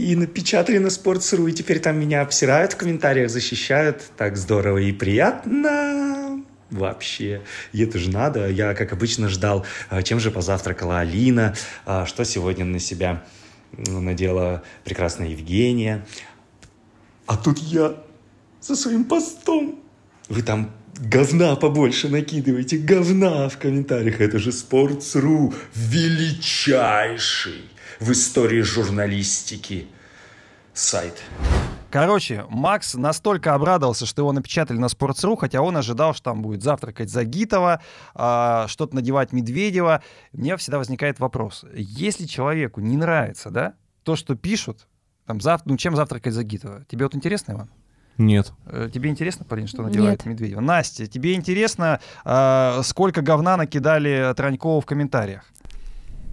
и 0.00 0.16
напечатали 0.16 0.78
на 0.78 0.88
Sports.ru, 0.88 1.50
и 1.50 1.52
теперь 1.52 1.80
там 1.80 1.98
меня 1.98 2.22
обсирают 2.22 2.72
в 2.72 2.76
комментариях, 2.76 3.30
защищают. 3.30 4.02
Так 4.16 4.36
здорово 4.36 4.78
и 4.78 4.92
приятно. 4.92 6.42
Вообще. 6.70 7.42
И 7.72 7.82
это 7.82 7.98
же 7.98 8.10
надо. 8.10 8.48
Я, 8.48 8.74
как 8.74 8.92
обычно, 8.92 9.28
ждал, 9.28 9.66
а, 9.88 10.02
чем 10.02 10.20
же 10.20 10.30
позавтракала 10.30 11.00
Алина, 11.00 11.54
а, 11.84 12.06
что 12.06 12.24
сегодня 12.24 12.64
на 12.64 12.78
себя 12.78 13.24
м, 13.76 14.04
надела 14.04 14.62
прекрасная 14.84 15.28
Евгения. 15.28 16.06
А 17.26 17.36
тут 17.36 17.58
я 17.58 17.96
со 18.60 18.76
своим 18.76 19.04
постом. 19.04 19.80
Вы 20.28 20.42
там 20.42 20.72
говна 20.98 21.56
побольше 21.56 22.08
накидываете, 22.08 22.78
говна 22.78 23.48
в 23.48 23.58
комментариях. 23.58 24.20
Это 24.20 24.38
же 24.38 24.50
Sports.ru, 24.50 25.54
величайший 25.74 27.64
в 28.00 28.10
истории 28.12 28.62
журналистики 28.62 29.86
сайт. 30.72 31.22
Короче, 31.90 32.46
Макс 32.48 32.94
настолько 32.94 33.54
обрадовался, 33.54 34.06
что 34.06 34.22
его 34.22 34.32
напечатали 34.32 34.78
на 34.78 34.86
Sports.ru, 34.86 35.36
хотя 35.36 35.60
он 35.60 35.76
ожидал, 35.76 36.14
что 36.14 36.24
там 36.30 36.40
будет 36.40 36.62
завтракать 36.62 37.10
Загитова, 37.10 37.82
а, 38.14 38.66
что-то 38.68 38.94
надевать 38.94 39.32
Медведева. 39.32 40.02
У 40.32 40.38
меня 40.38 40.56
всегда 40.56 40.78
возникает 40.78 41.18
вопрос. 41.18 41.64
Если 41.74 42.26
человеку 42.26 42.80
не 42.80 42.96
нравится, 42.96 43.50
да, 43.50 43.74
то, 44.04 44.16
что 44.16 44.34
пишут, 44.34 44.86
там, 45.26 45.40
зав... 45.40 45.62
ну, 45.66 45.76
чем 45.76 45.96
завтракать 45.96 46.32
Загитова? 46.32 46.84
Тебе 46.88 47.04
вот 47.04 47.14
интересно, 47.14 47.52
Иван? 47.52 47.70
Нет. 48.18 48.52
Э, 48.66 48.88
Тебе 48.92 49.10
интересно, 49.10 49.44
Полин, 49.44 49.66
что 49.66 49.82
надевает 49.82 50.24
Нет. 50.24 50.26
Медведева? 50.26 50.60
Настя, 50.60 51.06
тебе 51.06 51.34
интересно, 51.34 52.00
а, 52.24 52.82
сколько 52.82 53.20
говна 53.20 53.56
накидали 53.56 54.32
Транькова 54.36 54.80
в 54.80 54.86
комментариях? 54.86 55.44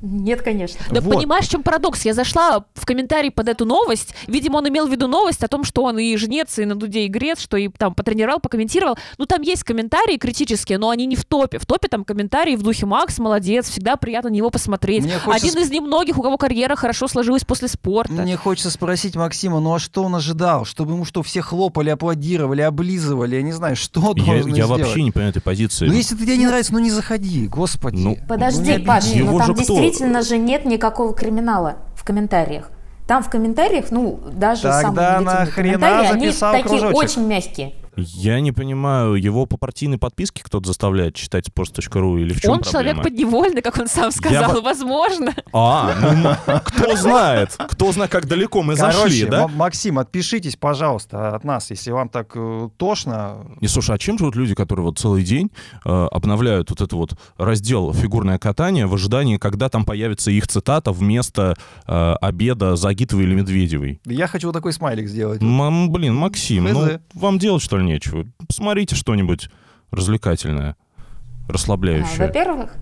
Нет, 0.01 0.41
конечно. 0.41 0.79
Да 0.91 1.01
Вот. 1.01 1.15
понимаешь, 1.15 1.45
в 1.45 1.49
чем 1.49 1.63
парадокс? 1.63 2.05
Я 2.05 2.13
зашла 2.13 2.65
в 2.75 2.85
комментарий 2.85 3.31
под 3.31 3.49
эту 3.49 3.65
новость. 3.65 4.13
Видимо, 4.27 4.57
он 4.57 4.67
имел 4.69 4.87
в 4.87 4.91
виду 4.91 5.07
новость 5.07 5.43
о 5.43 5.47
том, 5.47 5.63
что 5.63 5.83
он 5.83 5.97
и 5.97 6.15
жнец, 6.17 6.59
и 6.59 6.65
на 6.65 6.75
дуде 6.75 7.01
и 7.05 7.07
грец, 7.07 7.39
что 7.39 7.57
и 7.57 7.67
там 7.69 7.93
потренировал, 7.93 8.39
покомментировал. 8.39 8.97
Ну, 9.17 9.25
там 9.25 9.41
есть 9.41 9.63
комментарии 9.63 10.17
критические, 10.17 10.77
но 10.77 10.89
они 10.89 11.05
не 11.05 11.15
в 11.15 11.25
топе. 11.25 11.57
В 11.59 11.65
топе 11.65 11.87
там 11.87 12.03
комментарии 12.03 12.55
в 12.55 12.61
духе 12.63 12.85
«Макс, 12.85 13.17
молодец, 13.19 13.69
всегда 13.69 13.95
приятно 13.95 14.29
на 14.29 14.33
него 14.33 14.49
посмотреть». 14.49 15.03
Мне 15.03 15.17
хочется 15.19 15.47
Один 15.47 15.63
из 15.63 15.71
немногих, 15.71 16.17
у 16.17 16.21
кого 16.21 16.37
карьера 16.37 16.75
хорошо 16.75 17.07
сложилась 17.07 17.43
после 17.43 17.67
спорта. 17.67 18.13
Мне 18.13 18.37
хочется 18.37 18.69
спросить 18.69 19.15
Максима, 19.15 19.59
ну 19.59 19.73
а 19.73 19.79
что 19.79 20.03
он 20.03 20.15
ожидал? 20.15 20.65
Чтобы 20.65 20.93
ему 20.93 21.05
что, 21.05 21.23
все 21.23 21.41
хлопали, 21.41 21.89
аплодировали, 21.89 22.61
облизывали? 22.61 23.35
Я 23.37 23.41
не 23.41 23.51
знаю, 23.53 23.75
что 23.75 23.99
Я, 24.01 24.13
должен 24.25 24.47
я 24.53 24.65
сделать? 24.65 24.81
вообще 24.83 25.03
не 25.03 25.11
понимаю 25.11 25.31
этой 25.31 25.41
позиции. 25.41 25.87
Ну, 25.87 25.93
если 25.93 26.15
тебе 26.15 26.37
не 26.37 26.45
нравится, 26.45 26.73
ну 26.73 26.79
не 26.79 26.91
заходи, 26.91 27.47
господи. 27.47 27.97
Ну, 27.97 28.17
Подожди, 28.27 28.77
Ну, 28.77 28.85
Паш, 28.85 29.05
ну 29.07 29.15
Его 29.15 29.39
там 29.39 29.55
же 29.57 29.63
кто? 29.63 29.86
Действительно 29.89 30.21
же 30.21 30.37
нет 30.37 30.65
никакого 30.65 31.13
криминала 31.13 31.77
в 31.95 32.03
комментариях. 32.03 32.69
Там 33.07 33.23
в 33.23 33.29
комментариях, 33.29 33.85
ну, 33.89 34.19
даже 34.31 34.63
Тогда 34.63 34.81
самые 34.81 35.19
негативные 35.21 35.47
комментарии, 35.47 36.07
они 36.11 36.31
такие 36.31 36.63
кружочек? 36.63 36.97
очень 36.97 37.27
мягкие. 37.27 37.73
Я 37.97 38.39
не 38.41 38.51
понимаю, 38.51 39.15
его 39.15 39.47
по 39.47 39.57
партийной 39.57 39.97
подписке 39.97 40.43
кто-то 40.43 40.67
заставляет 40.67 41.15
читать 41.15 41.47
sports.ru 41.47 42.21
или 42.21 42.31
в 42.31 42.39
чем 42.41 42.51
Он 42.51 42.59
проблема? 42.59 42.71
человек 42.71 43.03
подневольный, 43.03 43.61
как 43.63 43.79
он 43.79 43.87
сам 43.87 44.11
сказал, 44.11 44.53
бы- 44.53 44.61
возможно. 44.61 45.33
А, 45.51 45.95
ну, 46.45 46.59
кто 46.63 46.95
знает, 46.95 47.55
кто 47.57 47.91
знает, 47.91 48.11
как 48.11 48.27
далеко 48.27 48.61
мы 48.61 48.75
зашли, 48.75 49.25
да? 49.25 49.45
М- 49.45 49.55
Максим, 49.55 49.97
отпишитесь, 49.97 50.55
пожалуйста, 50.55 51.35
от 51.35 51.43
нас, 51.43 51.71
если 51.71 51.89
вам 51.89 52.09
так 52.09 52.33
э, 52.35 52.69
тошно. 52.77 53.47
Не, 53.61 53.67
слушай, 53.67 53.95
а 53.95 53.97
чем 53.97 54.19
живут 54.19 54.35
люди, 54.35 54.53
которые 54.53 54.85
вот 54.85 54.99
целый 54.99 55.23
день 55.23 55.49
э, 55.83 55.89
обновляют 56.11 56.69
вот 56.69 56.81
это 56.81 56.95
вот 56.95 57.17
раздел 57.37 57.93
фигурное 57.93 58.37
катание 58.37 58.85
в 58.85 58.93
ожидании, 58.93 59.37
когда 59.37 59.69
там 59.69 59.85
появится 59.85 60.29
их 60.29 60.47
цитата 60.47 60.91
вместо 60.91 61.55
э, 61.87 62.13
обеда 62.21 62.75
Загитовой 62.75 63.23
или 63.23 63.33
Медведевой? 63.33 63.99
Я 64.05 64.27
хочу 64.27 64.47
вот 64.49 64.53
такой 64.53 64.73
смайлик 64.73 65.07
сделать. 65.07 65.41
Мам, 65.41 65.91
блин, 65.91 66.13
Максим, 66.15 66.65
ну 66.65 66.99
вам 67.15 67.39
делать 67.39 67.63
что 67.63 67.77
ли 67.77 67.86
нечего? 67.87 68.25
Посмотрите 68.47 68.95
что-нибудь 68.95 69.49
развлекательное, 69.91 70.75
А, 70.97 71.51
расслабляющее. 71.51 72.27
Во-первых, 72.27 72.75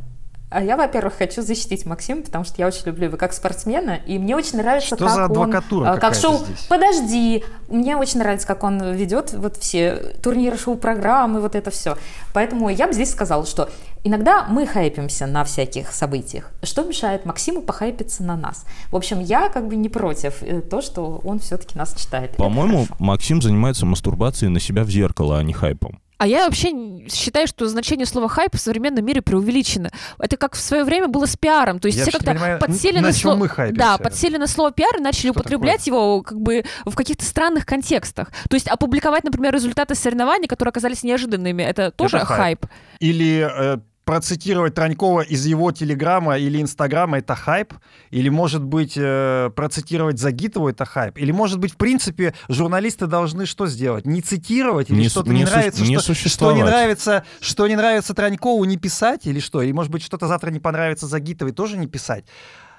а 0.50 0.64
я, 0.64 0.78
во-первых, 0.78 1.16
хочу 1.16 1.42
защитить 1.42 1.86
Максима, 1.86 2.22
потому 2.22 2.46
что 2.46 2.56
я 2.58 2.68
очень 2.68 2.86
люблю 2.86 3.06
его 3.06 3.18
как 3.18 3.34
спортсмена, 3.34 4.00
и 4.06 4.20
мне 4.20 4.36
очень 4.36 4.58
нравится, 4.58 4.96
Что 4.96 5.06
как 5.06 5.10
за 5.10 5.26
он... 5.26 5.32
адвокатура 5.32 5.92
а, 5.92 5.98
Как 5.98 6.16
шоу... 6.16 6.38
здесь? 6.38 6.66
Подожди! 6.70 7.44
Мне 7.68 7.98
очень 7.98 8.20
нравится, 8.20 8.46
как 8.46 8.64
он 8.64 8.94
ведет 8.94 9.34
вот 9.34 9.58
все 9.58 9.96
турниры, 10.22 10.58
шоу-программы, 10.58 11.42
вот 11.42 11.56
это 11.56 11.72
все. 11.72 11.98
Поэтому 12.34 12.70
я 12.70 12.88
бы 12.88 12.94
здесь 12.94 13.12
сказала, 13.12 13.46
что 13.46 13.70
иногда 14.04 14.46
мы 14.48 14.68
хайпимся 14.68 15.26
на 15.26 15.44
всяких 15.44 15.92
событиях. 15.92 16.52
Что 16.62 16.84
мешает 16.84 17.26
Максиму 17.26 17.62
похайпиться 17.62 18.24
на 18.24 18.38
нас? 18.38 18.66
В 18.92 18.96
общем, 18.96 19.20
я 19.22 19.50
как 19.50 19.68
бы 19.68 19.76
не 19.76 19.90
против 19.90 20.44
э, 20.44 20.62
то, 20.62 20.82
что 20.82 21.22
он 21.24 21.40
все-таки 21.40 21.78
нас 21.78 21.96
читает. 21.96 22.38
По-моему. 22.38 22.86
Максим 23.00 23.42
занимается 23.42 23.86
мастурбацией 23.86 24.52
на 24.52 24.60
себя 24.60 24.84
в 24.84 24.90
зеркало, 24.90 25.40
а 25.40 25.44
не 25.44 25.54
хайпом. 25.54 26.00
А 26.18 26.28
я 26.28 26.46
вообще 26.46 27.08
считаю, 27.10 27.48
что 27.48 27.68
значение 27.68 28.06
слова 28.06 28.30
хайп 28.30 28.56
в 28.56 28.60
современном 28.60 29.06
мире 29.06 29.22
преувеличено. 29.22 29.92
Это 30.18 30.38
как 30.38 30.56
в 30.56 30.60
свое 30.60 30.84
время 30.84 31.08
было 31.08 31.26
с 31.26 31.36
пиаром. 31.36 31.80
То 31.80 31.88
есть 31.88 31.98
Я 31.98 32.04
все 32.04 32.12
как-то 32.14 32.32
понимаю, 32.32 32.60
подсели 32.60 32.98
на, 32.98 33.08
на 33.08 33.14
слово... 33.14 33.36
мы 33.36 33.50
хайпимся. 33.50 33.80
Да, 33.80 33.98
подсели 33.98 34.38
на 34.38 34.48
слово 34.48 34.72
пиар 34.72 34.98
и 34.98 35.02
начали 35.02 35.32
Что 35.32 35.40
употреблять 35.40 35.86
его 35.88 36.22
как 36.22 36.40
бы 36.40 36.64
в 36.86 36.96
каких-то 36.96 37.26
странных 37.26 37.66
контекстах. 37.66 38.32
То 38.50 38.56
есть 38.56 38.68
опубликовать, 38.68 39.24
например, 39.24 39.54
результаты 39.54 39.96
соревнований, 39.96 40.48
которые 40.48 40.72
оказались 40.72 41.04
неожиданными, 41.04 41.64
это 41.64 41.92
тоже 41.92 42.20
хайп. 42.20 42.28
хайп. 42.28 42.66
Или 43.00 43.48
э, 43.50 43.78
процитировать 44.06 44.76
Транькова 44.76 45.22
из 45.22 45.46
его 45.46 45.72
телеграма 45.72 46.38
или 46.38 46.62
инстаграма 46.62 47.18
это 47.18 47.36
хайп, 47.36 47.74
или, 48.12 48.30
может 48.30 48.64
быть, 48.64 48.94
э, 48.96 49.50
процитировать 49.56 50.20
Загитову 50.20 50.70
это 50.70 50.86
хайп, 50.86 51.18
или, 51.18 51.32
может 51.32 51.60
быть, 51.60 51.74
в 51.74 51.78
принципе, 51.78 52.34
журналисты 52.48 53.08
должны 53.08 53.46
что 53.48 53.66
сделать? 53.68 54.06
Не 54.06 54.22
цитировать, 54.22 54.90
или 54.92 55.08
что-то 55.08 55.32
не, 55.32 55.40
не 55.40 55.46
нравится, 55.46 55.84
не 55.84 55.98
что, 55.98 56.14
что 56.14 56.52
не 56.52 56.64
нравится, 56.64 57.26
что 57.42 57.68
не 57.68 57.76
нравится 57.76 58.14
Транькову, 58.14 58.64
не 58.64 58.78
писать, 58.78 59.26
или 59.26 59.40
что? 59.40 59.62
Или, 59.62 59.72
может 59.72 59.92
быть, 59.92 60.04
что-то 60.04 60.28
завтра 60.28 60.52
не 60.52 60.60
понравится 60.60 61.08
Загитовой, 61.08 61.52
тоже 61.52 61.78
не 61.78 61.88
писать? 61.88 62.26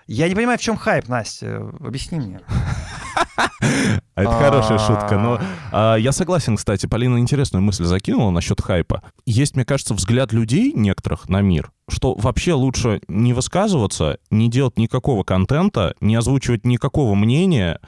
Я 0.07 0.29
не 0.29 0.35
понимаю, 0.35 0.59
в 0.59 0.63
чем 0.63 0.77
хайп, 0.77 1.09
Настя, 1.09 1.69
объясни 1.81 2.19
мне. 2.21 2.41
А 4.15 4.23
Это 4.23 4.31
А. 4.31 4.39
хорошая 4.39 4.79
шутка. 4.79 5.19
Но 5.19 5.39
а, 5.73 5.97
я 5.97 6.13
согласен, 6.13 6.57
кстати, 6.57 6.87
Полина 6.87 7.19
интересную 7.19 7.63
мысль 7.63 7.85
закинула 7.85 8.31
насчет 8.31 8.61
хайпа. 8.63 9.03
Есть, 9.27 9.57
мне 9.57 9.65
кажется, 9.67 9.93
взгляд 9.93 10.33
людей 10.33 10.73
некоторых 10.73 11.29
на 11.29 11.43
мир, 11.43 11.71
что 11.89 12.15
вообще 12.15 12.55
лучше 12.55 13.01
не 13.09 13.35
высказываться, 13.35 14.19
не 14.31 14.49
делать 14.49 14.79
никакого 14.79 15.23
контента, 15.23 15.95
не 16.01 16.15
озвучивать 16.17 16.65
никакого 16.65 17.15
мнения, 17.15 17.79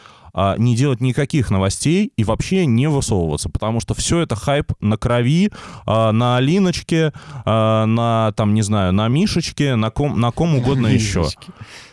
а, 0.41 0.55
не 0.57 0.77
делать 0.77 1.01
никаких 1.01 1.51
новостей 1.51 2.13
и 2.17 2.23
вообще 2.23 2.65
не 2.67 2.87
высовываться, 2.89 3.49
потому 3.49 3.81
что 3.81 3.95
все 3.95 4.21
это 4.21 4.37
хайп 4.37 4.73
на 4.81 4.97
крови, 4.97 5.51
а, 5.85 6.13
на 6.13 6.37
Алиночке, 6.37 7.13
а, 7.45 7.87
на, 7.87 8.33
там, 8.37 8.55
не 8.55 8.63
знаю, 8.63 8.93
на 8.93 9.09
Мишечке, 9.09 9.75
на 9.75 9.91
ком, 9.91 10.21
на 10.21 10.31
ком 10.31 10.55
угодно 10.57 10.87
еще. 10.87 11.27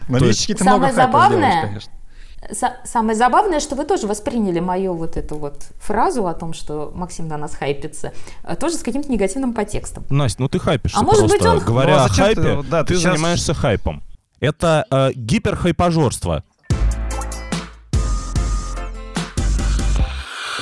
На 0.07 0.17
личике 0.17 0.53
ты 0.53 0.63
Самое 0.63 0.77
много 0.91 0.93
хайпа 0.95 1.11
забавное- 1.11 1.39
делаешь, 1.39 1.63
конечно. 1.65 1.91
Са- 2.51 2.73
Самое 2.85 3.17
забавное, 3.17 3.59
что 3.59 3.75
вы 3.75 3.85
тоже 3.85 4.05
восприняли 4.05 4.59
мою 4.59 4.93
вот 4.93 5.17
эту 5.17 5.35
вот 5.35 5.63
фразу 5.79 6.27
о 6.27 6.33
том, 6.35 6.53
что 6.53 6.91
Максим 6.93 7.27
на 7.27 7.37
нас 7.37 7.55
хайпится, 7.55 8.13
э, 8.43 8.55
тоже 8.55 8.75
с 8.75 8.83
каким-то 8.83 9.11
негативным 9.11 9.53
подтекстом. 9.53 10.03
Настя, 10.11 10.43
ну 10.43 10.47
ты 10.49 10.59
хайпишься 10.59 10.99
А 10.99 11.01
может 11.01 11.21
просто. 11.27 11.37
быть, 11.39 11.47
он- 11.47 11.59
Говоря 11.65 11.95
Ну, 11.95 12.01
а 12.01 12.05
о 12.05 12.09
зачем 12.09 12.25
ты- 12.27 12.35
хайпе, 12.35 12.69
да, 12.69 12.83
ты, 12.83 12.93
ты 12.93 12.99
щас- 12.99 13.13
занимаешься 13.13 13.53
хайпом. 13.55 14.03
Это 14.39 14.85
э, 14.91 15.11
гиперхайпажорство. 15.15 16.43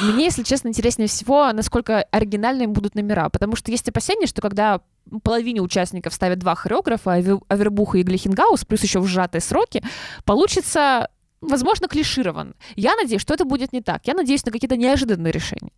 Мне, 0.03 0.25
если 0.25 0.43
честно, 0.43 0.67
интереснее 0.69 1.07
всего, 1.07 1.51
насколько 1.53 2.03
оригинальными 2.11 2.71
будут 2.71 2.95
номера, 2.95 3.29
потому 3.29 3.55
что 3.55 3.71
есть 3.71 3.87
опасения, 3.89 4.27
что 4.27 4.41
когда 4.41 4.81
половине 5.23 5.61
участников 5.61 6.13
ставят 6.13 6.39
два 6.39 6.55
хореографа, 6.55 7.11
Аве- 7.17 7.41
Авербуха 7.47 7.97
и 7.97 8.03
Глихенгаус, 8.03 8.65
плюс 8.65 8.83
еще 8.83 8.99
в 8.99 9.07
сжатые 9.07 9.41
сроки, 9.41 9.83
получится, 10.25 11.09
возможно, 11.41 11.87
клиширован. 11.87 12.55
Я 12.75 12.95
надеюсь, 12.95 13.21
что 13.21 13.33
это 13.33 13.45
будет 13.45 13.73
не 13.73 13.81
так. 13.81 14.05
Я 14.07 14.13
надеюсь 14.13 14.45
на 14.45 14.51
какие-то 14.51 14.77
неожиданные 14.77 15.31
решения. 15.31 15.71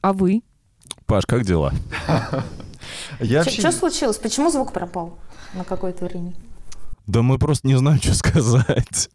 А 0.00 0.12
вы? 0.12 0.42
Паш, 1.06 1.26
как 1.26 1.44
дела? 1.44 1.72
Что 3.20 3.72
случилось? 3.72 4.16
Почему 4.16 4.50
звук 4.50 4.72
пропал 4.72 5.18
на 5.54 5.64
какое-то 5.64 6.04
время? 6.04 6.32
Да 7.06 7.22
мы 7.22 7.38
просто 7.38 7.66
не 7.66 7.76
знаем, 7.76 8.00
что 8.00 8.14
сказать. 8.14 9.08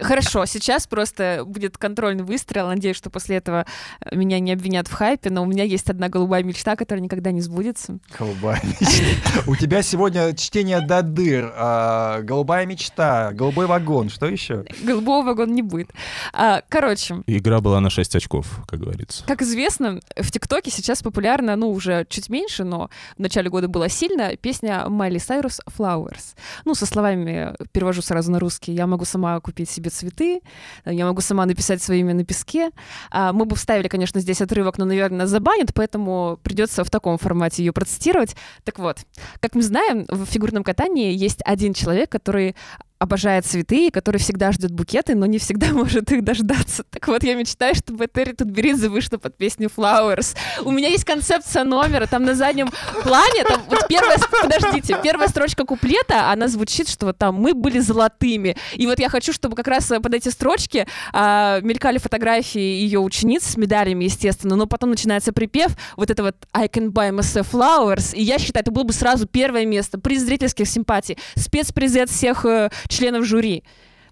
Хорошо, 0.00 0.46
сейчас 0.46 0.86
просто 0.86 1.42
будет 1.46 1.78
контрольный 1.78 2.24
выстрел. 2.24 2.68
Надеюсь, 2.68 2.96
что 2.96 3.10
после 3.10 3.36
этого 3.36 3.66
э, 4.00 4.16
меня 4.16 4.38
не 4.38 4.52
обвинят 4.52 4.88
в 4.88 4.92
хайпе, 4.92 5.30
но 5.30 5.42
у 5.42 5.46
меня 5.46 5.64
есть 5.64 5.88
одна 5.90 6.08
голубая 6.08 6.42
мечта, 6.42 6.76
которая 6.76 7.02
никогда 7.02 7.30
не 7.30 7.40
сбудется. 7.40 7.98
Голубая 8.18 8.60
мечта. 8.62 9.42
У 9.46 9.56
тебя 9.56 9.82
сегодня 9.82 10.34
чтение 10.34 10.80
до 10.80 11.02
дыр, 11.02 11.52
а, 11.56 12.22
голубая 12.22 12.66
мечта, 12.66 13.32
голубой 13.32 13.66
вагон, 13.66 14.08
что 14.10 14.26
еще? 14.26 14.64
Голубого 14.82 15.24
вагона 15.24 15.52
не 15.52 15.62
будет. 15.62 15.90
А, 16.32 16.62
Короче, 16.68 17.22
Игра 17.26 17.60
была 17.60 17.80
на 17.80 17.90
6 17.90 18.16
очков, 18.16 18.60
как 18.66 18.80
говорится. 18.80 19.24
Как 19.26 19.42
известно, 19.42 20.00
в 20.16 20.30
ТикТоке 20.30 20.70
сейчас 20.70 21.02
популярна, 21.02 21.56
ну, 21.56 21.70
уже 21.70 22.06
чуть 22.08 22.28
меньше, 22.28 22.64
но 22.64 22.90
в 23.16 23.20
начале 23.20 23.48
года 23.48 23.68
была 23.68 23.88
сильно, 23.88 24.36
песня 24.36 24.88
Майли 24.88 25.18
Сайрус 25.18 25.60
«Flowers». 25.78 26.34
Ну, 26.64 26.74
со 26.74 26.86
словами, 26.86 27.54
э, 27.58 27.64
перевожу 27.72 28.02
сразу 28.02 28.30
на 28.30 28.38
русский, 28.38 28.72
«Я 28.72 28.86
могу 28.86 29.04
сама 29.04 29.40
купить 29.46 29.70
себе 29.70 29.90
цветы», 29.90 30.40
э, 30.84 30.92
«Я 30.92 31.06
могу 31.06 31.20
сама 31.20 31.46
написать 31.46 31.82
свое 31.82 32.00
имя 32.00 32.14
на 32.14 32.24
песке». 32.24 32.70
А, 33.10 33.32
Мы 33.32 33.44
бы 33.44 33.54
вставили, 33.56 33.88
конечно, 33.88 34.20
здесь 34.20 34.42
отрывок, 34.42 34.78
но, 34.78 34.84
наверное, 34.84 35.26
забанят, 35.26 35.72
поэтому 35.74 36.38
придется 36.42 36.84
в 36.84 36.90
таком 36.90 37.16
формате 37.18 37.64
ее 37.64 37.72
процитировать. 37.72 38.36
Так 38.64 38.78
вот, 38.78 38.98
как 39.40 39.54
мы 39.54 39.62
знаем, 39.62 40.04
в 40.08 40.26
фигурном 40.26 40.64
катании 40.64 41.14
есть 41.14 41.40
один 41.44 41.72
человек, 41.74 42.10
который 42.10 42.56
обожает 42.98 43.44
цветы, 43.44 43.90
который 43.90 44.18
всегда 44.18 44.52
ждет 44.52 44.70
букеты, 44.70 45.14
но 45.14 45.26
не 45.26 45.38
всегда 45.38 45.66
может 45.72 46.10
их 46.12 46.24
дождаться. 46.24 46.84
Так 46.90 47.06
вот, 47.08 47.22
я 47.22 47.34
мечтаю, 47.34 47.74
чтобы 47.74 48.06
Терри 48.06 48.32
Тутберидзе 48.32 48.88
вышла 48.88 49.18
под 49.18 49.36
песню 49.36 49.70
Flowers. 49.74 50.36
У 50.62 50.70
меня 50.70 50.88
есть 50.88 51.04
концепция 51.04 51.64
номера, 51.64 52.06
там 52.06 52.24
на 52.24 52.34
заднем 52.34 52.70
плане, 53.02 53.44
там 53.44 53.62
вот 53.68 53.86
первая, 53.88 54.18
подождите, 54.42 54.98
первая 55.02 55.28
строчка 55.28 55.64
куплета, 55.64 56.30
она 56.30 56.48
звучит, 56.48 56.88
что 56.88 57.06
вот 57.06 57.18
там 57.18 57.34
мы 57.34 57.54
были 57.54 57.78
золотыми. 57.80 58.56
И 58.74 58.86
вот 58.86 58.98
я 58.98 59.08
хочу, 59.08 59.32
чтобы 59.32 59.56
как 59.56 59.68
раз 59.68 59.86
под 59.86 60.14
эти 60.14 60.28
строчки 60.28 60.86
а, 61.12 61.60
мелькали 61.60 61.98
фотографии 61.98 62.60
ее 62.60 63.00
учениц 63.00 63.44
с 63.44 63.56
медалями, 63.56 64.04
естественно, 64.04 64.56
но 64.56 64.66
потом 64.66 64.90
начинается 64.90 65.32
припев, 65.32 65.76
вот 65.96 66.10
это 66.10 66.22
вот 66.22 66.36
I 66.52 66.68
can 66.68 66.90
buy 66.90 67.10
myself 67.10 67.48
flowers, 67.52 68.14
и 68.14 68.22
я 68.22 68.38
считаю, 68.38 68.62
это 68.62 68.70
было 68.70 68.84
бы 68.84 68.92
сразу 68.92 69.26
первое 69.26 69.66
место, 69.66 69.98
приз 69.98 70.22
зрительских 70.22 70.66
симпатий, 70.68 71.18
спецприз 71.36 71.96
от 71.96 72.10
всех 72.10 72.44
э, 72.44 72.70
членов 72.88 73.24
жюри. 73.24 73.64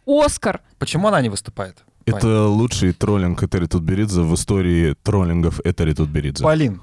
Оскар. 0.07 0.61
Почему 0.79 1.09
она 1.09 1.21
не 1.23 1.29
выступает? 1.29 1.85
Это 2.07 2.47
лучший 2.47 2.93
троллинг 2.93 3.43
Этери 3.43 3.67
Тутберидзе 3.67 4.21
в 4.21 4.35
истории 4.35 4.95
троллингов 5.03 5.61
Этери 5.65 5.95
Тутберидзе. 5.95 6.45
Полин, 6.45 6.83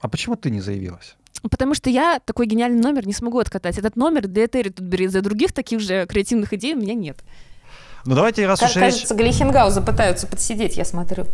а 0.00 0.08
почему 0.08 0.36
ты 0.36 0.50
не 0.50 0.60
заявилась? 0.60 1.16
Потому 1.42 1.74
что 1.74 1.90
я 1.90 2.20
такой 2.24 2.46
гениальный 2.46 2.80
номер 2.80 3.06
не 3.06 3.12
смогу 3.12 3.38
откатать. 3.38 3.76
Этот 3.78 3.96
номер 3.96 4.28
для 4.28 4.46
Этери 4.46 4.70
Тутберидзе, 4.70 5.20
других 5.20 5.52
таких 5.52 5.80
же 5.80 6.06
креативных 6.06 6.52
идей 6.52 6.74
у 6.74 6.78
меня 6.78 6.94
нет. 6.94 7.18
Ну 8.04 8.14
давайте, 8.14 8.46
раз 8.46 8.60
Ка- 8.60 8.66
уж 8.66 8.76
речь... 8.76 8.84
Кажется, 8.84 9.14
Глихенгауза 9.14 9.82
пытаются 9.82 10.26
подсидеть, 10.26 10.76
я 10.76 10.84
смотрю. 10.84 11.26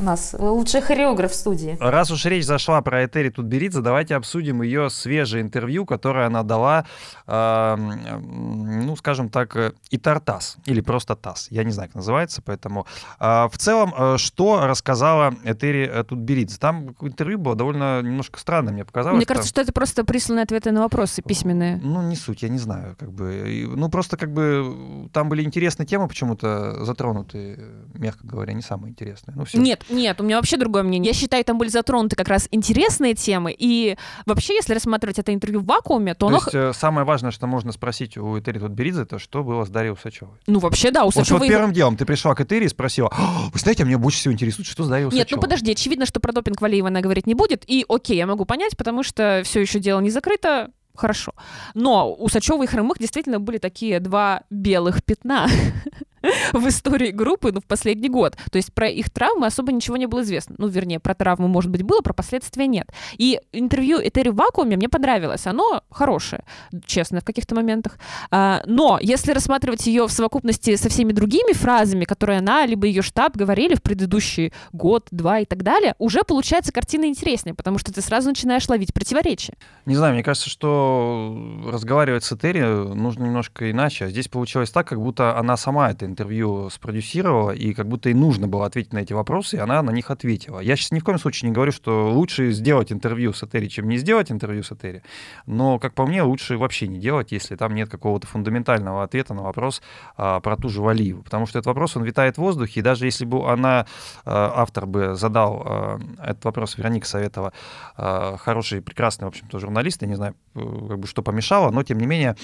У 0.00 0.04
нас 0.04 0.34
лучший 0.38 0.80
хореограф 0.80 1.32
в 1.32 1.34
студии. 1.34 1.76
Раз 1.80 2.10
уж 2.12 2.24
речь 2.26 2.44
зашла 2.44 2.80
про 2.82 3.04
Этери 3.04 3.30
Тутберидзе, 3.30 3.80
давайте 3.80 4.14
обсудим 4.14 4.62
ее 4.62 4.90
свежее 4.90 5.42
интервью, 5.42 5.84
которое 5.86 6.26
она 6.26 6.44
дала, 6.44 6.84
э, 7.26 7.76
ну, 7.76 8.94
скажем 8.96 9.28
так, 9.28 9.56
э, 9.56 9.72
и 9.90 9.98
Тартас, 9.98 10.58
или 10.66 10.80
просто 10.80 11.16
ТАСС, 11.16 11.48
я 11.50 11.64
не 11.64 11.72
знаю, 11.72 11.88
как 11.88 11.96
называется, 11.96 12.42
поэтому... 12.42 12.86
э, 13.18 13.48
в 13.50 13.58
целом, 13.58 13.92
э, 13.96 14.18
что 14.18 14.66
рассказала 14.66 15.34
Этери 15.44 15.88
э, 15.92 16.04
Тутберидзе? 16.04 16.58
Там 16.58 16.94
интервью 17.00 17.38
было 17.38 17.56
довольно 17.56 18.00
немножко 18.00 18.38
странное, 18.38 18.72
мне 18.72 18.84
показалось. 18.84 19.16
Мне 19.16 19.26
там- 19.26 19.34
кажется, 19.34 19.48
что 19.48 19.60
это 19.62 19.72
просто 19.72 20.04
присланные 20.04 20.44
ответы 20.44 20.70
на 20.70 20.80
вопросы 20.82 21.22
письменные. 21.22 21.80
Ну, 21.82 22.02
не 22.02 22.14
суть, 22.14 22.42
я 22.42 22.48
не 22.48 22.58
знаю, 22.58 22.94
как 22.98 23.10
бы. 23.10 23.66
Ну, 23.74 23.88
просто 23.88 24.16
как 24.16 24.32
бы 24.32 25.08
там 25.12 25.28
были 25.28 25.42
интересные 25.42 25.86
темы 25.86 26.06
почему-то 26.06 26.84
затронуты, 26.84 27.58
мягко 27.94 28.24
говоря, 28.24 28.52
не 28.52 28.62
самые 28.62 28.90
интересные. 28.90 29.34
Ну, 29.36 29.44
все. 29.44 29.58
Нет, 29.58 29.84
Нет, 29.88 30.20
у 30.20 30.24
меня 30.24 30.36
вообще 30.36 30.56
другое 30.56 30.82
мнение. 30.82 31.12
Я 31.12 31.14
считаю, 31.14 31.44
там 31.44 31.58
были 31.58 31.68
затронуты 31.68 32.16
как 32.16 32.28
раз 32.28 32.48
интересные 32.50 33.14
темы. 33.14 33.54
И 33.56 33.96
вообще, 34.26 34.54
если 34.54 34.74
рассматривать 34.74 35.18
это 35.18 35.32
интервью 35.32 35.60
в 35.60 35.66
вакууме, 35.66 36.14
то, 36.14 36.20
То 36.20 36.26
оно... 36.28 36.36
есть 36.36 36.54
э, 36.54 36.72
самое 36.72 37.06
важное, 37.06 37.30
что 37.30 37.46
можно 37.46 37.72
спросить 37.72 38.16
у 38.16 38.38
Этери 38.38 38.58
Тутберидзе, 38.58 39.02
это 39.02 39.18
что 39.18 39.42
было 39.42 39.64
с 39.64 39.70
Дарьей 39.70 39.92
Усачевой? 39.92 40.34
Ну, 40.46 40.58
вообще, 40.58 40.90
да, 40.90 41.04
у 41.04 41.10
Вот, 41.10 41.28
вот 41.28 41.46
первым 41.46 41.72
делом 41.72 41.96
ты 41.96 42.04
пришла 42.04 42.34
к 42.34 42.40
Этери 42.40 42.66
и 42.66 42.68
спросила, 42.68 43.08
«А, 43.12 43.48
вы 43.52 43.58
знаете, 43.58 43.82
а 43.82 43.86
меня 43.86 43.98
больше 43.98 44.18
всего 44.18 44.34
интересует, 44.34 44.66
что 44.66 44.84
с 44.84 44.88
Дарьей 44.88 45.06
Усачевой? 45.06 45.20
Нет, 45.20 45.28
ну 45.30 45.40
подожди, 45.40 45.72
очевидно, 45.72 46.06
что 46.06 46.20
про 46.20 46.32
допинг 46.32 46.60
Валиева 46.60 46.88
она 46.88 47.00
говорить 47.00 47.26
не 47.26 47.34
будет. 47.34 47.64
И 47.66 47.84
окей, 47.88 48.16
я 48.16 48.26
могу 48.26 48.44
понять, 48.44 48.76
потому 48.76 49.02
что 49.02 49.42
все 49.44 49.60
еще 49.60 49.78
дело 49.78 50.00
не 50.00 50.10
закрыто. 50.10 50.70
Хорошо. 50.98 51.32
Но 51.74 52.12
у 52.12 52.28
Сачева 52.28 52.64
и 52.64 52.66
Хромых 52.66 52.98
действительно 52.98 53.38
были 53.38 53.58
такие 53.58 54.00
два 54.00 54.42
белых 54.50 55.04
пятна 55.04 55.46
в 56.52 56.68
истории 56.68 57.10
группы 57.10 57.52
ну, 57.52 57.60
в 57.60 57.66
последний 57.66 58.08
год. 58.08 58.36
То 58.50 58.56
есть 58.56 58.72
про 58.72 58.88
их 58.88 59.10
травмы 59.10 59.46
особо 59.46 59.72
ничего 59.72 59.96
не 59.96 60.06
было 60.06 60.22
известно. 60.22 60.54
Ну, 60.58 60.68
вернее, 60.68 61.00
про 61.00 61.14
травмы, 61.14 61.48
может 61.48 61.70
быть, 61.70 61.82
было, 61.82 62.00
про 62.00 62.12
последствия 62.12 62.66
нет. 62.66 62.90
И 63.16 63.40
интервью 63.52 63.98
Этери 63.98 64.30
в 64.30 64.36
вакууме 64.36 64.76
мне 64.76 64.88
понравилось. 64.88 65.46
Оно 65.46 65.82
хорошее, 65.90 66.44
честно, 66.84 67.20
в 67.20 67.24
каких-то 67.24 67.54
моментах. 67.54 67.98
А, 68.30 68.62
но 68.66 68.98
если 69.00 69.32
рассматривать 69.32 69.86
ее 69.86 70.06
в 70.06 70.12
совокупности 70.12 70.76
со 70.76 70.88
всеми 70.88 71.12
другими 71.12 71.52
фразами, 71.52 72.04
которые 72.04 72.38
она 72.38 72.66
либо 72.66 72.86
ее 72.86 73.02
штаб 73.02 73.36
говорили 73.36 73.74
в 73.74 73.82
предыдущий 73.82 74.52
год, 74.72 75.06
два 75.10 75.40
и 75.40 75.44
так 75.44 75.62
далее, 75.62 75.94
уже 75.98 76.22
получается 76.22 76.72
картина 76.72 77.06
интереснее, 77.06 77.54
потому 77.54 77.78
что 77.78 77.92
ты 77.92 78.00
сразу 78.00 78.28
начинаешь 78.28 78.68
ловить 78.68 78.92
противоречия. 78.92 79.54
Не 79.86 79.96
знаю, 79.96 80.14
мне 80.14 80.22
кажется, 80.22 80.50
что 80.50 81.36
разговаривать 81.66 82.24
с 82.24 82.32
Этери 82.32 82.62
нужно 82.94 83.24
немножко 83.24 83.70
иначе. 83.70 84.06
А 84.06 84.08
Здесь 84.08 84.28
получилось 84.28 84.70
так, 84.70 84.88
как 84.88 85.00
будто 85.00 85.38
она 85.38 85.56
сама 85.56 85.90
это 85.90 86.04
интервью 86.08 86.70
спродюсировала, 86.70 87.50
и 87.50 87.74
как 87.74 87.88
будто 87.88 88.08
ей 88.08 88.14
нужно 88.14 88.48
было 88.48 88.66
ответить 88.66 88.92
на 88.92 88.98
эти 88.98 89.12
вопросы, 89.12 89.56
и 89.56 89.60
она 89.60 89.82
на 89.82 89.90
них 89.90 90.10
ответила. 90.10 90.60
Я 90.60 90.76
сейчас 90.76 90.92
ни 90.92 91.00
в 91.00 91.04
коем 91.04 91.18
случае 91.18 91.50
не 91.50 91.54
говорю, 91.54 91.72
что 91.72 92.10
лучше 92.10 92.50
сделать 92.52 92.92
интервью 92.92 93.32
с 93.32 93.42
Этери, 93.42 93.68
чем 93.68 93.88
не 93.88 93.98
сделать 93.98 94.32
интервью 94.32 94.62
с 94.62 94.72
Этери, 94.72 95.02
но, 95.46 95.78
как 95.78 95.94
по 95.94 96.06
мне, 96.06 96.22
лучше 96.22 96.58
вообще 96.58 96.88
не 96.88 96.98
делать, 96.98 97.32
если 97.32 97.56
там 97.56 97.74
нет 97.74 97.88
какого-то 97.88 98.26
фундаментального 98.26 99.02
ответа 99.02 99.34
на 99.34 99.42
вопрос 99.42 99.82
а, 100.16 100.40
про 100.40 100.56
ту 100.56 100.68
же 100.68 100.82
Валиеву. 100.82 101.22
Потому 101.22 101.46
что 101.46 101.58
этот 101.58 101.66
вопрос, 101.66 101.96
он 101.96 102.04
витает 102.04 102.36
в 102.36 102.40
воздухе, 102.40 102.80
и 102.80 102.82
даже 102.82 103.04
если 103.04 103.24
бы 103.24 103.50
она, 103.50 103.86
а, 104.24 104.52
автор 104.56 104.86
бы 104.86 105.14
задал 105.14 105.62
а, 105.64 106.00
этот 106.22 106.44
вопрос, 106.44 106.76
Вероника 106.78 107.06
Советова, 107.06 107.52
а, 107.96 108.36
хороший, 108.38 108.82
прекрасный, 108.82 109.24
в 109.24 109.28
общем-то, 109.28 109.58
журналист, 109.58 110.02
я 110.02 110.08
не 110.08 110.14
знаю, 110.14 110.34
э, 110.54 110.60
как 110.88 110.98
бы, 110.98 111.06
что 111.06 111.22
помешало, 111.22 111.70
но, 111.70 111.82
тем 111.82 111.98
не 111.98 112.06
менее, 112.06 112.36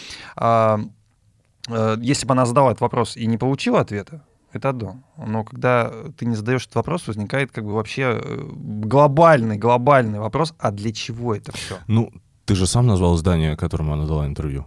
если 2.01 2.27
бы 2.27 2.33
она 2.33 2.47
задала 2.47 2.71
этот 2.71 2.81
вопрос 2.81 3.17
и 3.17 3.27
не 3.27 3.39
получила 3.39 3.81
ответа, 3.81 4.23
это 4.53 4.69
одно. 4.69 5.03
Но 5.17 5.45
когда 5.45 5.91
ты 6.17 6.27
не 6.27 6.37
задаешь 6.37 6.62
этот 6.62 6.77
вопрос, 6.77 7.07
возникает 7.07 7.51
как 7.51 7.65
бы 7.65 7.73
вообще 7.73 8.21
э, 8.23 8.49
глобальный, 8.53 9.57
глобальный 9.57 10.21
вопрос, 10.21 10.55
а 10.59 10.71
для 10.71 10.93
чего 10.93 11.35
это 11.35 11.53
все? 11.53 11.79
Ну, 11.89 12.12
ты 12.45 12.55
же 12.55 12.67
сам 12.67 12.87
назвал 12.87 13.17
здание, 13.17 13.57
которому 13.57 13.95
она 13.95 14.07
дала 14.07 14.27
интервью. 14.27 14.67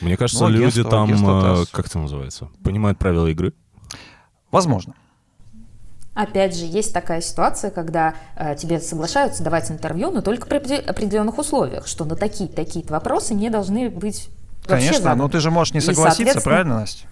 Мне 0.00 0.16
кажется, 0.16 0.44
Ну, 0.44 0.50
люди 0.50 0.64
агентство- 0.80 0.90
там, 0.90 1.04
агентство 1.04 1.62
э, 1.62 1.64
как 1.70 1.86
это 1.86 1.98
называется, 1.98 2.48
понимают 2.64 2.98
правила 2.98 3.26
игры. 3.28 3.54
Возможно. 4.50 4.94
Опять 6.14 6.54
же, 6.54 6.66
есть 6.66 6.92
такая 6.92 7.22
ситуация, 7.22 7.70
когда 7.70 8.14
э, 8.36 8.54
тебе 8.56 8.80
соглашаются 8.80 9.42
давать 9.42 9.70
интервью, 9.70 10.10
но 10.10 10.20
только 10.20 10.46
при 10.46 10.58
опреде- 10.58 10.80
определенных 10.84 11.38
условиях, 11.38 11.86
что 11.86 12.04
на 12.04 12.16
такие-то 12.16 12.54
такие 12.54 12.84
вопросы 12.86 13.32
не 13.32 13.48
должны 13.48 13.88
быть 13.88 14.28
Конечно, 14.66 15.14
но 15.14 15.28
ты 15.28 15.40
же 15.40 15.50
можешь 15.50 15.74
не 15.74 15.80
согласиться, 15.80 16.40
правильно, 16.40 16.80
Настя? 16.80 17.06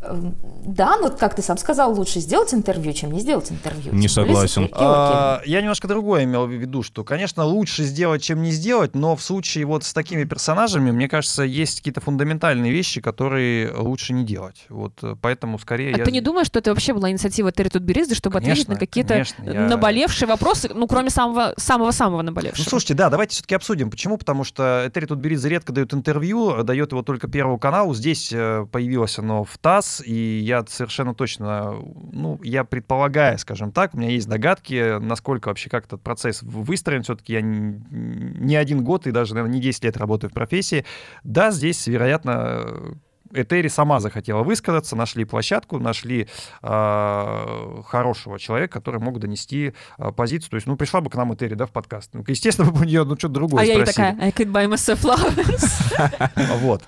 Эм, 0.00 0.36
Да, 0.64 0.96
но, 0.98 1.10
как 1.10 1.34
ты 1.34 1.42
сам 1.42 1.56
сказал, 1.58 1.92
лучше 1.94 2.20
сделать 2.20 2.52
интервью, 2.54 2.92
чем 2.92 3.10
не 3.10 3.20
сделать 3.20 3.50
интервью. 3.50 3.92
Не 3.92 4.06
согласен. 4.06 4.68
А, 4.72 5.40
Я 5.44 5.60
немножко 5.60 5.88
другое 5.88 6.24
имел 6.24 6.46
в 6.46 6.50
виду, 6.52 6.82
что, 6.82 7.02
конечно, 7.04 7.44
лучше 7.44 7.82
сделать, 7.84 8.22
чем 8.22 8.42
не 8.42 8.50
сделать, 8.52 8.94
но 8.94 9.16
в 9.16 9.22
случае 9.22 9.64
вот 9.64 9.82
с 9.84 9.92
такими 9.92 10.24
персонажами, 10.24 10.90
мне 10.92 11.08
кажется, 11.08 11.42
есть 11.42 11.78
какие-то 11.78 12.00
фундаментальные 12.00 12.70
вещи, 12.70 13.00
которые 13.00 13.72
лучше 13.74 14.12
не 14.12 14.24
делать. 14.24 14.66
Вот 14.68 14.92
э, 15.02 15.16
поэтому 15.20 15.58
скорее 15.58 15.94
А 15.94 15.98
я... 15.98 16.04
ты 16.04 16.12
не 16.12 16.20
думаешь, 16.20 16.46
что 16.46 16.58
это 16.60 16.70
вообще 16.70 16.92
была 16.92 17.10
инициатива 17.10 17.50
Терри 17.50 17.68
Тутберидзе, 17.70 18.14
чтобы 18.14 18.38
ответить 18.38 18.66
Конечно, 18.66 18.74
на 18.74 18.80
какие-то 18.80 19.08
конечно, 19.14 19.42
я- 19.44 19.66
наболевшие 19.68 20.28
вопросы, 20.28 20.70
ну, 20.74 20.86
кроме 20.86 21.10
самого 21.10 21.54
самого-самого 21.56 22.22
Ну, 22.22 22.26
наболевшего? 22.30 22.68
слушайте, 22.68 22.94
да, 22.94 23.10
давайте 23.10 23.32
все-таки 23.34 23.54
обсудим. 23.56 23.90
Почему? 23.90 24.16
Потому 24.18 24.44
что 24.44 24.84
Этери 24.86 25.06
Тутберидзе 25.06 25.48
редко 25.48 25.72
дает 25.72 25.92
интервью, 25.94 26.56
э, 26.60 26.62
дает 26.62 26.92
его 26.92 27.02
только 27.02 27.26
Первому 27.26 27.58
каналу. 27.58 27.94
Здесь 27.94 28.30
э, 28.32 28.66
появилось 28.70 29.18
оно 29.18 29.42
в 29.44 29.56
ТАСС, 29.58 29.87
и 30.04 30.40
я 30.40 30.64
совершенно 30.66 31.14
точно, 31.14 31.76
ну, 32.12 32.40
я 32.42 32.64
предполагаю, 32.64 33.38
скажем 33.38 33.72
так, 33.72 33.94
у 33.94 33.98
меня 33.98 34.10
есть 34.10 34.28
догадки, 34.28 34.98
насколько 34.98 35.48
вообще 35.48 35.70
как 35.70 35.86
этот 35.86 36.02
процесс 36.02 36.42
выстроен. 36.42 37.02
Все-таки 37.02 37.32
я 37.34 37.40
не, 37.40 37.80
не 37.90 38.56
один 38.56 38.84
год 38.84 39.06
и 39.06 39.10
даже, 39.10 39.34
наверное, 39.34 39.54
не 39.54 39.60
10 39.60 39.84
лет 39.84 39.96
работаю 39.96 40.30
в 40.30 40.34
профессии. 40.34 40.84
Да, 41.24 41.50
здесь, 41.50 41.86
вероятно, 41.86 42.98
Этери 43.32 43.68
сама 43.68 44.00
захотела 44.00 44.42
высказаться, 44.42 44.96
нашли 44.96 45.24
площадку, 45.24 45.78
нашли 45.78 46.28
э, 46.62 47.82
хорошего 47.86 48.38
человека, 48.38 48.74
который 48.74 49.00
мог 49.00 49.18
донести 49.18 49.74
э, 49.98 50.12
позицию. 50.12 50.50
То 50.50 50.56
есть, 50.56 50.66
ну, 50.66 50.76
пришла 50.76 51.00
бы 51.00 51.10
к 51.10 51.14
нам 51.14 51.34
Этери, 51.34 51.54
да, 51.54 51.66
в 51.66 51.70
подкаст. 51.70 52.10
Ну, 52.14 52.24
естественно, 52.26 52.70
бы 52.72 52.80
у 52.80 52.84
нее, 52.84 53.04
ну, 53.04 53.16
что-то 53.16 53.34
другое 53.34 53.62
а 53.62 53.64
я 53.66 53.74
и 53.74 53.76
спросили. 53.76 53.94
такая, 53.94 54.26
I 54.26 54.30
could 54.30 54.50
buy 54.50 54.66
myself 54.68 55.02
flowers. 55.02 56.58
Вот. 56.60 56.82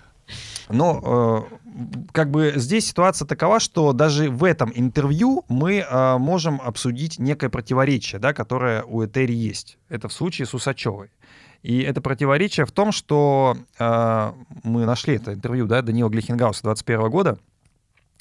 Но 0.71 1.47
э, 1.51 1.57
как 2.13 2.31
бы 2.31 2.53
здесь 2.57 2.89
ситуация 2.89 3.27
такова, 3.27 3.61
что 3.61 3.93
даже 3.93 4.31
в 4.31 4.45
этом 4.45 4.73
интервью 4.75 5.45
мы 5.49 5.79
э, 5.79 6.19
можем 6.19 6.61
обсудить 6.61 7.19
некое 7.19 7.49
противоречие, 7.49 8.19
да, 8.19 8.33
которое 8.33 8.83
у 8.83 9.05
Этери 9.05 9.35
есть. 9.35 9.79
Это 9.89 10.09
в 10.09 10.13
случае 10.13 10.47
с 10.47 10.55
Усачевой. 10.55 11.11
И 11.63 11.81
это 11.81 12.01
противоречие 12.01 12.65
в 12.65 12.73
том, 12.73 12.91
что 12.91 13.57
э, 13.79 14.33
мы 14.65 14.87
нашли 14.87 15.17
это 15.17 15.35
интервью 15.35 15.67
да, 15.67 15.83
Данила 15.83 16.09
Глихенгауса 16.09 16.63
21 16.63 17.11
года, 17.11 17.39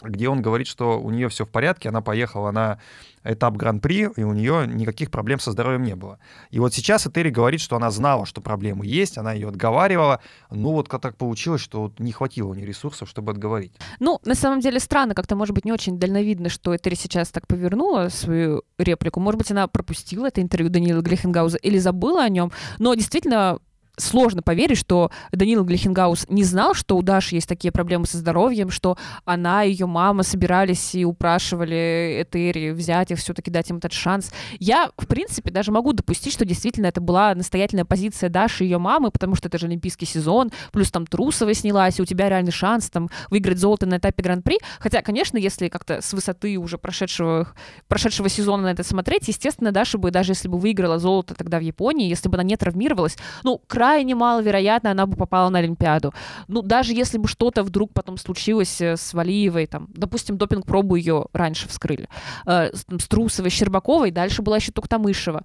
где 0.01 0.29
он 0.29 0.41
говорит, 0.41 0.67
что 0.67 0.99
у 0.99 1.09
нее 1.09 1.29
все 1.29 1.45
в 1.45 1.49
порядке, 1.49 1.89
она 1.89 2.01
поехала 2.01 2.51
на 2.51 2.79
этап 3.23 3.57
Гран-при, 3.57 4.09
и 4.15 4.23
у 4.23 4.33
нее 4.33 4.65
никаких 4.65 5.11
проблем 5.11 5.39
со 5.39 5.51
здоровьем 5.51 5.83
не 5.83 5.95
было. 5.95 6.19
И 6.51 6.59
вот 6.59 6.73
сейчас 6.73 7.05
Этери 7.05 7.29
говорит, 7.29 7.59
что 7.59 7.75
она 7.75 7.91
знала, 7.91 8.25
что 8.25 8.41
проблемы 8.41 8.85
есть, 8.85 9.17
она 9.17 9.33
ее 9.33 9.49
отговаривала, 9.49 10.21
но 10.49 10.71
вот 10.71 10.87
как 10.87 11.01
так 11.01 11.17
получилось, 11.17 11.61
что 11.61 11.81
вот 11.81 11.99
не 11.99 12.11
хватило 12.11 12.47
у 12.49 12.53
нее 12.53 12.65
ресурсов, 12.65 13.09
чтобы 13.09 13.31
отговорить. 13.31 13.73
Ну, 13.99 14.19
на 14.23 14.35
самом 14.35 14.61
деле 14.61 14.79
странно, 14.79 15.15
как-то, 15.15 15.35
может 15.35 15.53
быть, 15.53 15.65
не 15.65 15.73
очень 15.73 15.99
дальновидно, 15.99 16.49
что 16.49 16.75
Этери 16.75 16.95
сейчас 16.95 17.29
так 17.29 17.45
повернула 17.47 18.09
свою 18.09 18.63
реплику. 18.77 19.19
Может 19.19 19.37
быть, 19.37 19.51
она 19.51 19.67
пропустила 19.67 20.27
это 20.27 20.41
интервью 20.41 20.69
Даниила 20.69 21.01
Глихенгауза 21.01 21.57
или 21.57 21.77
забыла 21.77 22.23
о 22.23 22.29
нем. 22.29 22.51
Но 22.77 22.93
действительно, 22.93 23.59
сложно 23.99 24.41
поверить, 24.41 24.77
что 24.77 25.11
Данила 25.31 25.63
Глихенгаус 25.63 26.25
не 26.29 26.43
знал, 26.43 26.73
что 26.73 26.97
у 26.97 27.01
Даши 27.01 27.35
есть 27.35 27.47
такие 27.47 27.71
проблемы 27.71 28.05
со 28.05 28.17
здоровьем, 28.17 28.69
что 28.69 28.97
она 29.25 29.63
и 29.63 29.71
ее 29.71 29.85
мама 29.85 30.23
собирались 30.23 30.95
и 30.95 31.05
упрашивали 31.05 32.23
Этери 32.23 32.71
взять 32.71 33.11
их, 33.11 33.19
все-таки 33.19 33.51
дать 33.51 33.69
им 33.69 33.77
этот 33.77 33.93
шанс. 33.93 34.31
Я, 34.59 34.89
в 34.97 35.07
принципе, 35.07 35.51
даже 35.51 35.71
могу 35.71 35.93
допустить, 35.93 36.33
что 36.33 36.45
действительно 36.45 36.87
это 36.87 37.01
была 37.01 37.35
настоятельная 37.35 37.85
позиция 37.85 38.29
Даши 38.29 38.63
и 38.63 38.67
ее 38.67 38.77
мамы, 38.77 39.11
потому 39.11 39.35
что 39.35 39.47
это 39.47 39.57
же 39.57 39.67
олимпийский 39.67 40.05
сезон, 40.05 40.51
плюс 40.71 40.91
там 40.91 41.05
Трусова 41.05 41.53
снялась, 41.53 41.99
и 41.99 42.01
у 42.01 42.05
тебя 42.05 42.29
реальный 42.29 42.51
шанс 42.51 42.89
там 42.89 43.09
выиграть 43.29 43.59
золото 43.59 43.85
на 43.85 43.97
этапе 43.97 44.23
Гран-при. 44.23 44.57
Хотя, 44.79 45.01
конечно, 45.01 45.37
если 45.37 45.67
как-то 45.67 46.01
с 46.01 46.13
высоты 46.13 46.57
уже 46.57 46.77
прошедшего, 46.77 47.49
прошедшего 47.87 48.29
сезона 48.29 48.63
на 48.63 48.71
это 48.71 48.83
смотреть, 48.83 49.27
естественно, 49.27 49.71
Даша 49.71 49.97
бы, 49.97 50.11
даже 50.11 50.31
если 50.31 50.47
бы 50.47 50.57
выиграла 50.57 50.99
золото 50.99 51.35
тогда 51.35 51.59
в 51.59 51.61
Японии, 51.61 52.09
если 52.09 52.29
бы 52.29 52.35
она 52.35 52.43
не 52.43 52.55
травмировалась, 52.55 53.17
ну, 53.43 53.61
крайне 53.67 53.88
маловероятно, 54.13 54.91
она 54.91 55.05
бы 55.05 55.15
попала 55.15 55.49
на 55.49 55.59
Олимпиаду. 55.59 56.13
Ну, 56.47 56.61
даже 56.61 56.93
если 56.93 57.17
бы 57.17 57.27
что-то 57.27 57.63
вдруг 57.63 57.91
потом 57.93 58.17
случилось 58.17 58.81
э, 58.81 58.97
с 58.97 59.13
Валиевой, 59.13 59.67
там, 59.67 59.87
допустим, 59.93 60.37
допинг-пробу 60.37 60.95
ее 60.95 61.25
раньше 61.33 61.67
вскрыли, 61.67 62.07
э, 62.45 62.75
с, 62.75 62.85
там, 62.85 62.99
с 62.99 63.07
Трусовой, 63.07 63.51
с 63.51 63.53
Щербаковой, 63.53 64.11
дальше 64.11 64.41
была 64.41 64.57
еще 64.57 64.71
Туктамышева. 64.71 65.43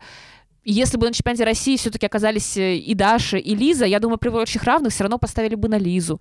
И 0.64 0.72
Если 0.72 0.96
бы 0.96 1.06
на 1.06 1.12
чемпионате 1.12 1.44
России 1.44 1.76
все-таки 1.76 2.06
оказались 2.06 2.56
э, 2.56 2.76
и 2.76 2.94
Даша, 2.94 3.36
и 3.36 3.54
Лиза, 3.54 3.84
я 3.84 4.00
думаю, 4.00 4.18
при 4.18 4.30
прочих 4.30 4.64
равных 4.64 4.92
все 4.92 5.04
равно 5.04 5.18
поставили 5.18 5.54
бы 5.54 5.68
на 5.68 5.78
Лизу. 5.78 6.20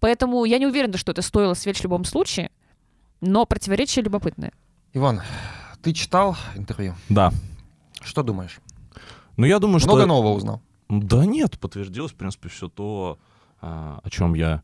Поэтому 0.00 0.44
я 0.44 0.58
не 0.58 0.66
уверена, 0.66 0.98
что 0.98 1.12
это 1.12 1.22
стоило 1.22 1.54
свеч 1.54 1.78
в 1.78 1.84
любом 1.84 2.04
случае, 2.04 2.50
но 3.20 3.46
противоречие 3.46 4.04
любопытное. 4.04 4.52
Иван, 4.92 5.22
ты 5.82 5.92
читал 5.92 6.36
интервью? 6.56 6.94
Да. 7.08 7.32
Что 8.02 8.22
думаешь? 8.22 8.58
Ну, 9.36 9.46
я 9.46 9.58
думаю, 9.58 9.80
что... 9.80 9.88
Много 9.88 10.06
нового 10.06 10.34
узнал? 10.34 10.60
Да 10.88 11.24
нет, 11.24 11.58
подтвердилось, 11.58 12.12
в 12.12 12.16
принципе, 12.16 12.48
все 12.48 12.68
то, 12.68 13.18
а, 13.60 14.00
о 14.02 14.10
чем 14.10 14.34
я 14.34 14.62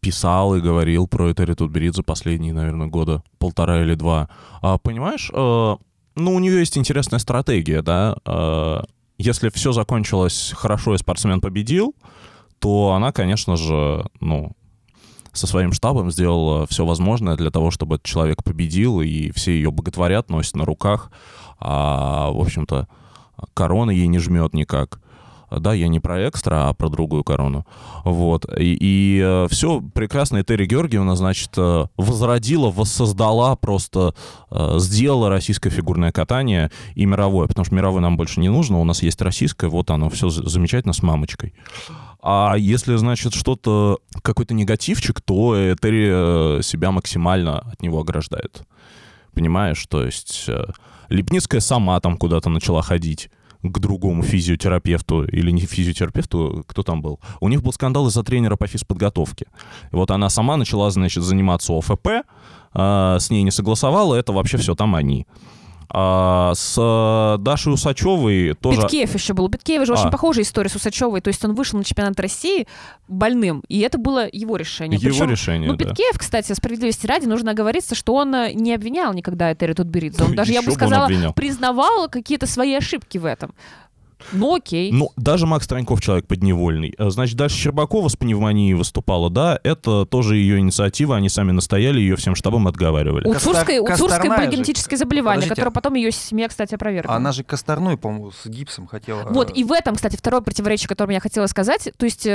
писал 0.00 0.56
и 0.56 0.60
говорил 0.60 1.06
про 1.06 1.30
Этери 1.30 1.54
Тутберидзе 1.54 2.02
последние, 2.02 2.52
наверное, 2.52 2.88
года 2.88 3.22
полтора 3.38 3.82
или 3.82 3.94
два. 3.94 4.28
А, 4.60 4.78
понимаешь, 4.78 5.30
э, 5.32 5.76
ну, 6.16 6.34
у 6.34 6.38
нее 6.40 6.58
есть 6.58 6.76
интересная 6.76 7.20
стратегия, 7.20 7.82
да. 7.82 8.16
Э, 8.26 8.82
если 9.18 9.48
все 9.50 9.72
закончилось 9.72 10.52
хорошо 10.56 10.94
и 10.94 10.98
спортсмен 10.98 11.40
победил, 11.40 11.94
то 12.58 12.92
она, 12.92 13.12
конечно 13.12 13.56
же, 13.56 14.04
ну, 14.20 14.52
со 15.32 15.46
своим 15.46 15.72
штабом 15.72 16.10
сделала 16.10 16.66
все 16.66 16.84
возможное 16.84 17.36
для 17.36 17.50
того, 17.50 17.70
чтобы 17.70 17.96
этот 17.96 18.06
человек 18.06 18.42
победил, 18.44 19.00
и 19.00 19.30
все 19.30 19.52
ее 19.52 19.70
боготворят, 19.70 20.30
носят 20.30 20.56
на 20.56 20.64
руках. 20.64 21.10
А, 21.58 22.30
в 22.30 22.40
общем-то, 22.40 22.88
корона 23.54 23.90
ей 23.90 24.08
не 24.08 24.18
жмет 24.18 24.52
никак. 24.52 25.00
Да, 25.60 25.72
я 25.74 25.88
не 25.88 26.00
про 26.00 26.28
экстра, 26.28 26.68
а 26.68 26.72
про 26.74 26.88
другую 26.88 27.24
корону. 27.24 27.66
Вот. 28.04 28.46
И, 28.58 28.76
и 28.80 29.20
э, 29.22 29.46
все 29.50 29.80
прекрасно. 29.80 30.38
И 30.38 30.44
Терри 30.44 30.66
Георгиевна, 30.66 31.16
значит, 31.16 31.50
э, 31.56 31.86
возродила, 31.96 32.70
воссоздала, 32.70 33.56
просто 33.56 34.14
э, 34.50 34.78
сделала 34.78 35.28
российское 35.28 35.70
фигурное 35.70 36.12
катание 36.12 36.70
и 36.94 37.04
мировое. 37.06 37.48
Потому 37.48 37.64
что 37.64 37.74
мировое 37.74 38.00
нам 38.00 38.16
больше 38.16 38.40
не 38.40 38.48
нужно. 38.48 38.78
У 38.80 38.84
нас 38.84 39.02
есть 39.02 39.20
российское. 39.22 39.68
Вот 39.68 39.90
оно, 39.90 40.08
все 40.10 40.28
замечательно 40.30 40.92
с 40.92 41.02
мамочкой. 41.02 41.54
А 42.22 42.54
если, 42.56 42.96
значит, 42.96 43.34
что-то, 43.34 43.98
какой-то 44.22 44.54
негативчик, 44.54 45.20
то 45.20 45.74
Терри 45.80 46.62
себя 46.62 46.92
максимально 46.92 47.58
от 47.60 47.82
него 47.82 48.00
ограждает. 48.00 48.62
Понимаешь? 49.34 49.84
То 49.88 50.04
есть 50.04 50.48
Липницкая 51.08 51.60
сама 51.60 51.98
там 52.00 52.16
куда-то 52.16 52.48
начала 52.48 52.82
ходить 52.82 53.28
к 53.62 53.78
другому 53.78 54.22
физиотерапевту 54.22 55.24
или 55.24 55.52
не 55.52 55.60
физиотерапевту, 55.60 56.64
кто 56.66 56.82
там 56.82 57.02
был. 57.02 57.20
У 57.40 57.48
них 57.48 57.62
был 57.62 57.72
скандал 57.72 58.08
из-за 58.08 58.22
тренера 58.22 58.56
по 58.56 58.66
физподготовке. 58.66 59.46
И 59.92 59.96
вот 59.96 60.10
она 60.10 60.30
сама 60.30 60.56
начала, 60.56 60.90
значит, 60.90 61.22
заниматься 61.22 61.72
ОФП, 61.72 62.08
э, 62.08 63.16
с 63.20 63.30
ней 63.30 63.42
не 63.42 63.50
согласовала, 63.50 64.14
это 64.14 64.32
вообще 64.32 64.56
все 64.58 64.74
там 64.74 64.94
они. 64.94 65.26
А 65.94 66.54
с 66.54 66.74
э, 66.78 67.42
Дашей 67.42 67.74
Усачевой 67.74 68.54
тоже... 68.58 68.80
Питкеев 68.80 69.14
еще 69.14 69.34
был. 69.34 69.44
У 69.44 69.48
Питкеева 69.50 69.84
же 69.84 69.92
а. 69.92 70.00
очень 70.00 70.10
похожая 70.10 70.44
история 70.44 70.70
с 70.70 70.74
Усачевой. 70.74 71.20
То 71.20 71.28
есть 71.28 71.44
он 71.44 71.54
вышел 71.54 71.78
на 71.78 71.84
чемпионат 71.84 72.18
России 72.18 72.66
больным, 73.08 73.62
и 73.68 73.80
это 73.80 73.98
было 73.98 74.26
его 74.32 74.56
решение. 74.56 74.98
Его 74.98 75.10
Причем, 75.10 75.30
решение, 75.30 75.70
Ну, 75.70 75.76
да. 75.76 75.84
Питкеев, 75.84 76.18
кстати, 76.18 76.50
справедливости 76.54 77.06
ради, 77.06 77.26
нужно 77.26 77.50
оговориться, 77.50 77.94
что 77.94 78.14
он 78.14 78.34
э, 78.34 78.52
не 78.54 78.72
обвинял 78.72 79.12
никогда 79.12 79.52
Этери 79.52 79.74
Тутберидзе. 79.74 80.24
Он 80.24 80.34
даже, 80.34 80.52
я 80.52 80.62
бы 80.62 80.70
сказала, 80.70 81.10
признавал 81.32 82.08
какие-то 82.08 82.46
свои 82.46 82.74
ошибки 82.74 83.18
в 83.18 83.26
этом. 83.26 83.54
Ну, 84.32 84.54
окей. 84.54 84.92
Ну, 84.92 85.10
даже 85.16 85.46
Макс 85.46 85.66
Троньков 85.66 86.00
человек 86.00 86.26
подневольный. 86.26 86.94
Э, 86.98 87.10
значит, 87.10 87.36
дальше 87.36 87.56
Щербакова 87.56 88.08
с 88.08 88.16
пневмонией 88.16 88.74
выступала, 88.74 89.30
да, 89.30 89.58
это 89.62 90.06
тоже 90.06 90.36
ее 90.36 90.58
инициатива, 90.58 91.16
они 91.16 91.28
сами 91.28 91.52
настояли, 91.52 92.00
ее 92.00 92.16
всем 92.16 92.34
штабом 92.34 92.68
отговаривали. 92.68 93.26
У 93.26 93.34
Цурской, 93.34 93.78
у 93.78 93.96
Цурской 93.96 94.28
были 94.28 94.50
генетические 94.50 94.98
заболевания, 94.98 95.42
Подождите, 95.42 95.54
которое 95.54 95.70
потом 95.70 95.94
ее 95.94 96.12
семья, 96.12 96.48
кстати, 96.48 96.74
опровергла. 96.74 97.14
Она 97.14 97.32
же 97.32 97.44
Косторной, 97.44 97.96
по-моему, 97.96 98.30
с 98.30 98.46
гипсом 98.46 98.86
хотела... 98.86 99.24
Вот, 99.30 99.56
и 99.56 99.64
в 99.64 99.72
этом, 99.72 99.96
кстати, 99.96 100.16
второе 100.16 100.40
противоречие, 100.40 100.88
которое 100.88 101.14
я 101.14 101.20
хотела 101.20 101.46
сказать, 101.46 101.90
то 101.96 102.04
есть 102.06 102.26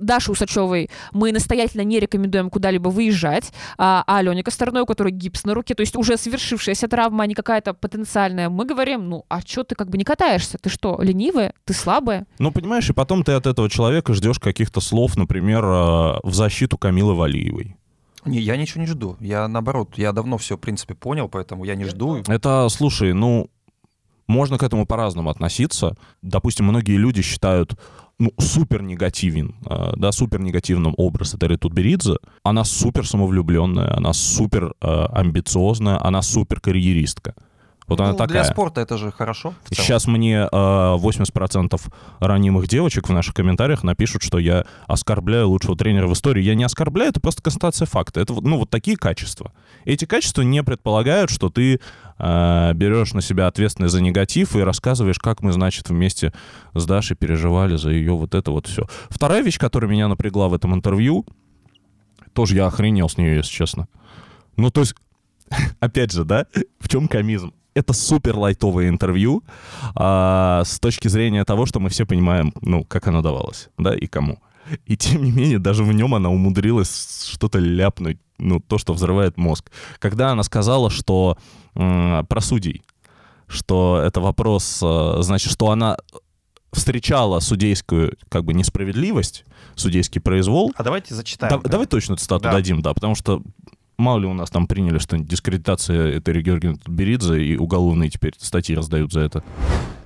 Даше 0.00 0.32
Усачевой 0.32 0.90
мы 1.12 1.32
настоятельно 1.32 1.82
не 1.82 2.00
рекомендуем 2.00 2.50
куда-либо 2.50 2.88
выезжать, 2.88 3.52
а, 3.78 4.02
а 4.06 4.18
Алене 4.18 4.42
Косторной, 4.42 4.82
у 4.82 4.86
которой 4.86 5.12
гипс 5.12 5.44
на 5.44 5.54
руке, 5.54 5.74
то 5.74 5.82
есть 5.82 5.96
уже 5.96 6.16
свершившаяся 6.16 6.88
травма, 6.88 7.24
а 7.24 7.26
не 7.26 7.34
какая-то 7.34 7.74
потенциальная, 7.74 8.48
мы 8.48 8.64
говорим, 8.64 9.08
ну, 9.08 9.24
а 9.28 9.40
что 9.40 9.64
ты 9.64 9.74
как 9.74 9.88
бы 9.88 9.98
не 9.98 10.04
катаешься? 10.04 10.58
Ты 10.60 10.70
что, 10.70 10.98
ленивая? 11.00 11.54
Ты 11.64 11.74
слабая? 11.74 12.26
Ну, 12.38 12.50
понимаешь, 12.50 12.88
и 12.90 12.92
потом 12.92 13.22
ты 13.22 13.32
от 13.32 13.46
этого 13.46 13.68
человека 13.70 14.14
ждешь 14.14 14.38
каких-то 14.38 14.80
слов, 14.80 15.16
например, 15.16 15.64
э, 15.64 16.20
в 16.22 16.32
защиту 16.32 16.78
Камилы 16.78 17.14
Валиевой. 17.14 17.76
Не, 18.24 18.38
я 18.38 18.56
ничего 18.56 18.82
не 18.82 18.86
жду. 18.86 19.16
Я 19.20 19.48
наоборот, 19.48 19.94
я 19.96 20.12
давно 20.12 20.36
все, 20.36 20.56
в 20.56 20.60
принципе, 20.60 20.94
понял, 20.94 21.28
поэтому 21.28 21.64
я 21.64 21.74
не 21.74 21.84
жду. 21.84 22.22
Это, 22.26 22.68
слушай, 22.68 23.12
ну, 23.14 23.48
можно 24.26 24.58
к 24.58 24.62
этому 24.62 24.86
по-разному 24.86 25.30
относиться. 25.30 25.96
Допустим, 26.22 26.66
многие 26.66 26.96
люди 26.96 27.22
считают, 27.22 27.78
ну, 28.20 28.32
супер 28.38 28.82
негативен, 28.82 29.54
э, 29.66 29.92
да, 29.96 30.12
супер 30.12 30.40
негативным 30.40 30.94
образ 30.98 31.34
Этери 31.34 31.56
Тутберидзе. 31.56 32.16
Она 32.44 32.64
супер 32.64 33.06
самовлюбленная, 33.06 33.96
она 33.96 34.12
супер 34.12 34.74
э, 34.80 35.06
амбициозная, 35.12 35.98
она 36.04 36.20
супер 36.22 36.60
карьеристка. 36.60 37.34
Вот 37.90 37.98
ну, 37.98 38.04
она 38.04 38.14
такая. 38.14 38.28
Для 38.28 38.44
спорта 38.44 38.82
это 38.82 38.96
же 38.98 39.10
хорошо. 39.10 39.52
Сейчас 39.68 40.06
мне 40.06 40.42
э, 40.42 40.46
80% 40.52 41.80
ранимых 42.20 42.68
девочек 42.68 43.08
в 43.08 43.12
наших 43.12 43.34
комментариях 43.34 43.82
напишут, 43.82 44.22
что 44.22 44.38
я 44.38 44.64
оскорбляю 44.86 45.48
лучшего 45.48 45.76
тренера 45.76 46.06
в 46.06 46.12
истории. 46.12 46.42
Я 46.42 46.54
не 46.54 46.62
оскорбляю, 46.62 47.10
это 47.10 47.20
просто 47.20 47.42
констатация 47.42 47.86
факта. 47.86 48.20
Это 48.20 48.34
ну, 48.34 48.58
вот 48.58 48.70
такие 48.70 48.96
качества. 48.96 49.52
Эти 49.90 50.04
качества 50.04 50.42
не 50.42 50.62
предполагают, 50.62 51.30
что 51.30 51.50
ты 51.50 51.80
э, 52.16 52.72
берешь 52.74 53.12
на 53.12 53.20
себя 53.20 53.48
ответственность 53.48 53.92
за 53.92 54.00
негатив 54.00 54.54
и 54.54 54.60
рассказываешь, 54.60 55.18
как 55.18 55.42
мы, 55.42 55.50
значит, 55.50 55.88
вместе 55.88 56.32
с 56.74 56.86
Дашей 56.86 57.16
переживали 57.16 57.74
за 57.74 57.90
ее 57.90 58.12
вот 58.12 58.36
это 58.36 58.52
вот 58.52 58.68
все. 58.68 58.86
Вторая 59.08 59.42
вещь, 59.42 59.58
которая 59.58 59.90
меня 59.90 60.06
напрягла 60.06 60.46
в 60.46 60.54
этом 60.54 60.76
интервью, 60.76 61.26
тоже 62.34 62.54
я 62.54 62.66
охренел 62.66 63.08
с 63.08 63.18
нее, 63.18 63.34
если 63.34 63.50
честно. 63.50 63.88
Ну, 64.56 64.70
то 64.70 64.82
есть, 64.82 64.94
опять 65.80 66.12
же, 66.12 66.24
да, 66.24 66.46
в 66.78 66.88
чем 66.88 67.08
комизм? 67.08 67.52
это 67.74 67.92
супер 67.92 68.36
лайтовое 68.36 68.88
интервью 68.88 69.42
а, 69.94 70.62
с 70.64 70.78
точки 70.78 71.08
зрения 71.08 71.44
того, 71.44 71.66
что 71.66 71.80
мы 71.80 71.88
все 71.88 72.04
понимаем, 72.04 72.52
ну, 72.60 72.84
как 72.84 73.08
оно 73.08 73.22
давалось, 73.22 73.70
да, 73.78 73.94
и 73.94 74.06
кому. 74.06 74.38
И 74.86 74.96
тем 74.96 75.24
не 75.24 75.32
менее, 75.32 75.58
даже 75.58 75.84
в 75.84 75.92
нем 75.92 76.14
она 76.14 76.28
умудрилась 76.28 77.24
что-то 77.30 77.58
ляпнуть, 77.58 78.18
ну, 78.38 78.60
то, 78.60 78.78
что 78.78 78.92
взрывает 78.92 79.36
мозг. 79.36 79.70
Когда 79.98 80.30
она 80.30 80.42
сказала, 80.42 80.90
что 80.90 81.36
м- 81.74 82.24
про 82.26 82.40
судей, 82.40 82.82
что 83.46 84.00
это 84.04 84.20
вопрос, 84.20 84.80
э, 84.82 85.16
значит, 85.22 85.52
что 85.52 85.70
она 85.70 85.96
встречала 86.72 87.40
судейскую 87.40 88.16
как 88.28 88.44
бы 88.44 88.54
несправедливость, 88.54 89.44
судейский 89.74 90.20
произвол. 90.20 90.72
А 90.76 90.84
давайте 90.84 91.14
зачитаем. 91.14 91.60
Да, 91.62 91.68
Давай 91.68 91.86
точно 91.86 92.16
цитату 92.16 92.44
да. 92.44 92.52
дадим, 92.52 92.80
да, 92.80 92.94
потому 92.94 93.14
что 93.16 93.42
мало 93.98 94.20
ли 94.20 94.26
у 94.26 94.34
нас 94.34 94.50
там 94.50 94.66
приняли, 94.66 94.98
что 94.98 95.18
дискредитация 95.18 96.18
Этери 96.18 96.42
Георгиевны 96.42 96.78
Беридзе 96.86 97.42
и 97.42 97.56
уголовные 97.56 98.08
теперь 98.10 98.34
статьи 98.38 98.76
раздают 98.76 99.12
за 99.12 99.20
это. 99.20 99.42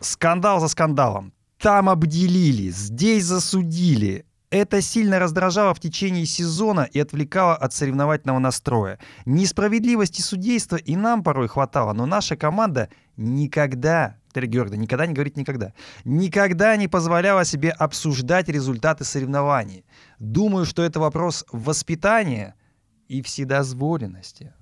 Скандал 0.01 0.61
за 0.61 0.69
скандалом. 0.69 1.33
Там 1.59 1.89
обделили, 1.89 2.71
здесь 2.71 3.25
засудили. 3.25 4.25
Это 4.55 4.81
сильно 4.81 5.19
раздражало 5.19 5.75
в 5.75 5.81
течение 5.81 6.27
сезона 6.27 6.89
и 6.93 7.01
отвлекало 7.01 7.57
от 7.57 7.73
соревновательного 7.75 8.39
настроя. 8.39 9.01
Несправедливости 9.27 10.21
судейства 10.21 10.77
и 10.77 10.95
нам 10.95 11.25
порой 11.25 11.49
хватало, 11.49 11.93
но 11.93 12.07
наша 12.07 12.37
команда 12.37 12.89
никогда, 13.17 14.17
Терри 14.33 14.47
Георгиевна, 14.47 14.83
никогда 14.83 15.07
не 15.07 15.15
говорит 15.15 15.37
никогда, 15.37 15.73
никогда 16.05 16.77
не 16.77 16.87
позволяла 16.87 17.45
себе 17.45 17.71
обсуждать 17.71 18.49
результаты 18.49 19.03
соревнований. 19.05 19.85
Думаю, 20.21 20.67
что 20.67 20.85
это 20.85 21.01
вопрос 21.01 21.45
воспитания– 21.51 22.55
и 23.09 23.23
вседозволенности. 23.23 24.53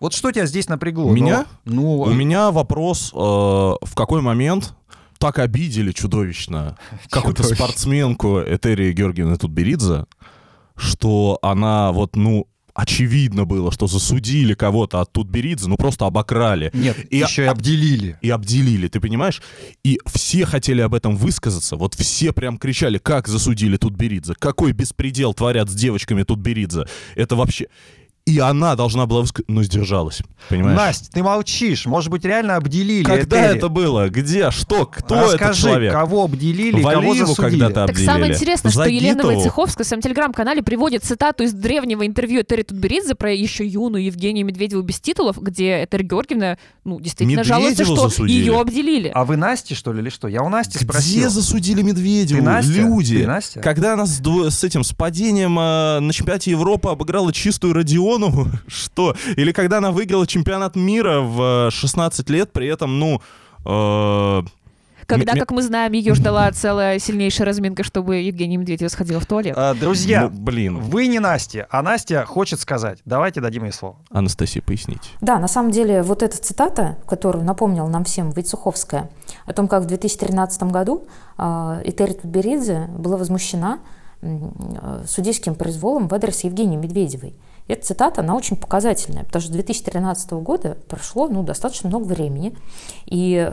Вот 0.00 0.12
что 0.12 0.32
тебя 0.32 0.46
здесь 0.46 0.68
напрягло? 0.68 1.10
Меня? 1.10 1.46
Ну, 1.64 2.00
У 2.00 2.12
меня 2.12 2.50
вопрос, 2.50 3.12
э, 3.12 3.16
в 3.16 3.94
какой 3.94 4.20
момент 4.20 4.74
так 5.22 5.38
обидели 5.38 5.92
чудовищно 5.92 6.76
какую-то 7.08 7.44
спортсменку 7.44 8.40
Этери 8.40 8.92
Георгиевны 8.92 9.36
Тутберидзе, 9.36 10.06
что 10.76 11.38
она 11.42 11.92
вот, 11.92 12.16
ну, 12.16 12.48
очевидно 12.74 13.44
было, 13.44 13.70
что 13.70 13.86
засудили 13.86 14.54
кого-то 14.54 15.00
от 15.00 15.12
Тутберидзе, 15.12 15.68
ну 15.68 15.76
просто 15.76 16.06
обокрали. 16.06 16.72
Нет, 16.74 16.96
и 17.08 17.18
еще 17.18 17.44
и 17.44 17.46
обделили. 17.46 18.18
И 18.20 18.30
обделили, 18.30 18.88
ты 18.88 18.98
понимаешь? 18.98 19.40
И 19.84 20.00
все 20.06 20.44
хотели 20.44 20.80
об 20.80 20.92
этом 20.92 21.16
высказаться. 21.16 21.76
Вот 21.76 21.94
все 21.94 22.32
прям 22.32 22.58
кричали, 22.58 22.98
как 22.98 23.28
засудили 23.28 23.76
Тутберидзе, 23.76 24.34
какой 24.36 24.72
беспредел 24.72 25.34
творят 25.34 25.70
с 25.70 25.74
девочками 25.74 26.24
Тутберидзе. 26.24 26.86
Это 27.14 27.36
вообще... 27.36 27.68
И 28.24 28.38
она 28.38 28.76
должна 28.76 29.06
была 29.06 29.22
высказать, 29.22 29.48
но 29.48 29.64
сдержалась, 29.64 30.22
понимаешь? 30.48 30.76
Настя, 30.76 31.10
ты 31.10 31.24
молчишь. 31.24 31.86
Может 31.86 32.08
быть, 32.08 32.24
реально 32.24 32.54
обделили 32.54 33.02
Когда 33.02 33.46
Этери? 33.46 33.58
это 33.58 33.68
было? 33.68 34.08
Где? 34.08 34.52
Что? 34.52 34.86
Кто 34.86 35.16
Расскажи, 35.16 35.44
этот 35.44 35.56
человек? 35.56 35.92
кого 35.92 36.24
обделили, 36.24 36.80
Валиеву 36.82 37.02
кого 37.02 37.14
засудили? 37.26 37.50
когда-то 37.50 37.84
обделили. 37.84 38.06
Так 38.06 38.14
самое 38.14 38.32
интересное, 38.32 38.70
что 38.70 38.84
Елена 38.84 39.24
Войцеховская 39.24 39.84
в 39.84 39.88
своем 39.88 40.02
телеграм-канале 40.02 40.62
приводит 40.62 41.02
цитату 41.02 41.42
из 41.42 41.52
древнего 41.52 42.06
интервью 42.06 42.42
Этери 42.42 42.62
Тутберидзе 42.62 43.16
про 43.16 43.32
еще 43.32 43.66
юную 43.66 44.04
Евгению 44.04 44.46
Медведеву 44.46 44.82
без 44.82 45.00
титулов, 45.00 45.42
где 45.42 45.82
Этери 45.82 46.04
Георгиевна, 46.04 46.58
ну, 46.84 47.00
действительно 47.00 47.40
Медведеву 47.40 47.60
жалуется, 47.60 47.84
что 47.84 48.08
засудили. 48.08 48.38
ее 48.38 48.60
обделили. 48.60 49.10
А 49.12 49.24
вы 49.24 49.36
Насте, 49.36 49.74
что 49.74 49.92
ли, 49.92 50.00
или 50.00 50.10
что? 50.10 50.28
Я 50.28 50.42
у 50.44 50.48
Насти 50.48 50.78
Где 50.78 50.84
спросил. 50.84 51.18
Где 51.18 51.28
засудили 51.28 51.82
Медведеву? 51.82 52.38
Ты 52.40 52.46
Настя? 52.46 52.70
Люди. 52.72 53.18
Ты 53.18 53.26
Настя? 53.26 53.60
Когда 53.60 53.94
она 53.94 54.06
с, 54.06 54.20
с 54.22 54.62
этим, 54.62 54.84
с 54.84 54.92
падением 54.92 55.58
э, 55.58 55.98
на 55.98 56.12
чемпионате 56.12 56.52
Европы 56.52 56.88
обыграла 56.88 57.32
чистую 57.32 57.74
Родионову, 58.12 58.48
что? 58.66 59.14
Или 59.36 59.52
когда 59.52 59.78
она 59.78 59.90
выиграла 59.90 60.26
чемпионат 60.26 60.76
мира 60.76 61.20
в 61.20 61.70
16 61.70 62.28
лет, 62.30 62.52
при 62.52 62.66
этом, 62.66 62.98
ну... 62.98 63.20
Э, 63.64 64.42
когда, 65.04 65.34
как 65.34 65.50
мы 65.50 65.62
знаем, 65.62 65.92
ее 65.92 66.14
ждала 66.14 66.50
целая 66.52 66.98
сильнейшая 66.98 67.46
разминка, 67.46 67.82
чтобы 67.82 68.16
Евгений 68.16 68.56
Медведев 68.56 68.90
сходила 68.90 69.20
в 69.20 69.26
туалет. 69.26 69.54
А, 69.56 69.74
друзья, 69.74 70.22
ну, 70.22 70.30
блин. 70.30 70.78
вы 70.78 71.06
не 71.08 71.18
Настя, 71.18 71.66
а 71.70 71.82
Настя 71.82 72.24
хочет 72.24 72.60
сказать. 72.60 73.00
Давайте 73.04 73.40
дадим 73.40 73.64
ей 73.64 73.72
слово. 73.72 73.96
Анастасия, 74.10 74.62
поясните. 74.62 75.10
Да, 75.20 75.38
на 75.38 75.48
самом 75.48 75.70
деле, 75.70 76.02
вот 76.02 76.22
эта 76.22 76.38
цитата, 76.38 76.98
которую 77.06 77.44
напомнила 77.44 77.88
нам 77.88 78.04
всем 78.04 78.30
Войцеховская, 78.30 79.10
о 79.44 79.52
том, 79.52 79.68
как 79.68 79.82
в 79.82 79.86
2013 79.86 80.62
году 80.64 81.06
э, 81.36 81.82
Этери 81.84 82.12
Тутберидзе 82.12 82.88
была 82.96 83.16
возмущена 83.16 83.80
э, 84.22 85.04
судейским 85.06 85.56
произволом 85.56 86.08
в 86.08 86.14
адрес 86.14 86.44
Евгении 86.44 86.76
Медведевой. 86.76 87.34
Эта 87.68 87.86
цитата, 87.86 88.20
она 88.20 88.34
очень 88.34 88.56
показательная, 88.56 89.24
потому 89.24 89.40
что 89.40 89.50
с 89.50 89.54
2013 89.54 90.32
года 90.32 90.76
прошло 90.88 91.28
ну, 91.28 91.42
достаточно 91.42 91.88
много 91.88 92.04
времени, 92.04 92.56
и 93.06 93.52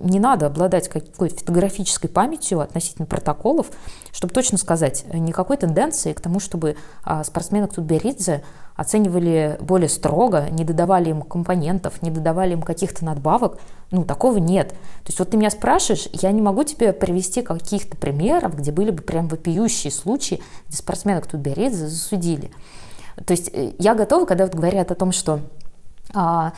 не 0.00 0.18
надо 0.20 0.46
обладать 0.46 0.88
какой-то 0.88 1.36
фотографической 1.36 2.08
памятью 2.08 2.60
относительно 2.60 3.06
протоколов, 3.06 3.70
чтобы 4.12 4.32
точно 4.32 4.58
сказать, 4.58 5.04
никакой 5.12 5.56
тенденции 5.56 6.12
к 6.12 6.20
тому, 6.20 6.40
чтобы 6.40 6.76
а, 7.04 7.24
спортсменок 7.24 7.74
Тутберидзе 7.74 8.42
оценивали 8.74 9.58
более 9.60 9.88
строго, 9.88 10.48
не 10.50 10.64
додавали 10.64 11.10
им 11.10 11.22
компонентов, 11.22 12.02
не 12.02 12.10
додавали 12.10 12.52
им 12.52 12.62
каких-то 12.62 13.04
надбавок. 13.04 13.58
Ну, 13.90 14.04
такого 14.04 14.38
нет. 14.38 14.70
То 14.70 15.08
есть 15.08 15.18
вот 15.18 15.30
ты 15.30 15.36
меня 15.36 15.50
спрашиваешь, 15.50 16.08
я 16.12 16.32
не 16.32 16.40
могу 16.40 16.64
тебе 16.64 16.92
привести 16.92 17.42
каких-то 17.42 17.96
примеров, 17.96 18.56
где 18.56 18.72
были 18.72 18.90
бы 18.90 19.02
прям 19.02 19.28
вопиющие 19.28 19.90
случаи, 19.90 20.40
где 20.68 20.76
спортсменок 20.78 21.26
Тутберидзе 21.26 21.86
засудили. 21.86 22.50
То 23.24 23.32
есть 23.32 23.50
э, 23.52 23.72
я 23.78 23.94
готова, 23.94 24.26
когда 24.26 24.44
вот 24.44 24.54
говорят 24.54 24.90
о 24.90 24.94
том, 24.94 25.12
что 25.12 25.40
а, 26.14 26.52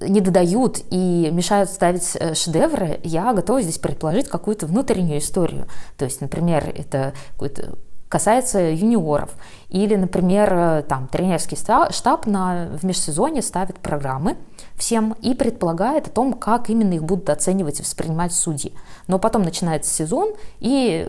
не 0.00 0.20
додают 0.20 0.78
и 0.90 1.30
мешают 1.32 1.70
ставить 1.70 2.16
э, 2.16 2.34
шедевры, 2.34 3.00
я 3.02 3.32
готова 3.32 3.62
здесь 3.62 3.78
предположить 3.78 4.28
какую-то 4.28 4.66
внутреннюю 4.66 5.18
историю. 5.18 5.66
То 5.96 6.04
есть, 6.04 6.20
например, 6.20 6.72
это 6.74 7.12
какой-то 7.32 7.74
касается 8.08 8.60
юниоров. 8.60 9.30
Или, 9.68 9.96
например, 9.96 10.52
э, 10.52 10.82
там, 10.88 11.08
тренерский 11.08 11.56
штаб 11.56 12.26
на, 12.26 12.68
в 12.80 12.84
межсезонье 12.84 13.42
ставит 13.42 13.78
программы 13.80 14.36
всем 14.76 15.14
и 15.22 15.34
предполагает 15.34 16.08
о 16.08 16.10
том, 16.10 16.32
как 16.32 16.68
именно 16.68 16.94
их 16.94 17.04
будут 17.04 17.30
оценивать 17.30 17.80
и 17.80 17.82
воспринимать 17.82 18.32
судьи. 18.32 18.72
Но 19.06 19.18
потом 19.18 19.42
начинается 19.42 19.92
сезон, 19.92 20.34
и 20.60 21.08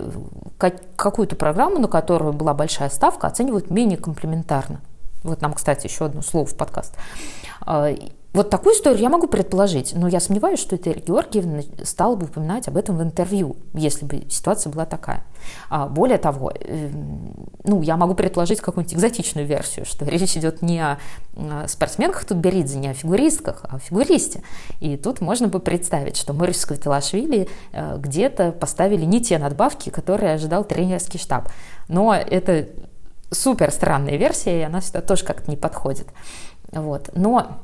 э, 0.60 0.72
какую-то 0.96 1.36
программу, 1.36 1.80
на 1.80 1.88
которую 1.88 2.34
была 2.34 2.54
большая 2.54 2.90
ставка, 2.90 3.28
оценивают 3.28 3.70
менее 3.70 3.98
комплементарно. 3.98 4.82
Вот 5.24 5.42
нам, 5.42 5.54
кстати, 5.54 5.88
еще 5.88 6.06
одно 6.06 6.22
слово 6.22 6.46
в 6.46 6.56
подкаст. 6.56 6.94
А, 8.36 8.38
вот 8.38 8.50
такую 8.50 8.76
историю 8.76 9.02
я 9.02 9.10
могу 9.10 9.28
предположить, 9.28 9.94
но 9.96 10.08
я 10.08 10.20
сомневаюсь, 10.20 10.60
что 10.60 10.76
Этель 10.76 11.02
Георгиевна 11.06 11.62
стала 11.84 12.16
бы 12.16 12.26
упоминать 12.26 12.68
об 12.68 12.78
этом 12.78 12.98
в 12.98 13.02
интервью, 13.02 13.56
если 13.74 14.06
бы 14.06 14.24
ситуация 14.30 14.72
была 14.72 14.86
такая. 14.86 15.24
А 15.70 15.88
более 15.88 16.18
того, 16.18 16.52
э, 16.54 16.90
ну, 17.64 17.82
я 17.82 17.98
могу 17.98 18.14
предположить 18.14 18.62
какую-нибудь 18.62 18.96
экзотичную 18.96 19.48
версию, 19.48 19.86
что 19.86 20.06
речь 20.06 20.36
идет 20.38 20.62
не 20.62 20.80
о 20.80 20.98
спортсменках 21.68 22.26
тут 22.26 22.38
Беридзе, 22.38 22.78
не 22.78 22.90
о 22.90 22.94
фигуристках, 22.94 23.64
а 23.64 23.76
о 23.76 23.80
фигуристе. 23.80 24.42
И 24.80 24.98
тут 24.98 25.22
можно 25.22 25.48
бы 25.48 25.60
представить, 25.60 26.18
что 26.18 26.34
Морис 26.34 26.60
Сквиталашвили 26.62 27.48
э, 27.72 27.98
где-то 27.98 28.52
поставили 28.52 29.06
не 29.06 29.22
те 29.22 29.38
надбавки, 29.38 29.90
которые 29.90 30.34
ожидал 30.34 30.64
тренерский 30.64 31.20
штаб. 31.20 31.50
Но 31.88 32.14
это 32.14 32.68
супер 33.32 33.72
странная 33.72 34.18
версия, 34.18 34.60
и 34.60 34.64
она 34.64 34.82
сюда 34.82 35.02
тоже 35.02 35.26
как-то 35.26 35.50
не 35.50 35.58
подходит. 35.58 36.08
Вот. 36.72 37.10
Но 37.16 37.60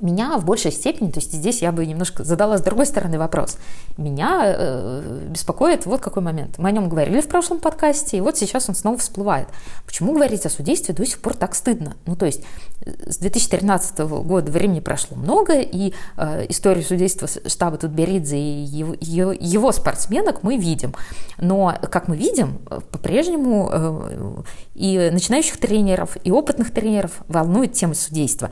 меня 0.00 0.38
в 0.38 0.44
большей 0.44 0.72
степени, 0.72 1.10
то 1.10 1.20
есть 1.20 1.32
здесь 1.32 1.62
я 1.62 1.70
бы 1.72 1.86
немножко 1.86 2.24
задала 2.24 2.58
с 2.58 2.62
другой 2.62 2.86
стороны 2.86 3.18
вопрос, 3.18 3.58
меня 3.96 4.42
э, 4.44 5.26
беспокоит 5.28 5.86
вот 5.86 6.00
какой 6.00 6.22
момент. 6.22 6.58
Мы 6.58 6.70
о 6.70 6.72
нем 6.72 6.88
говорили 6.88 7.20
в 7.20 7.28
прошлом 7.28 7.60
подкасте, 7.60 8.16
и 8.16 8.20
вот 8.20 8.36
сейчас 8.36 8.68
он 8.68 8.74
снова 8.74 8.98
всплывает. 8.98 9.48
Почему 9.86 10.12
говорить 10.12 10.44
о 10.46 10.50
судействе 10.50 10.94
до 10.94 11.06
сих 11.06 11.20
пор 11.20 11.34
так 11.34 11.54
стыдно? 11.54 11.96
Ну, 12.06 12.16
то 12.16 12.26
есть 12.26 12.42
э, 12.84 13.10
с 13.10 13.18
2013 13.18 14.00
года 14.00 14.50
времени 14.50 14.80
прошло 14.80 15.16
много, 15.16 15.60
и 15.60 15.94
э, 16.16 16.46
историю 16.48 16.84
судейства 16.84 17.28
штаба 17.46 17.76
Тутберидзе 17.76 18.36
и 18.36 18.64
его, 18.64 19.32
его, 19.32 19.72
спортсменок 19.72 20.42
мы 20.42 20.56
видим. 20.56 20.94
Но, 21.38 21.76
как 21.90 22.08
мы 22.08 22.16
видим, 22.16 22.60
э, 22.68 22.80
по-прежнему 22.90 23.70
э, 23.72 24.42
и 24.74 25.10
начинающих 25.12 25.56
тренеров, 25.58 26.16
и 26.24 26.32
опытных 26.32 26.72
тренеров 26.72 27.12
волнует 27.28 27.72
тема 27.74 27.94
судейства. 27.94 28.50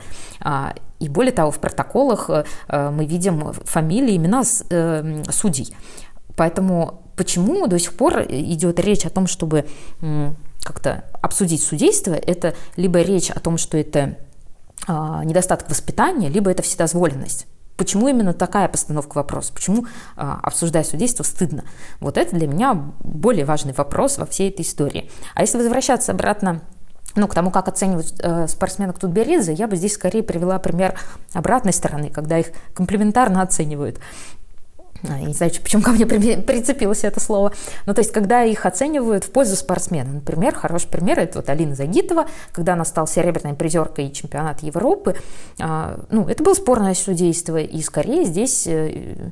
И 1.03 1.09
более 1.09 1.33
того, 1.33 1.51
в 1.51 1.59
протоколах 1.59 2.29
э, 2.29 2.45
э, 2.69 2.89
мы 2.89 3.05
видим 3.05 3.51
фамилии, 3.65 4.15
имена 4.15 4.43
э, 4.69 5.23
судей. 5.29 5.75
Поэтому 6.37 7.01
почему 7.17 7.67
до 7.67 7.77
сих 7.77 7.93
пор 7.97 8.21
идет 8.21 8.79
речь 8.79 9.05
о 9.05 9.09
том, 9.09 9.27
чтобы 9.27 9.65
как-то 10.63 11.03
обсудить 11.21 11.61
судейство, 11.61 12.13
это 12.13 12.55
либо 12.77 13.01
речь 13.01 13.29
о 13.29 13.39
том, 13.39 13.57
что 13.57 13.77
это 13.77 14.17
а, 14.87 15.23
недостаток 15.23 15.69
воспитания, 15.69 16.29
либо 16.29 16.49
это 16.49 16.63
вседозволенность. 16.63 17.45
Почему 17.77 18.07
именно 18.07 18.33
такая 18.33 18.67
постановка 18.67 19.17
вопроса? 19.17 19.53
Почему, 19.53 19.85
а, 20.15 20.39
обсуждая 20.41 20.83
судейство, 20.83 21.23
стыдно? 21.23 21.65
Вот 21.99 22.17
это 22.17 22.35
для 22.35 22.47
меня 22.47 22.73
более 23.03 23.45
важный 23.45 23.73
вопрос 23.73 24.17
во 24.17 24.25
всей 24.25 24.49
этой 24.49 24.61
истории. 24.61 25.11
А 25.35 25.41
если 25.41 25.57
возвращаться 25.57 26.13
обратно 26.13 26.61
ну, 27.15 27.27
к 27.27 27.33
тому, 27.33 27.51
как 27.51 27.67
оценивают 27.67 28.13
э, 28.19 28.47
спортсменок 28.47 28.99
Тутберидзе, 28.99 29.53
я 29.53 29.67
бы 29.67 29.75
здесь 29.75 29.93
скорее 29.93 30.23
привела 30.23 30.57
пример 30.59 30.99
обратной 31.33 31.73
стороны, 31.73 32.09
когда 32.09 32.39
их 32.39 32.47
комплементарно 32.73 33.41
оценивают. 33.41 33.99
А, 35.07 35.19
я 35.19 35.25
не 35.25 35.33
знаю, 35.33 35.51
почему 35.61 35.81
ко 35.81 35.91
мне 35.91 36.05
прицепилось 36.05 37.03
это 37.03 37.19
слово. 37.19 37.53
Ну, 37.85 37.93
то 37.93 37.99
есть, 37.99 38.11
когда 38.11 38.43
их 38.43 38.65
оценивают 38.65 39.25
в 39.25 39.31
пользу 39.31 39.55
спортсмена. 39.55 40.13
Например, 40.13 40.55
хороший 40.55 40.87
пример– 40.87 41.19
это 41.19 41.39
вот 41.39 41.49
Алина 41.49 41.75
Загитова, 41.75 42.27
когда 42.51 42.73
она 42.73 42.85
стала 42.85 43.07
серебряной 43.07 43.53
призеркой 43.53 44.11
чемпионата 44.11 44.65
Европы. 44.65 45.15
А, 45.59 45.99
ну, 46.09 46.27
это 46.27 46.43
было 46.43 46.53
спорное 46.53 46.93
судейство, 46.93 47.57
и 47.57 47.81
скорее 47.81 48.25
здесь 48.25 48.65
э, 48.67 49.31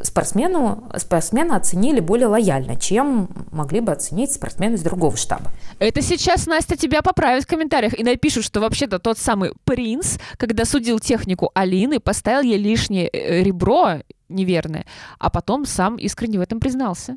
спортсмену, 0.00 0.90
спортсмена 0.96 1.56
оценили 1.56 2.00
более 2.00 2.26
лояльно, 2.26 2.76
чем 2.76 3.28
могли 3.50 3.80
бы 3.80 3.92
оценить 3.92 4.32
спортсмены 4.32 4.74
из 4.74 4.82
другого 4.82 5.16
штаба. 5.16 5.52
Это 5.78 6.02
сейчас 6.02 6.46
Настя 6.46 6.76
тебя 6.76 7.02
поправит 7.02 7.44
в 7.44 7.46
комментариях 7.46 7.98
и 7.98 8.02
напишут, 8.02 8.44
что 8.44 8.60
вообще-то 8.60 8.98
тот 8.98 9.18
самый 9.18 9.52
принц, 9.64 10.18
когда 10.36 10.64
судил 10.64 10.98
технику 10.98 11.50
Алины, 11.54 12.00
поставил 12.00 12.42
ей 12.42 12.58
лишнее 12.58 13.08
э, 13.08 13.42
ребро 13.42 13.98
неверное, 14.32 14.86
а 15.18 15.30
потом 15.30 15.64
сам 15.66 15.96
искренне 15.96 16.38
в 16.38 16.42
этом 16.42 16.60
признался. 16.60 17.16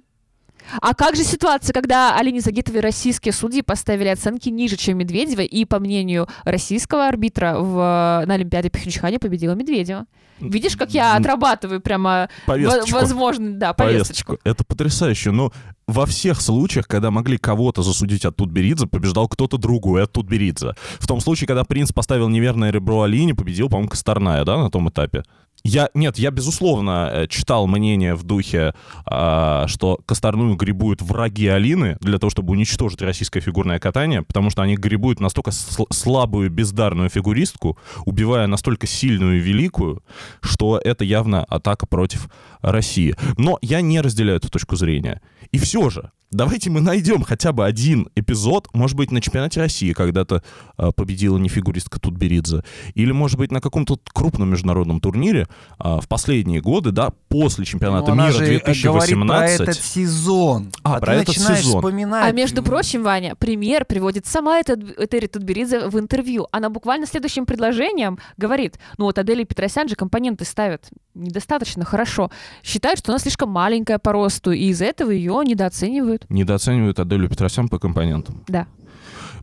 А 0.82 0.94
как 0.94 1.16
же 1.16 1.24
ситуация, 1.24 1.74
когда 1.74 2.18
Алине 2.18 2.42
Загитовой 2.42 2.82
российские 2.82 3.34
судьи 3.34 3.62
поставили 3.62 4.08
оценки 4.08 4.50
ниже, 4.50 4.78
чем 4.78 4.98
Медведева, 4.98 5.42
и, 5.42 5.66
по 5.66 5.80
мнению 5.80 6.28
российского 6.44 7.08
арбитра, 7.08 7.58
в, 7.60 8.24
на 8.26 8.34
Олимпиаде 8.34 8.70
Пхенчхане 8.70 9.20
победила 9.20 9.54
Медведева? 9.54 10.06
Видишь, 10.40 10.76
как 10.76 10.92
я 10.92 11.16
отрабатываю 11.16 11.80
прямо 11.80 12.30
повесточку. 12.46 12.96
возможно, 12.96 13.54
да, 13.54 13.74
повесточку. 13.74 14.34
повесточку. 14.34 14.50
Это 14.50 14.66
потрясающе. 14.66 15.32
Но 15.32 15.54
во 15.88 16.06
всех 16.06 16.42
случаях, 16.42 16.88
когда 16.88 17.10
могли 17.10 17.38
кого-то 17.38 17.84
засудить 17.84 18.26
от 18.26 18.36
Тутберидзе, 18.36 18.88
побеждал 18.88 19.30
кто-то 19.30 19.58
другой 19.58 20.04
от 20.04 20.12
Тутберидзе. 20.12 20.74
В 21.00 21.08
том 21.08 21.22
случае, 21.22 21.48
когда 21.48 21.64
принц 21.64 21.94
поставил 21.94 22.28
неверное 22.28 22.72
ребро 22.72 23.04
Алине, 23.04 23.34
победил, 23.34 23.70
по-моему, 23.70 23.90
Косторная, 23.90 24.44
да, 24.44 24.58
на 24.58 24.70
том 24.70 24.90
этапе? 24.90 25.24
Я, 25.68 25.90
нет, 25.96 26.20
я, 26.20 26.30
безусловно, 26.30 27.10
э, 27.12 27.28
читал 27.28 27.66
мнение 27.66 28.14
в 28.14 28.24
духе, 28.24 28.76
э, 29.10 29.64
что 29.66 30.00
Косторную 30.06 30.56
грибуют 30.56 31.02
враги 31.02 31.48
Алины 31.48 31.98
для 32.02 32.20
того, 32.20 32.30
чтобы 32.30 32.52
уничтожить 32.52 33.02
российское 33.02 33.40
фигурное 33.40 33.80
катание, 33.80 34.22
потому 34.22 34.52
что 34.52 34.62
они 34.62 34.76
грибуют 34.76 35.20
настолько 35.20 35.50
слабую, 35.52 36.52
бездарную 36.52 37.10
фигуристку, 37.10 37.80
убивая 38.06 38.46
настолько 38.46 38.86
сильную 38.86 39.38
и 39.38 39.42
великую, 39.42 40.04
что 40.40 40.78
это 40.78 41.04
явно 41.04 41.44
атака 41.44 41.88
против 41.88 42.30
России. 42.62 43.16
Но 43.38 43.58
я 43.64 43.82
не 43.82 44.02
разделяю 44.02 44.38
эту 44.38 44.52
точку 44.52 44.76
зрения. 44.76 45.20
И 45.52 45.58
все 45.58 45.90
же, 45.90 46.12
давайте 46.36 46.70
мы 46.70 46.82
найдем 46.82 47.24
хотя 47.24 47.52
бы 47.52 47.66
один 47.66 48.10
эпизод, 48.16 48.68
может 48.74 48.96
быть, 48.98 49.12
на 49.12 49.22
чемпионате 49.22 49.62
России 49.62 49.94
когда-то 49.94 50.44
э, 50.78 50.92
победила 50.96 51.38
не 51.38 51.50
фигуристка 51.50 52.00
Тутберидзе, 52.00 52.64
или, 52.94 53.12
может 53.12 53.38
быть, 53.38 53.52
на 53.52 53.62
каком-то 53.62 53.98
крупном 54.14 54.50
международном 54.50 55.00
турнире 55.00 55.48
э, 55.80 56.00
в 56.02 56.08
последние 56.08 56.62
годы, 56.62 56.92
да, 56.92 57.12
после 57.30 57.66
чемпионата 57.66 58.14
Но 58.14 58.24
мира 58.24 58.34
же 58.34 58.46
2018. 58.46 59.58
про 59.58 59.64
этот 59.64 59.84
сезон. 59.84 60.72
А, 60.84 60.98
а 60.98 61.00
про 61.00 61.16
этот 61.16 61.36
сезон. 61.36 61.82
Вспоминать. 61.82 62.30
А 62.30 62.32
между 62.32 62.62
прочим, 62.64 63.04
Ваня, 63.04 63.36
пример 63.36 63.86
приводит 63.86 64.26
сама 64.26 64.62
Этери 64.62 65.28
Тутберидзе 65.28 65.88
в 65.88 66.00
интервью. 66.00 66.48
Она 66.52 66.70
буквально 66.70 67.08
следующим 67.08 67.46
предложением 67.46 68.20
говорит, 68.38 68.80
ну 68.98 69.06
вот 69.06 69.18
Адели 69.18 69.44
Петросян 69.44 69.88
же 69.88 69.96
компоненты 69.96 70.46
ставят 70.46 70.90
недостаточно 71.16 71.86
хорошо. 71.86 72.30
Считают, 72.64 73.00
что 73.00 73.12
она 73.12 73.20
слишком 73.20 73.50
маленькая 73.50 73.98
по 73.98 74.12
росту, 74.12 74.52
и 74.52 74.66
из-за 74.66 74.86
этого 74.86 75.12
ее 75.12 75.42
недооценивают. 75.46 76.25
Недооценивают 76.30 77.00
Аделю 77.00 77.30
Петросян 77.30 77.68
по 77.70 77.80
компонентам. 77.80 78.44
Да. 78.48 78.68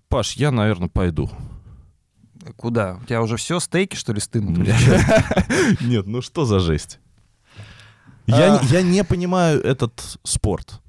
Паш, 0.08 0.34
я, 0.34 0.50
наверное, 0.50 0.88
пойду. 0.88 1.30
Куда? 2.56 2.98
У 3.02 3.06
тебя 3.06 3.22
уже 3.22 3.36
все, 3.36 3.60
стейки, 3.60 3.96
что 3.96 4.12
ли, 4.12 4.20
стынут? 4.20 4.58
Нет, 5.80 6.06
ну 6.06 6.22
что 6.22 6.44
за 6.44 6.58
жесть? 6.58 6.98
Я, 8.26 8.56
а. 8.56 8.64
я 8.64 8.82
не 8.82 9.04
понимаю 9.04 9.60
этот 9.62 10.18
спорт. 10.24 10.80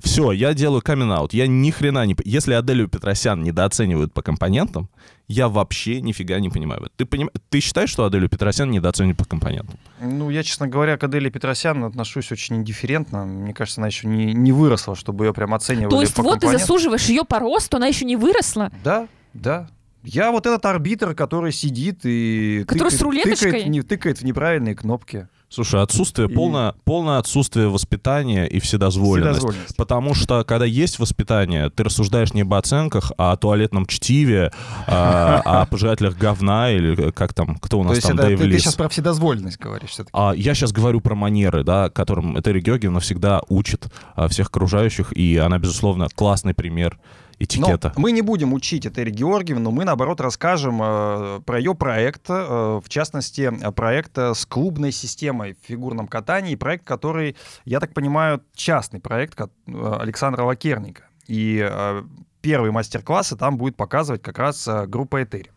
Все, 0.00 0.32
я 0.32 0.54
делаю 0.54 0.80
камин 0.80 1.10
-аут. 1.10 1.30
Я 1.32 1.46
ни 1.46 1.70
хрена 1.70 2.06
не... 2.06 2.16
Если 2.24 2.54
Аделю 2.54 2.88
Петросян 2.88 3.42
недооценивают 3.42 4.12
по 4.12 4.22
компонентам, 4.22 4.88
я 5.28 5.48
вообще 5.48 6.00
нифига 6.00 6.40
не 6.40 6.48
понимаю. 6.48 6.90
Ты, 6.96 7.04
поним... 7.04 7.30
ты 7.50 7.60
считаешь, 7.60 7.90
что 7.90 8.06
Аделю 8.06 8.28
Петросян 8.30 8.70
недооценен 8.70 9.14
по 9.14 9.26
компонентам? 9.26 9.78
Ну, 10.00 10.30
я, 10.30 10.42
честно 10.42 10.66
говоря, 10.66 10.96
к 10.96 11.04
Аделе 11.04 11.30
Петросян 11.30 11.84
отношусь 11.84 12.32
очень 12.32 12.56
индифферентно. 12.56 13.26
Мне 13.26 13.52
кажется, 13.52 13.80
она 13.80 13.88
еще 13.88 14.08
не, 14.08 14.32
не 14.32 14.52
выросла, 14.52 14.96
чтобы 14.96 15.26
ее 15.26 15.34
прям 15.34 15.52
оценивали 15.52 15.90
То 15.90 16.00
есть 16.00 16.14
по 16.14 16.22
вот 16.22 16.40
ты 16.40 16.48
засуживаешь 16.48 17.04
ее 17.04 17.24
по 17.24 17.38
росту, 17.38 17.76
она 17.76 17.86
еще 17.86 18.06
не 18.06 18.16
выросла? 18.16 18.72
Да, 18.82 19.06
да. 19.34 19.68
Я 20.02 20.32
вот 20.32 20.46
этот 20.46 20.64
арбитр, 20.64 21.14
который 21.14 21.52
сидит 21.52 22.00
и 22.04 22.64
Который 22.66 22.90
с 22.90 23.02
рулеточкой? 23.02 23.50
тыкает, 23.50 23.66
не- 23.66 23.82
тыкает 23.82 24.18
в 24.20 24.24
неправильные 24.24 24.74
кнопки. 24.74 25.28
Слушай, 25.50 25.82
отсутствие, 25.82 26.28
И- 26.28 26.32
полное, 26.34 26.74
полное 26.84 27.18
отсутствие 27.18 27.68
воспитания 27.68 28.46
и 28.46 28.60
вседозволенность. 28.60 29.38
Вседозволенность. 29.38 29.76
Потому 29.76 30.14
что, 30.14 30.44
когда 30.44 30.66
есть 30.66 30.98
воспитание, 30.98 31.70
ты 31.70 31.84
рассуждаешь 31.84 32.34
не 32.34 32.42
об 32.42 32.52
оценках, 32.52 33.12
а 33.16 33.32
о 33.32 33.36
туалетном 33.36 33.86
чтиве, 33.86 34.52
а, 34.86 35.40
о 35.44 35.66
пожирателях 35.66 36.16
говна, 36.18 36.70
или 36.70 37.10
как 37.12 37.32
там, 37.32 37.56
кто 37.56 37.80
у 37.80 37.82
нас 37.82 37.98
там, 38.00 38.16
Дэйв 38.16 38.38
ты, 38.38 38.58
сейчас 38.58 38.74
про 38.74 38.88
вседозволенность 38.88 39.58
говоришь 39.58 39.90
все-таки. 39.90 40.10
А 40.12 40.32
я 40.36 40.54
сейчас 40.54 40.72
говорю 40.72 41.00
про 41.00 41.14
манеры, 41.14 41.64
да, 41.64 41.88
которым 41.88 42.38
Этери 42.38 42.60
Георгиевна 42.60 43.00
всегда 43.00 43.40
учит 43.48 43.86
а, 44.14 44.28
всех 44.28 44.48
окружающих, 44.48 45.12
и 45.12 45.38
она, 45.38 45.58
безусловно, 45.58 46.08
классный 46.14 46.52
пример 46.52 46.98
этикета. 47.38 47.92
Но 47.94 48.02
мы 48.02 48.12
не 48.12 48.22
будем 48.22 48.52
учить 48.52 48.86
Этери 48.86 49.10
Георгиевну, 49.10 49.70
мы, 49.70 49.84
наоборот, 49.84 50.20
расскажем 50.20 50.80
э, 50.82 51.40
про 51.44 51.58
ее 51.58 51.74
проект, 51.74 52.28
э, 52.28 52.80
в 52.82 52.88
частности, 52.88 53.50
э, 53.50 53.72
проект 53.72 54.16
э, 54.18 54.34
с 54.34 54.44
клубной 54.46 54.92
системой 54.92 55.54
в 55.54 55.66
фигурном 55.66 56.08
катании, 56.08 56.54
проект, 56.54 56.84
который, 56.84 57.36
я 57.64 57.80
так 57.80 57.94
понимаю, 57.94 58.42
частный 58.54 59.00
проект 59.00 59.40
э, 59.40 59.46
Александра 59.66 60.42
Лакерника. 60.42 61.04
И 61.26 61.64
э, 61.68 62.02
первые 62.40 62.72
мастер-классы 62.72 63.36
там 63.36 63.56
будет 63.56 63.76
показывать 63.76 64.22
как 64.22 64.38
раз 64.38 64.68
группа 64.86 65.22
Этери. 65.22 65.50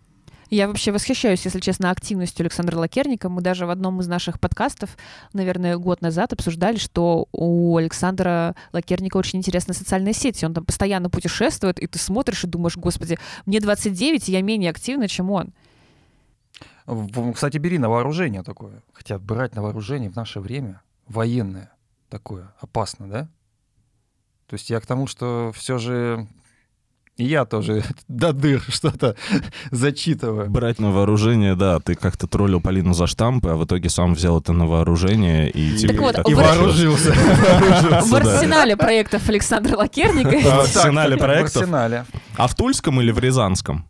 Я 0.51 0.67
вообще 0.67 0.91
восхищаюсь, 0.91 1.45
если 1.45 1.61
честно, 1.61 1.91
активностью 1.91 2.43
Александра 2.43 2.77
Лакерника. 2.77 3.29
Мы 3.29 3.41
даже 3.41 3.65
в 3.65 3.69
одном 3.69 4.01
из 4.01 4.07
наших 4.07 4.37
подкастов, 4.37 4.97
наверное, 5.31 5.77
год 5.77 6.01
назад 6.01 6.33
обсуждали, 6.33 6.77
что 6.77 7.29
у 7.31 7.77
Александра 7.77 8.53
Лакерника 8.73 9.15
очень 9.15 9.39
интересная 9.39 9.73
социальная 9.73 10.11
сеть. 10.11 10.43
Он 10.43 10.53
там 10.53 10.65
постоянно 10.65 11.09
путешествует, 11.09 11.79
и 11.79 11.87
ты 11.87 11.97
смотришь 11.97 12.43
и 12.43 12.47
думаешь, 12.47 12.75
господи, 12.75 13.17
мне 13.45 13.61
29, 13.61 14.27
и 14.27 14.31
я 14.33 14.41
менее 14.41 14.71
активна, 14.71 15.07
чем 15.07 15.31
он. 15.31 15.53
Кстати, 17.33 17.57
бери 17.57 17.77
на 17.77 17.89
вооружение 17.89 18.43
такое. 18.43 18.83
Хотя 18.91 19.17
брать 19.19 19.55
на 19.55 19.61
вооружение 19.61 20.09
в 20.09 20.17
наше 20.17 20.41
время 20.41 20.81
военное 21.07 21.71
такое 22.09 22.53
опасно, 22.59 23.07
да? 23.07 23.29
То 24.47 24.55
есть 24.55 24.69
я 24.69 24.81
к 24.81 24.85
тому, 24.85 25.07
что 25.07 25.53
все 25.55 25.77
же 25.77 26.27
и 27.17 27.25
я 27.25 27.45
тоже 27.45 27.83
до 28.07 28.33
дыр 28.33 28.61
что-то 28.69 29.15
зачитываю. 29.71 30.49
Брать 30.49 30.79
на 30.79 30.91
вооружение, 30.91 31.55
да, 31.55 31.79
ты 31.79 31.95
как-то 31.95 32.27
троллил 32.27 32.61
Полину 32.61 32.93
за 32.93 33.07
штампы, 33.07 33.49
а 33.49 33.55
в 33.55 33.65
итоге 33.65 33.89
сам 33.89 34.13
взял 34.15 34.39
это 34.39 34.53
на 34.53 34.65
вооружение 34.65 35.49
и 35.49 35.75
тебе... 35.77 35.99
вот, 35.99 36.15
как- 36.15 36.29
И 36.29 36.33
вооружился. 36.33 37.11
В 37.13 38.15
арсенале 38.15 38.75
проектов 38.77 39.27
Александра 39.29 39.77
Лакерника 39.77 40.39
В 40.39 40.59
арсенале 40.61 41.15
В 41.15 41.19
проектов? 41.19 41.61
арсенале. 41.63 42.05
А 42.37 42.47
в 42.47 42.55
Тульском 42.55 43.01
или 43.01 43.11
в 43.11 43.19
Рязанском? 43.19 43.85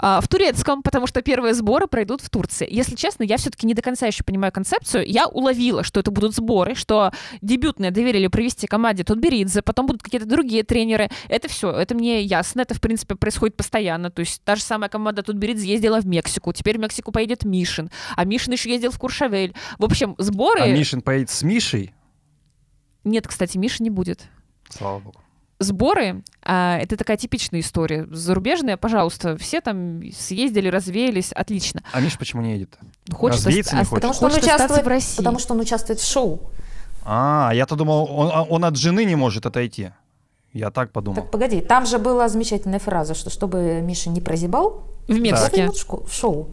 А, 0.00 0.20
в 0.20 0.28
турецком, 0.28 0.82
потому 0.82 1.06
что 1.06 1.22
первые 1.22 1.54
сборы 1.54 1.86
пройдут 1.86 2.20
в 2.20 2.30
Турции. 2.30 2.66
Если 2.70 2.96
честно, 2.96 3.22
я 3.22 3.36
все-таки 3.36 3.66
не 3.66 3.74
до 3.74 3.82
конца 3.82 4.06
еще 4.06 4.24
понимаю 4.24 4.52
концепцию. 4.52 5.04
Я 5.06 5.26
уловила, 5.26 5.82
что 5.84 6.00
это 6.00 6.10
будут 6.10 6.34
сборы, 6.34 6.74
что 6.74 7.12
дебютные 7.42 7.90
доверили 7.90 8.26
провести 8.26 8.66
команде 8.66 9.04
Тутберидзе, 9.04 9.62
потом 9.62 9.86
будут 9.86 10.02
какие-то 10.02 10.26
другие 10.26 10.62
тренеры. 10.64 11.08
Это 11.28 11.48
все, 11.48 11.70
это 11.70 11.94
мне 11.94 12.22
ясно. 12.22 12.62
Это, 12.62 12.74
в 12.74 12.80
принципе, 12.80 13.14
происходит 13.14 13.56
постоянно. 13.56 14.10
То 14.10 14.20
есть 14.20 14.42
та 14.42 14.56
же 14.56 14.62
самая 14.62 14.88
команда 14.88 15.22
Тутберидзе 15.22 15.68
ездила 15.68 16.00
в 16.00 16.06
Мексику. 16.06 16.52
Теперь 16.52 16.78
в 16.78 16.80
Мексику 16.80 17.12
поедет 17.12 17.44
Мишин. 17.44 17.90
А 18.16 18.24
Мишин 18.24 18.52
еще 18.52 18.70
ездил 18.70 18.90
в 18.90 18.98
Куршавель. 18.98 19.54
В 19.78 19.84
общем, 19.84 20.14
сборы... 20.18 20.60
А 20.60 20.66
Мишин 20.66 21.02
поедет 21.02 21.30
с 21.30 21.42
Мишей. 21.42 21.94
Нет, 23.04 23.28
кстати, 23.28 23.58
Миши 23.58 23.82
не 23.82 23.90
будет. 23.90 24.28
Слава 24.70 24.98
богу. 24.98 25.23
Сборы 25.58 26.22
а, 26.42 26.78
это 26.78 26.96
такая 26.96 27.16
типичная 27.16 27.60
история. 27.60 28.06
Зарубежная, 28.10 28.76
пожалуйста, 28.76 29.36
все 29.36 29.60
там 29.60 30.02
съездили, 30.12 30.68
развеялись, 30.68 31.32
отлично. 31.32 31.82
А 31.92 32.00
Миша 32.00 32.18
почему 32.18 32.42
не 32.42 32.52
едет? 32.52 32.76
Хочется 33.12 33.46
Развеяться 33.48 33.76
не 33.76 33.84
хочет? 33.84 33.94
Потому 33.94 34.14
что 34.14 34.26
он 34.26 34.32
участвует 34.32 34.84
в 34.84 34.88
России. 34.88 35.16
Потому 35.16 35.38
что 35.38 35.54
он 35.54 35.60
участвует 35.60 36.00
в 36.00 36.06
шоу. 36.06 36.50
А, 37.04 37.52
я-то 37.54 37.76
думал, 37.76 38.08
он, 38.10 38.30
а, 38.32 38.42
он 38.42 38.64
от 38.64 38.76
жены 38.76 39.04
не 39.04 39.14
может 39.14 39.46
отойти. 39.46 39.90
Я 40.52 40.70
так 40.70 40.92
подумал. 40.92 41.22
Так 41.22 41.30
погоди, 41.30 41.60
там 41.60 41.84
же 41.86 41.98
была 41.98 42.28
замечательная 42.28 42.78
фраза, 42.78 43.14
что 43.14 43.30
чтобы 43.30 43.80
Миша 43.82 44.10
не 44.10 44.20
прозябал, 44.20 44.84
в 45.06 45.12
шко- 45.76 46.06
в 46.06 46.12
шоу. 46.12 46.48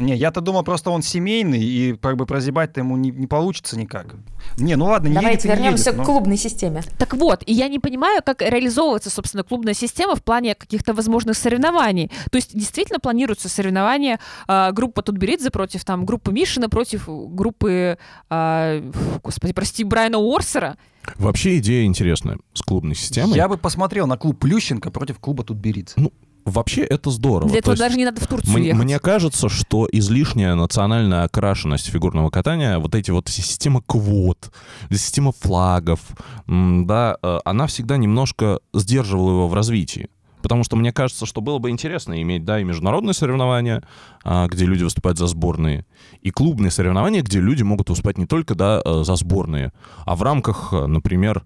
Не, 0.00 0.14
я-то 0.14 0.40
думал, 0.40 0.62
просто 0.62 0.90
он 0.90 1.02
семейный, 1.02 1.62
и 1.62 1.94
как 1.94 2.16
бы 2.16 2.26
прозябать-то 2.26 2.80
ему 2.80 2.96
не, 2.96 3.10
не 3.10 3.26
получится 3.26 3.78
никак. 3.78 4.14
Не, 4.56 4.76
ну 4.76 4.86
ладно, 4.86 5.08
не 5.08 5.14
Давайте 5.14 5.32
едет 5.32 5.44
и 5.44 5.48
не 5.48 5.54
вернемся 5.54 5.90
едет, 5.90 5.94
к 5.94 5.98
но- 5.98 6.04
клубной 6.04 6.36
системе. 6.36 6.82
Так 6.98 7.14
вот, 7.14 7.42
и 7.46 7.52
я 7.52 7.68
не 7.68 7.78
понимаю, 7.78 8.22
как 8.24 8.42
реализовывается, 8.42 9.10
собственно, 9.10 9.42
клубная 9.42 9.74
система 9.74 10.14
в 10.14 10.22
плане 10.22 10.54
каких-то 10.54 10.94
возможных 10.94 11.36
соревнований. 11.36 12.10
То 12.30 12.36
есть 12.36 12.56
действительно 12.56 13.00
планируются 13.00 13.48
соревнования 13.48 14.20
э, 14.46 14.72
группа 14.72 15.02
Тутберидзе 15.02 15.50
против 15.50 15.84
там 15.84 16.06
группы 16.06 16.32
Мишина, 16.32 16.68
против 16.68 17.08
группы, 17.08 17.98
э, 18.30 18.92
господи, 19.22 19.52
прости, 19.52 19.84
Брайана 19.84 20.18
Уорсера. 20.18 20.76
Вообще 21.16 21.58
идея 21.58 21.84
интересная 21.86 22.38
с 22.52 22.62
клубной 22.62 22.94
системой. 22.94 23.34
Я 23.34 23.48
бы 23.48 23.56
посмотрел 23.56 24.06
на 24.06 24.16
клуб 24.18 24.38
Плющенко 24.38 24.90
против 24.90 25.18
клуба 25.18 25.42
Тутберидзе. 25.44 25.94
Ну, 25.96 26.12
вообще 26.50 26.82
это 26.82 27.10
здорово. 27.10 27.50
Для 27.50 27.60
То 27.62 27.72
этого 27.72 27.76
даже 27.76 27.96
не 27.96 28.04
надо 28.04 28.20
в 28.20 28.26
Турцию 28.26 28.52
Мне, 28.52 28.68
ехать. 28.68 28.82
мне 28.82 28.98
кажется, 28.98 29.48
что 29.48 29.88
излишняя 29.90 30.54
национальная 30.54 31.24
окрашенность 31.24 31.86
фигурного 31.88 32.30
катания, 32.30 32.78
вот 32.78 32.94
эти 32.94 33.10
вот 33.10 33.28
система 33.28 33.82
квот, 33.86 34.52
система 34.90 35.32
флагов, 35.32 36.00
м, 36.46 36.86
да, 36.86 37.16
э, 37.22 37.38
она 37.44 37.66
всегда 37.66 37.96
немножко 37.96 38.60
сдерживала 38.72 39.30
его 39.30 39.48
в 39.48 39.54
развитии. 39.54 40.08
Потому 40.42 40.62
что 40.62 40.76
мне 40.76 40.92
кажется, 40.92 41.26
что 41.26 41.40
было 41.40 41.58
бы 41.58 41.70
интересно 41.70 42.22
иметь, 42.22 42.44
да, 42.44 42.60
и 42.60 42.64
международные 42.64 43.12
соревнования, 43.12 43.82
а, 44.24 44.46
где 44.46 44.66
люди 44.66 44.84
выступают 44.84 45.18
за 45.18 45.26
сборные, 45.26 45.84
и 46.22 46.30
клубные 46.30 46.70
соревнования, 46.70 47.22
где 47.22 47.40
люди 47.40 47.64
могут 47.64 47.90
выступать 47.90 48.18
не 48.18 48.26
только, 48.26 48.54
да, 48.54 48.80
э, 48.84 49.02
за 49.04 49.16
сборные, 49.16 49.72
а 50.06 50.14
в 50.14 50.22
рамках, 50.22 50.72
э, 50.72 50.86
например, 50.86 51.44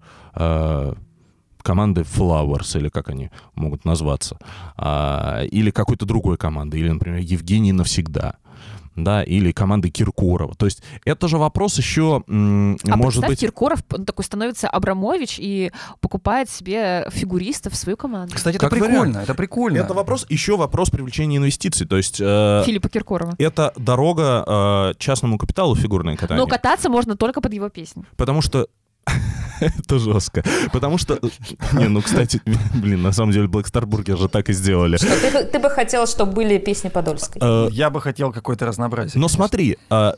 команды 1.63 2.01
Flowers, 2.01 2.77
или 2.77 2.89
как 2.89 3.09
они 3.09 3.31
могут 3.55 3.85
назваться, 3.85 4.37
а, 4.77 5.43
или 5.43 5.71
какой-то 5.71 6.05
другой 6.05 6.37
команды, 6.37 6.77
или, 6.79 6.89
например, 6.89 7.19
Евгений 7.19 7.71
навсегда, 7.71 8.35
да, 8.95 9.23
или 9.23 9.51
команды 9.51 9.89
Киркорова. 9.89 10.53
То 10.55 10.65
есть 10.67 10.83
это 11.03 11.27
же 11.27 11.39
вопрос 11.39 11.77
еще, 11.79 12.23
м, 12.27 12.77
А 12.87 12.95
может 12.95 13.25
быть... 13.25 13.39
Киркоров 13.39 13.81
такой 14.05 14.23
становится 14.23 14.69
Абрамович 14.69 15.37
и 15.39 15.71
покупает 15.99 16.47
себе 16.49 17.07
фигуристов 17.11 17.73
в 17.73 17.75
свою 17.75 17.97
команду. 17.97 18.35
Кстати, 18.35 18.57
это 18.57 18.65
Как 18.69 18.71
прикольно, 18.71 18.99
вариант. 18.99 19.17
это 19.17 19.33
прикольно. 19.33 19.77
Это 19.79 19.93
вопрос, 19.95 20.27
еще 20.29 20.57
вопрос 20.57 20.91
привлечения 20.91 21.37
инвестиций. 21.37 21.87
То 21.87 21.97
есть 21.97 22.21
э, 22.21 22.63
Филиппа 22.67 22.87
Киркорова. 22.89 23.33
это 23.39 23.73
дорога 23.77 24.43
э, 24.45 24.93
частному 24.99 25.39
капиталу 25.39 25.75
фигурное 25.75 26.15
катание. 26.15 26.43
Но 26.43 26.47
кататься 26.47 26.89
можно 26.89 27.17
только 27.17 27.41
под 27.41 27.51
его 27.53 27.69
песню. 27.69 28.05
Потому 28.15 28.41
что 28.43 28.67
это 29.59 29.99
жестко. 29.99 30.43
Потому 30.71 30.97
что... 30.97 31.19
Не, 31.73 31.87
ну, 31.87 32.01
кстати, 32.01 32.41
блин, 32.73 33.01
на 33.01 33.11
самом 33.11 33.31
деле 33.31 33.47
Black 33.47 33.65
Star 33.71 33.83
Burger 33.85 34.17
же 34.17 34.27
так 34.29 34.49
и 34.49 34.53
сделали. 34.53 34.97
Что 34.97 35.19
ты, 35.19 35.31
бы- 35.31 35.43
ты 35.43 35.59
бы 35.59 35.69
хотел, 35.69 36.07
чтобы 36.07 36.33
были 36.33 36.57
песни 36.57 36.89
Подольской. 36.89 37.41
Э, 37.41 37.67
Я 37.71 37.89
бы 37.89 38.01
хотел 38.01 38.31
какое-то 38.31 38.65
разнообразие. 38.65 39.19
Но 39.19 39.27
конечно. 39.27 39.37
смотри, 39.37 39.77
а, 39.89 40.15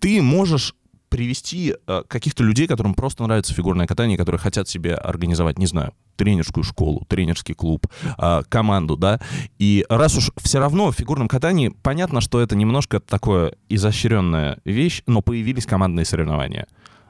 ты 0.00 0.20
можешь 0.22 0.74
привести 1.08 1.74
а, 1.86 2.04
каких-то 2.04 2.42
людей, 2.42 2.66
которым 2.66 2.94
просто 2.94 3.22
нравится 3.24 3.52
фигурное 3.52 3.86
катание, 3.86 4.16
которые 4.16 4.38
хотят 4.38 4.68
себе 4.68 4.94
организовать, 4.94 5.58
не 5.58 5.66
знаю, 5.66 5.92
тренерскую 6.16 6.64
школу, 6.64 7.04
тренерский 7.08 7.54
клуб, 7.54 7.86
а, 8.16 8.42
команду, 8.48 8.96
да, 8.96 9.20
и 9.58 9.84
раз 9.90 10.16
уж 10.16 10.30
все 10.38 10.58
равно 10.58 10.90
в 10.90 10.94
фигурном 10.96 11.28
катании 11.28 11.68
понятно, 11.82 12.20
что 12.22 12.40
это 12.40 12.56
немножко 12.56 12.98
такое 12.98 13.54
изощренная 13.68 14.58
вещь, 14.64 15.02
но 15.06 15.20
появились 15.20 15.66
командные 15.66 16.06
соревнования. 16.06 16.66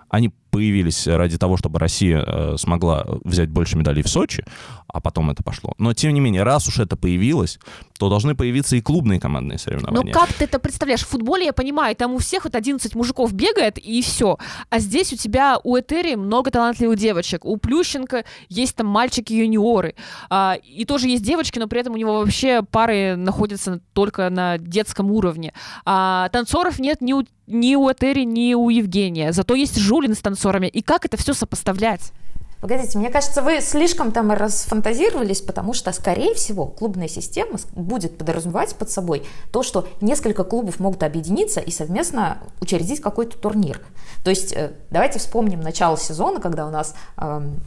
Они 0.08 0.32
появились 0.52 1.06
ради 1.08 1.38
того, 1.38 1.56
чтобы 1.56 1.78
Россия 1.78 2.22
э, 2.24 2.56
смогла 2.58 3.04
взять 3.24 3.48
больше 3.48 3.76
медалей 3.78 4.02
в 4.02 4.08
Сочи, 4.08 4.44
а 4.86 5.00
потом 5.00 5.30
это 5.30 5.42
пошло. 5.42 5.72
Но, 5.78 5.94
тем 5.94 6.12
не 6.12 6.20
менее, 6.20 6.42
раз 6.42 6.68
уж 6.68 6.78
это 6.78 6.94
появилось, 6.96 7.58
то 7.98 8.10
должны 8.10 8.34
появиться 8.34 8.76
и 8.76 8.82
клубные 8.82 9.18
командные 9.18 9.56
Ну 9.56 9.58
соревнования. 9.58 10.12
как 10.12 10.30
ты 10.34 10.44
это 10.44 10.58
представляешь? 10.58 11.00
В 11.00 11.08
футболе, 11.08 11.46
я 11.46 11.52
понимаю, 11.54 11.96
там 11.96 12.12
у 12.12 12.18
всех 12.18 12.44
вот 12.44 12.54
11 12.54 12.94
мужиков 12.94 13.32
бегает, 13.32 13.78
и 13.78 14.02
все. 14.02 14.36
А 14.68 14.78
здесь 14.78 15.12
у 15.14 15.16
тебя 15.16 15.58
у 15.64 15.76
Этери 15.78 16.16
много 16.16 16.50
талантливых 16.50 16.98
девочек. 16.98 17.44
У 17.46 17.56
Плющенко 17.56 18.24
есть 18.50 18.76
там 18.76 18.86
мальчики-юниоры. 18.88 19.94
А, 20.28 20.58
и 20.62 20.84
тоже 20.84 21.08
есть 21.08 21.24
девочки, 21.24 21.58
но 21.58 21.66
при 21.66 21.80
этом 21.80 21.94
у 21.94 21.96
него 21.96 22.18
вообще 22.20 22.62
пары 22.62 23.16
находятся 23.16 23.80
только 23.94 24.28
на 24.28 24.58
детском 24.58 25.10
уровне. 25.10 25.54
А, 25.86 26.28
танцоров 26.28 26.78
нет 26.78 27.00
ни 27.00 27.14
у, 27.14 27.24
ни 27.46 27.74
у 27.76 27.90
Этери, 27.90 28.24
ни 28.24 28.52
у 28.54 28.68
Евгения. 28.68 29.32
Зато 29.32 29.54
есть 29.54 29.78
Жулин 29.78 30.14
с 30.14 30.20
танцорами. 30.42 30.66
И 30.66 30.82
как 30.82 31.04
это 31.04 31.16
все 31.16 31.34
сопоставлять? 31.34 32.12
Погодите, 32.60 32.96
мне 32.96 33.10
кажется, 33.10 33.42
вы 33.42 33.60
слишком 33.60 34.12
там 34.12 34.30
расфантазировались, 34.30 35.40
потому 35.40 35.74
что, 35.74 35.92
скорее 35.92 36.32
всего, 36.34 36.66
клубная 36.66 37.08
система 37.08 37.58
будет 37.72 38.16
подразумевать 38.16 38.76
под 38.76 38.88
собой 38.88 39.24
то, 39.50 39.64
что 39.64 39.88
несколько 40.00 40.44
клубов 40.44 40.78
могут 40.78 41.02
объединиться 41.02 41.58
и 41.58 41.72
совместно 41.72 42.38
учредить 42.60 43.00
какой-то 43.00 43.36
турнир. 43.36 43.80
То 44.22 44.30
есть 44.30 44.52
э, 44.52 44.70
давайте 44.90 45.18
вспомним 45.18 45.60
начало 45.60 45.98
сезона, 45.98 46.40
когда 46.40 46.64
у 46.68 46.70
нас 46.70 46.94
эм, 47.16 47.60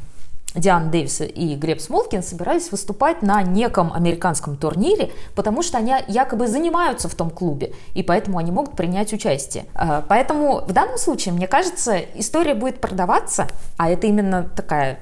Диана 0.56 0.90
Дэвис 0.90 1.22
и 1.22 1.56
Глеб 1.56 1.82
Смолкин 1.82 2.24
собирались 2.24 2.72
выступать 2.72 3.22
на 3.22 3.42
неком 3.44 3.92
американском 3.94 4.58
турнире, 4.58 5.12
потому 5.36 5.62
что 5.62 5.78
они 5.78 5.94
якобы 6.08 6.48
занимаются 6.48 7.10
в 7.10 7.16
том 7.16 7.30
клубе, 7.30 7.74
и 7.94 8.04
поэтому 8.04 8.38
они 8.38 8.52
могут 8.52 8.76
принять 8.76 9.14
участие. 9.14 9.66
А, 9.74 10.04
поэтому 10.08 10.62
в 10.62 10.72
данном 10.72 10.98
случае, 10.98 11.34
мне 11.34 11.48
кажется, 11.48 11.98
история 12.16 12.54
будет 12.54 12.80
продаваться, 12.80 13.48
а 13.78 13.90
это 13.90 14.08
именно 14.08 14.44
такая 14.44 15.00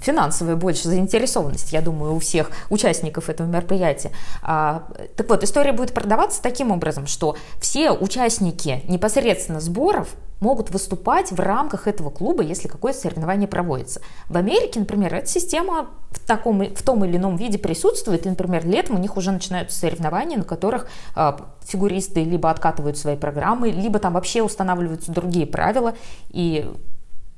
финансовая 0.00 0.56
больше 0.56 0.88
заинтересованность, 0.88 1.72
я 1.72 1.80
думаю, 1.80 2.14
у 2.14 2.18
всех 2.18 2.50
участников 2.68 3.30
этого 3.30 3.46
мероприятия. 3.46 4.10
А, 4.42 4.84
так 5.16 5.28
вот, 5.28 5.42
история 5.42 5.72
будет 5.72 5.94
продаваться 5.94 6.42
таким 6.42 6.70
образом, 6.70 7.06
что 7.06 7.36
все 7.60 7.90
участники 7.90 8.82
непосредственно 8.88 9.60
сборов 9.60 10.08
могут 10.40 10.70
выступать 10.70 11.32
в 11.32 11.38
рамках 11.38 11.86
этого 11.86 12.10
клуба, 12.10 12.42
если 12.42 12.66
какое-то 12.66 12.98
соревнование 12.98 13.46
проводится. 13.46 14.00
В 14.28 14.36
Америке, 14.36 14.80
например, 14.80 15.14
эта 15.14 15.26
система 15.26 15.90
в, 16.10 16.26
таком, 16.26 16.64
в 16.74 16.82
том 16.82 17.04
или 17.04 17.18
ином 17.18 17.36
виде 17.36 17.58
присутствует, 17.58 18.26
и, 18.26 18.30
например, 18.30 18.66
летом 18.66 18.96
у 18.96 18.98
них 18.98 19.16
уже 19.16 19.32
начинаются 19.32 19.78
соревнования, 19.78 20.38
на 20.38 20.44
которых 20.44 20.88
э, 21.14 21.32
фигуристы 21.62 22.24
либо 22.24 22.50
откатывают 22.50 22.96
свои 22.96 23.16
программы, 23.16 23.70
либо 23.70 23.98
там 23.98 24.14
вообще 24.14 24.42
устанавливаются 24.42 25.12
другие 25.12 25.46
правила, 25.46 25.94
и 26.30 26.70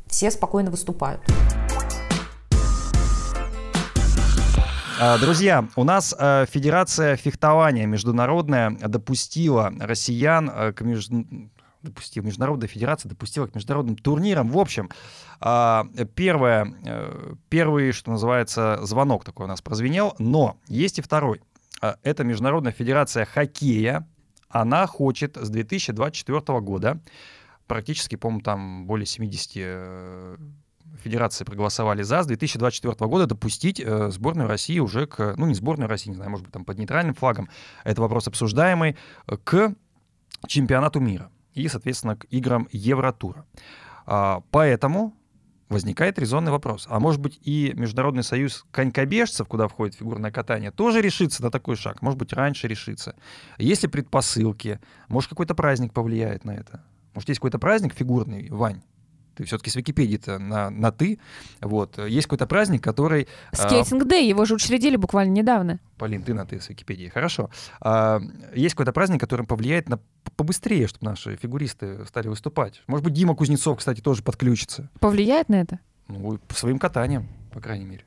все 0.06 0.30
спокойно 0.30 0.70
выступают. 0.70 1.20
А, 5.04 5.18
друзья, 5.18 5.68
у 5.74 5.82
нас 5.82 6.14
э, 6.16 6.46
Федерация 6.48 7.16
фехтования 7.16 7.86
международная 7.86 8.70
допустила 8.70 9.72
россиян 9.80 10.48
э, 10.48 10.72
к 10.72 10.82
меж 10.82 11.08
допустил, 11.82 12.22
Международная 12.22 12.68
федерация 12.68 13.08
допустила 13.08 13.48
к 13.48 13.54
международным 13.56 13.96
турнирам. 13.96 14.48
В 14.48 14.56
общем, 14.56 14.90
а, 15.40 15.88
первое, 16.14 16.72
э, 16.84 17.34
первый, 17.48 17.90
что 17.90 18.12
называется, 18.12 18.78
звонок 18.82 19.24
такой 19.24 19.46
у 19.46 19.48
нас 19.48 19.60
прозвенел, 19.60 20.14
но 20.20 20.56
есть 20.68 21.00
и 21.00 21.02
второй. 21.02 21.40
А, 21.80 21.96
это 22.04 22.22
Международная 22.22 22.70
федерация 22.70 23.24
хоккея. 23.24 24.08
Она 24.50 24.86
хочет 24.86 25.36
с 25.36 25.50
2024 25.50 26.60
года, 26.60 27.00
практически, 27.66 28.14
по-моему, 28.14 28.42
там 28.42 28.86
более 28.86 29.06
70 29.06 29.52
э, 29.56 30.36
федерации 30.98 31.44
проголосовали 31.44 32.02
за, 32.02 32.22
с 32.22 32.26
2024 32.26 32.94
года 33.08 33.26
допустить 33.26 33.80
э, 33.80 34.10
сборную 34.10 34.48
России 34.48 34.78
уже 34.78 35.06
к, 35.06 35.34
ну 35.36 35.46
не 35.46 35.54
сборную 35.54 35.88
России, 35.88 36.10
не 36.10 36.16
знаю, 36.16 36.30
может 36.30 36.44
быть 36.44 36.52
там 36.52 36.64
под 36.64 36.78
нейтральным 36.78 37.14
флагом, 37.14 37.48
это 37.84 38.00
вопрос 38.00 38.28
обсуждаемый, 38.28 38.96
к 39.44 39.74
чемпионату 40.46 41.00
мира 41.00 41.30
и, 41.54 41.68
соответственно, 41.68 42.16
к 42.16 42.24
играм 42.30 42.68
Евротура. 42.72 43.46
А, 44.06 44.42
поэтому 44.50 45.14
возникает 45.68 46.18
резонный 46.18 46.52
вопрос. 46.52 46.86
А 46.88 47.00
может 47.00 47.20
быть 47.20 47.40
и 47.42 47.72
Международный 47.74 48.22
союз 48.22 48.64
конькобежцев, 48.70 49.48
куда 49.48 49.68
входит 49.68 49.96
фигурное 49.96 50.30
катание, 50.30 50.70
тоже 50.70 51.00
решится 51.00 51.42
на 51.42 51.50
такой 51.50 51.76
шаг? 51.76 52.02
Может 52.02 52.18
быть, 52.18 52.32
раньше 52.32 52.68
решится? 52.68 53.14
Есть 53.58 53.82
ли 53.82 53.88
предпосылки? 53.88 54.80
Может, 55.08 55.30
какой-то 55.30 55.54
праздник 55.54 55.92
повлияет 55.92 56.44
на 56.44 56.52
это? 56.52 56.84
Может, 57.14 57.30
есть 57.30 57.40
какой-то 57.40 57.58
праздник 57.58 57.94
фигурный, 57.94 58.48
Вань? 58.50 58.82
Ты 59.34 59.44
все-таки 59.44 59.70
с 59.70 59.76
Википедии-то 59.76 60.38
на, 60.38 60.70
на 60.70 60.92
ты. 60.92 61.18
Вот. 61.60 61.98
Есть 61.98 62.26
какой-то 62.26 62.46
праздник, 62.46 62.82
который... 62.82 63.28
Скейтинг-дэй, 63.52 64.28
его 64.28 64.44
же 64.44 64.54
учредили 64.54 64.96
буквально 64.96 65.32
недавно. 65.32 65.80
Полин, 65.98 66.22
ты 66.22 66.34
на 66.34 66.46
ты 66.46 66.60
с 66.60 66.68
Википедии. 66.68 67.08
Хорошо. 67.08 67.50
А, 67.80 68.20
есть 68.54 68.74
какой-то 68.74 68.92
праздник, 68.92 69.20
который 69.20 69.46
повлияет 69.46 69.88
на 69.88 69.98
побыстрее, 70.36 70.86
чтобы 70.86 71.06
наши 71.06 71.36
фигуристы 71.36 72.04
стали 72.06 72.28
выступать. 72.28 72.82
Может 72.86 73.04
быть, 73.04 73.14
Дима 73.14 73.34
Кузнецов, 73.34 73.78
кстати, 73.78 74.00
тоже 74.00 74.22
подключится. 74.22 74.90
Повлияет 75.00 75.48
на 75.48 75.60
это? 75.60 75.78
Ну, 76.08 76.38
своим 76.50 76.78
катанием, 76.78 77.28
по 77.52 77.60
крайней 77.60 77.84
мере. 77.84 78.04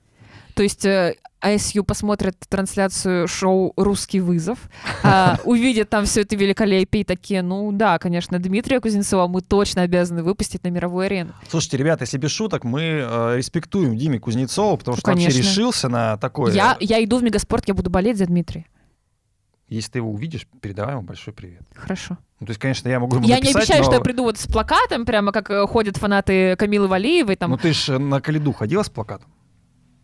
То 0.56 0.64
есть 0.64 0.86
э, 0.86 1.16
ISU 1.44 1.84
посмотрят 1.84 2.38
трансляцию 2.48 3.28
шоу 3.28 3.74
«Русский 3.76 4.22
вызов», 4.22 4.58
а, 5.04 5.38
увидят 5.44 5.90
там 5.90 6.06
все 6.06 6.22
это 6.22 6.38
великолепие 6.38 7.02
и 7.02 7.04
такие, 7.04 7.42
ну 7.42 7.72
да, 7.74 8.00
конечно, 8.00 8.40
Дмитрия 8.40 8.80
Кузнецова 8.80 9.28
мы 9.28 9.42
точно 9.42 9.82
обязаны 9.82 10.24
выпустить 10.24 10.64
на 10.64 10.70
мировую 10.70 11.08
арену. 11.08 11.34
Слушайте, 11.50 11.78
ребята, 11.78 12.04
если 12.04 12.18
без 12.18 12.32
шуток, 12.32 12.64
мы 12.64 12.82
э, 12.82 13.38
респектуем 13.38 13.98
Диме 13.98 14.18
Кузнецову, 14.18 14.78
потому 14.78 14.96
что 14.96 15.12
он 15.12 15.18
вообще 15.18 15.38
решился 15.38 15.90
на 15.90 16.18
такое. 16.18 16.54
Я, 16.54 16.78
я 16.80 17.04
иду 17.04 17.18
в 17.18 17.24
Мегаспорт, 17.24 17.68
я 17.68 17.74
буду 17.74 17.90
болеть 17.90 18.18
за 18.18 18.26
Дмитрия. 18.26 18.66
Если 19.68 19.92
ты 19.92 20.00
его 20.00 20.12
увидишь, 20.12 20.48
передавай 20.62 20.94
ему 20.94 21.04
большой 21.04 21.34
привет. 21.34 21.64
Хорошо. 21.74 22.18
Ну, 22.40 22.46
то 22.46 22.52
есть, 22.52 22.62
конечно, 22.62 22.88
я 22.88 23.00
могу 23.00 23.18
ему 23.18 23.28
Я 23.28 23.36
написать, 23.36 23.56
не 23.56 23.60
обещаю, 23.62 23.80
но... 23.82 23.86
что 23.86 23.94
я 23.96 24.00
приду 24.00 24.24
вот 24.24 24.38
с 24.38 24.48
плакатом, 24.48 25.06
прямо 25.06 25.32
как 25.32 25.50
э, 25.50 25.66
ходят 25.68 25.98
фанаты 25.98 26.56
Камилы 26.56 26.88
Валиевой. 26.88 27.36
Там. 27.36 27.52
Ну, 27.52 27.58
ты 27.58 27.74
же 27.74 27.98
на 27.98 28.22
Калиду 28.22 28.54
ходила 28.54 28.84
с 28.84 28.90
плакатом? 28.90 29.30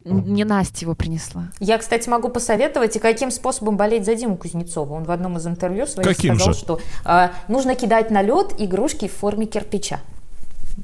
Мне 0.03 0.45
Настя 0.45 0.85
его 0.85 0.95
принесла. 0.95 1.49
Я, 1.59 1.77
кстати, 1.77 2.09
могу 2.09 2.29
посоветовать, 2.29 2.95
и 2.95 2.99
каким 2.99 3.29
способом 3.29 3.77
болеть 3.77 4.05
за 4.05 4.15
Диму 4.15 4.35
Кузнецова. 4.35 4.93
Он 4.93 5.03
в 5.03 5.11
одном 5.11 5.37
из 5.37 5.45
интервью 5.45 5.85
своих 5.85 6.07
каким 6.07 6.35
сказал, 6.35 6.53
же? 6.53 6.59
что 6.59 6.79
э, 7.05 7.29
нужно 7.47 7.75
кидать 7.75 8.09
на 8.09 8.21
лед 8.23 8.55
игрушки 8.57 9.07
в 9.07 9.13
форме 9.13 9.45
кирпича. 9.45 9.99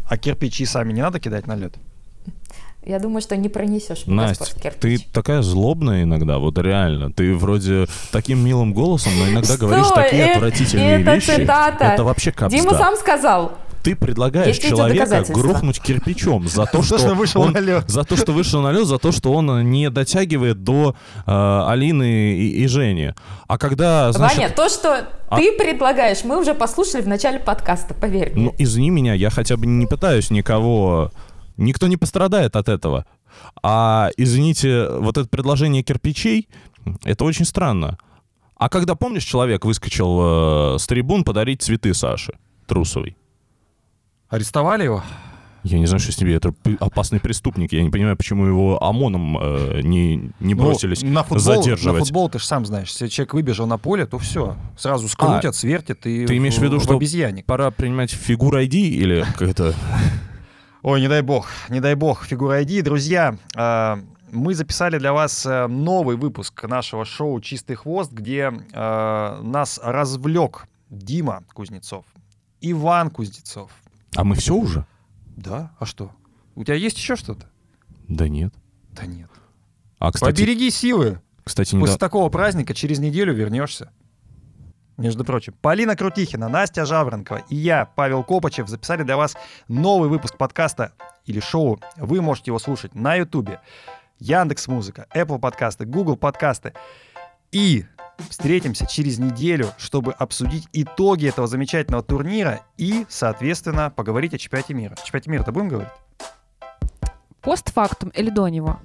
А 0.07 0.17
кирпичи 0.17 0.65
сами 0.65 0.93
не 0.93 1.01
надо 1.01 1.19
кидать 1.19 1.47
на 1.47 1.55
лед? 1.55 1.73
Я 2.85 2.99
думаю, 2.99 3.21
что 3.21 3.35
не 3.35 3.49
пронесешь 3.49 4.05
Настя, 4.05 4.45
ты 4.79 4.97
такая 5.11 5.41
злобная 5.41 6.03
иногда, 6.03 6.37
вот 6.37 6.57
реально. 6.57 7.11
Ты 7.11 7.35
вроде 7.35 7.87
таким 8.13 8.39
милым 8.39 8.73
голосом, 8.73 9.11
но 9.19 9.27
иногда 9.27 9.57
говоришь 9.57 9.87
такие 9.93 10.23
э, 10.23 10.31
отвратительные 10.35 11.01
это 11.01 11.15
вещи. 11.15 11.31
Цитата. 11.31 11.83
Это 11.83 12.03
вообще 12.05 12.31
капсда. 12.31 12.61
Дима 12.61 12.77
сам 12.77 12.95
сказал. 12.95 13.57
Ты 13.87 13.95
предлагаешь 13.95 14.47
Есть 14.57 14.67
человека 14.67 15.23
грохнуть 15.29 15.79
кирпичом 15.79 16.47
за 16.47 16.65
то, 16.65 16.81
что, 16.83 16.97
что 16.97 17.13
вышел 17.15 17.41
он, 17.41 17.53
на 17.53 17.59
лед. 17.59 17.89
за 17.89 18.03
то, 18.03 18.17
что 18.17 18.33
вышел 18.33 18.61
на 18.61 18.71
лед, 18.71 18.85
за 18.85 18.97
то, 18.97 19.11
что 19.13 19.31
он 19.31 19.69
не 19.69 19.89
дотягивает 19.89 20.63
до 20.63 20.95
э, 21.25 21.31
Алины 21.67 22.33
и, 22.37 22.63
и 22.63 22.67
Жени. 22.67 23.13
А 23.47 23.57
когда, 23.57 24.11
значит, 24.11 24.37
Ваня, 24.37 24.49
то, 24.49 24.67
что 24.67 25.07
А- 25.29 25.37
ты 25.37 25.57
предлагаешь, 25.57 26.23
мы 26.25 26.37
уже 26.39 26.53
послушали 26.53 27.01
в 27.01 27.07
начале 27.07 27.39
подкаста, 27.39 27.93
поверь 27.93 28.33
мне. 28.33 28.45
ну 28.45 28.55
извини 28.57 28.89
меня, 28.89 29.13
я 29.13 29.29
хотя 29.29 29.55
бы 29.55 29.65
не 29.65 29.85
пытаюсь 29.85 30.29
никого, 30.31 31.11
никто 31.55 31.87
не 31.87 31.95
пострадает 31.95 32.55
от 32.57 32.67
этого. 32.67 33.05
А 33.63 34.09
извините, 34.17 34.89
вот 34.89 35.17
это 35.17 35.29
предложение 35.29 35.83
кирпичей, 35.83 36.49
это 37.05 37.23
очень 37.23 37.45
странно. 37.45 37.97
А 38.57 38.69
когда 38.69 38.95
помнишь, 38.95 39.23
человек 39.23 39.63
выскочил 39.65 40.73
э, 40.75 40.79
с 40.79 40.87
трибун 40.87 41.23
подарить 41.23 41.61
цветы 41.61 41.93
Саше 41.93 42.33
Трусовой? 42.65 43.15
Арестовали 44.29 44.83
его? 44.83 45.03
Я 45.63 45.79
не 45.79 45.85
знаю, 45.85 45.99
что 45.99 46.11
с 46.11 46.19
ним. 46.19 46.29
Это 46.29 46.53
опасный 46.79 47.19
преступник. 47.19 47.73
Я 47.73 47.83
не 47.83 47.89
понимаю, 47.89 48.15
почему 48.15 48.45
его 48.45 48.81
ОМОНом 48.81 49.37
э, 49.37 49.81
не, 49.83 50.31
не 50.39 50.53
Ну, 50.53 50.63
бросились 50.63 51.01
на 51.01 51.23
футбол, 51.23 51.39
задерживать. 51.39 51.99
На 51.99 52.05
футбол 52.05 52.29
ты 52.29 52.39
же 52.39 52.45
сам 52.45 52.65
знаешь, 52.65 52.89
если 52.89 53.07
человек 53.07 53.33
выбежал 53.33 53.67
на 53.67 53.77
поле, 53.77 54.05
то 54.05 54.17
все, 54.17 54.55
сразу 54.77 55.09
скрутят, 55.09 55.55
свертят 55.55 56.05
и 56.05 56.23
А, 56.23 56.27
Ты 56.27 56.37
имеешь 56.37 56.55
в 56.55 56.61
виду, 56.61 56.79
в 56.79 56.83
что 56.83 56.95
обезьянник. 56.95 57.45
пора 57.45 57.71
принимать 57.71 58.11
фигур 58.11 58.55
ID 58.57 58.75
или 58.75 59.25
как-то... 59.37 59.73
Ой, 60.83 61.01
не 61.01 61.09
дай 61.09 61.21
бог, 61.21 61.47
не 61.69 61.81
дай 61.81 61.95
бог, 61.95 62.23
фигура 62.25 62.61
ID. 62.61 62.81
Друзья, 62.83 63.35
э, 63.55 63.95
мы 64.31 64.53
записали 64.53 64.99
для 64.99 65.11
вас 65.11 65.45
э, 65.45 65.67
новый 65.67 66.15
выпуск 66.15 66.63
нашего 66.63 67.03
шоу 67.03 67.41
«Чистый 67.41 67.75
хвост», 67.75 68.11
где 68.13 68.53
э, 68.71 69.39
нас 69.41 69.81
развлек 69.83 70.67
Дима 70.89 71.43
Кузнецов, 71.53 72.05
Иван 72.61 73.09
Кузнецов. 73.09 73.71
А 74.17 74.23
мы 74.23 74.33
все 74.33 74.55
уже? 74.55 74.83
Да, 75.35 75.71
а 75.77 75.85
что? 75.85 76.11
У 76.55 76.63
тебя 76.63 76.73
есть 76.73 76.97
еще 76.97 77.15
что-то? 77.15 77.45
Да 78.07 78.27
нет. 78.27 78.51
Да 78.91 79.05
нет. 79.05 79.29
А, 79.99 80.11
кстати, 80.11 80.31
Побереги 80.31 80.71
силы. 80.71 81.21
кстати 81.43 81.69
После 81.69 81.81
недавно... 81.81 81.99
такого 81.99 82.29
праздника 82.29 82.73
через 82.73 82.97
неделю 82.97 83.35
вернешься. 83.35 83.91
Между 84.97 85.23
прочим, 85.23 85.53
Полина 85.61 85.95
Крутихина, 85.95 86.49
Настя 86.49 86.87
Жаворонкова 86.87 87.43
и 87.49 87.55
я, 87.55 87.85
Павел 87.85 88.23
Копачев, 88.23 88.67
записали 88.67 89.03
для 89.03 89.17
вас 89.17 89.37
новый 89.67 90.09
выпуск 90.09 90.35
подкаста 90.35 90.93
или 91.25 91.39
шоу. 91.39 91.79
Вы 91.97 92.19
можете 92.19 92.49
его 92.49 92.57
слушать 92.57 92.95
на 92.95 93.13
Ютубе, 93.13 93.61
Яндекс 94.17 94.67
Музыка, 94.67 95.05
Apple 95.13 95.37
подкасты, 95.37 95.85
Google 95.85 96.17
подкасты. 96.17 96.73
И 97.51 97.85
встретимся 98.29 98.85
через 98.85 99.17
неделю, 99.19 99.71
чтобы 99.77 100.13
обсудить 100.13 100.67
итоги 100.73 101.27
этого 101.27 101.47
замечательного 101.47 102.03
турнира 102.03 102.61
и, 102.77 103.05
соответственно, 103.09 103.89
поговорить 103.89 104.33
о 104.33 104.37
чемпионате 104.37 104.73
мира. 104.73 104.93
О 104.93 105.03
чемпионате 105.03 105.29
мира-то 105.29 105.51
будем 105.51 105.69
говорить? 105.69 105.91
Постфактум 107.41 108.09
или 108.09 108.29
до 108.29 108.47
него? 108.47 108.79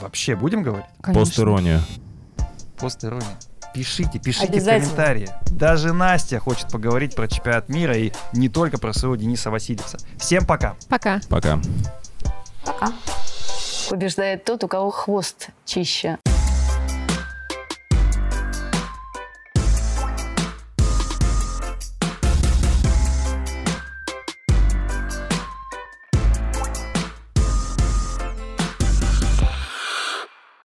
Вообще 0.00 0.36
будем 0.36 0.62
говорить? 0.62 0.86
Конечно. 1.00 1.24
Пост-ирония. 1.24 1.80
Пост-ирония. 2.78 3.38
Пишите, 3.74 4.18
пишите 4.18 4.60
в 4.60 4.64
комментарии. 4.64 5.28
Даже 5.50 5.92
Настя 5.92 6.40
хочет 6.40 6.70
поговорить 6.70 7.14
про 7.14 7.28
чемпионат 7.28 7.68
мира 7.68 7.96
и 7.96 8.12
не 8.32 8.48
только 8.48 8.78
про 8.78 8.92
своего 8.92 9.16
Дениса 9.16 9.50
Васильевца. 9.50 9.98
Всем 10.18 10.44
пока! 10.44 10.76
Пока. 10.88 11.20
Пока. 11.28 11.60
Пока. 12.64 12.92
Побеждает 13.88 14.44
тот, 14.44 14.64
у 14.64 14.68
кого 14.68 14.90
хвост 14.90 15.50
чище. 15.64 16.18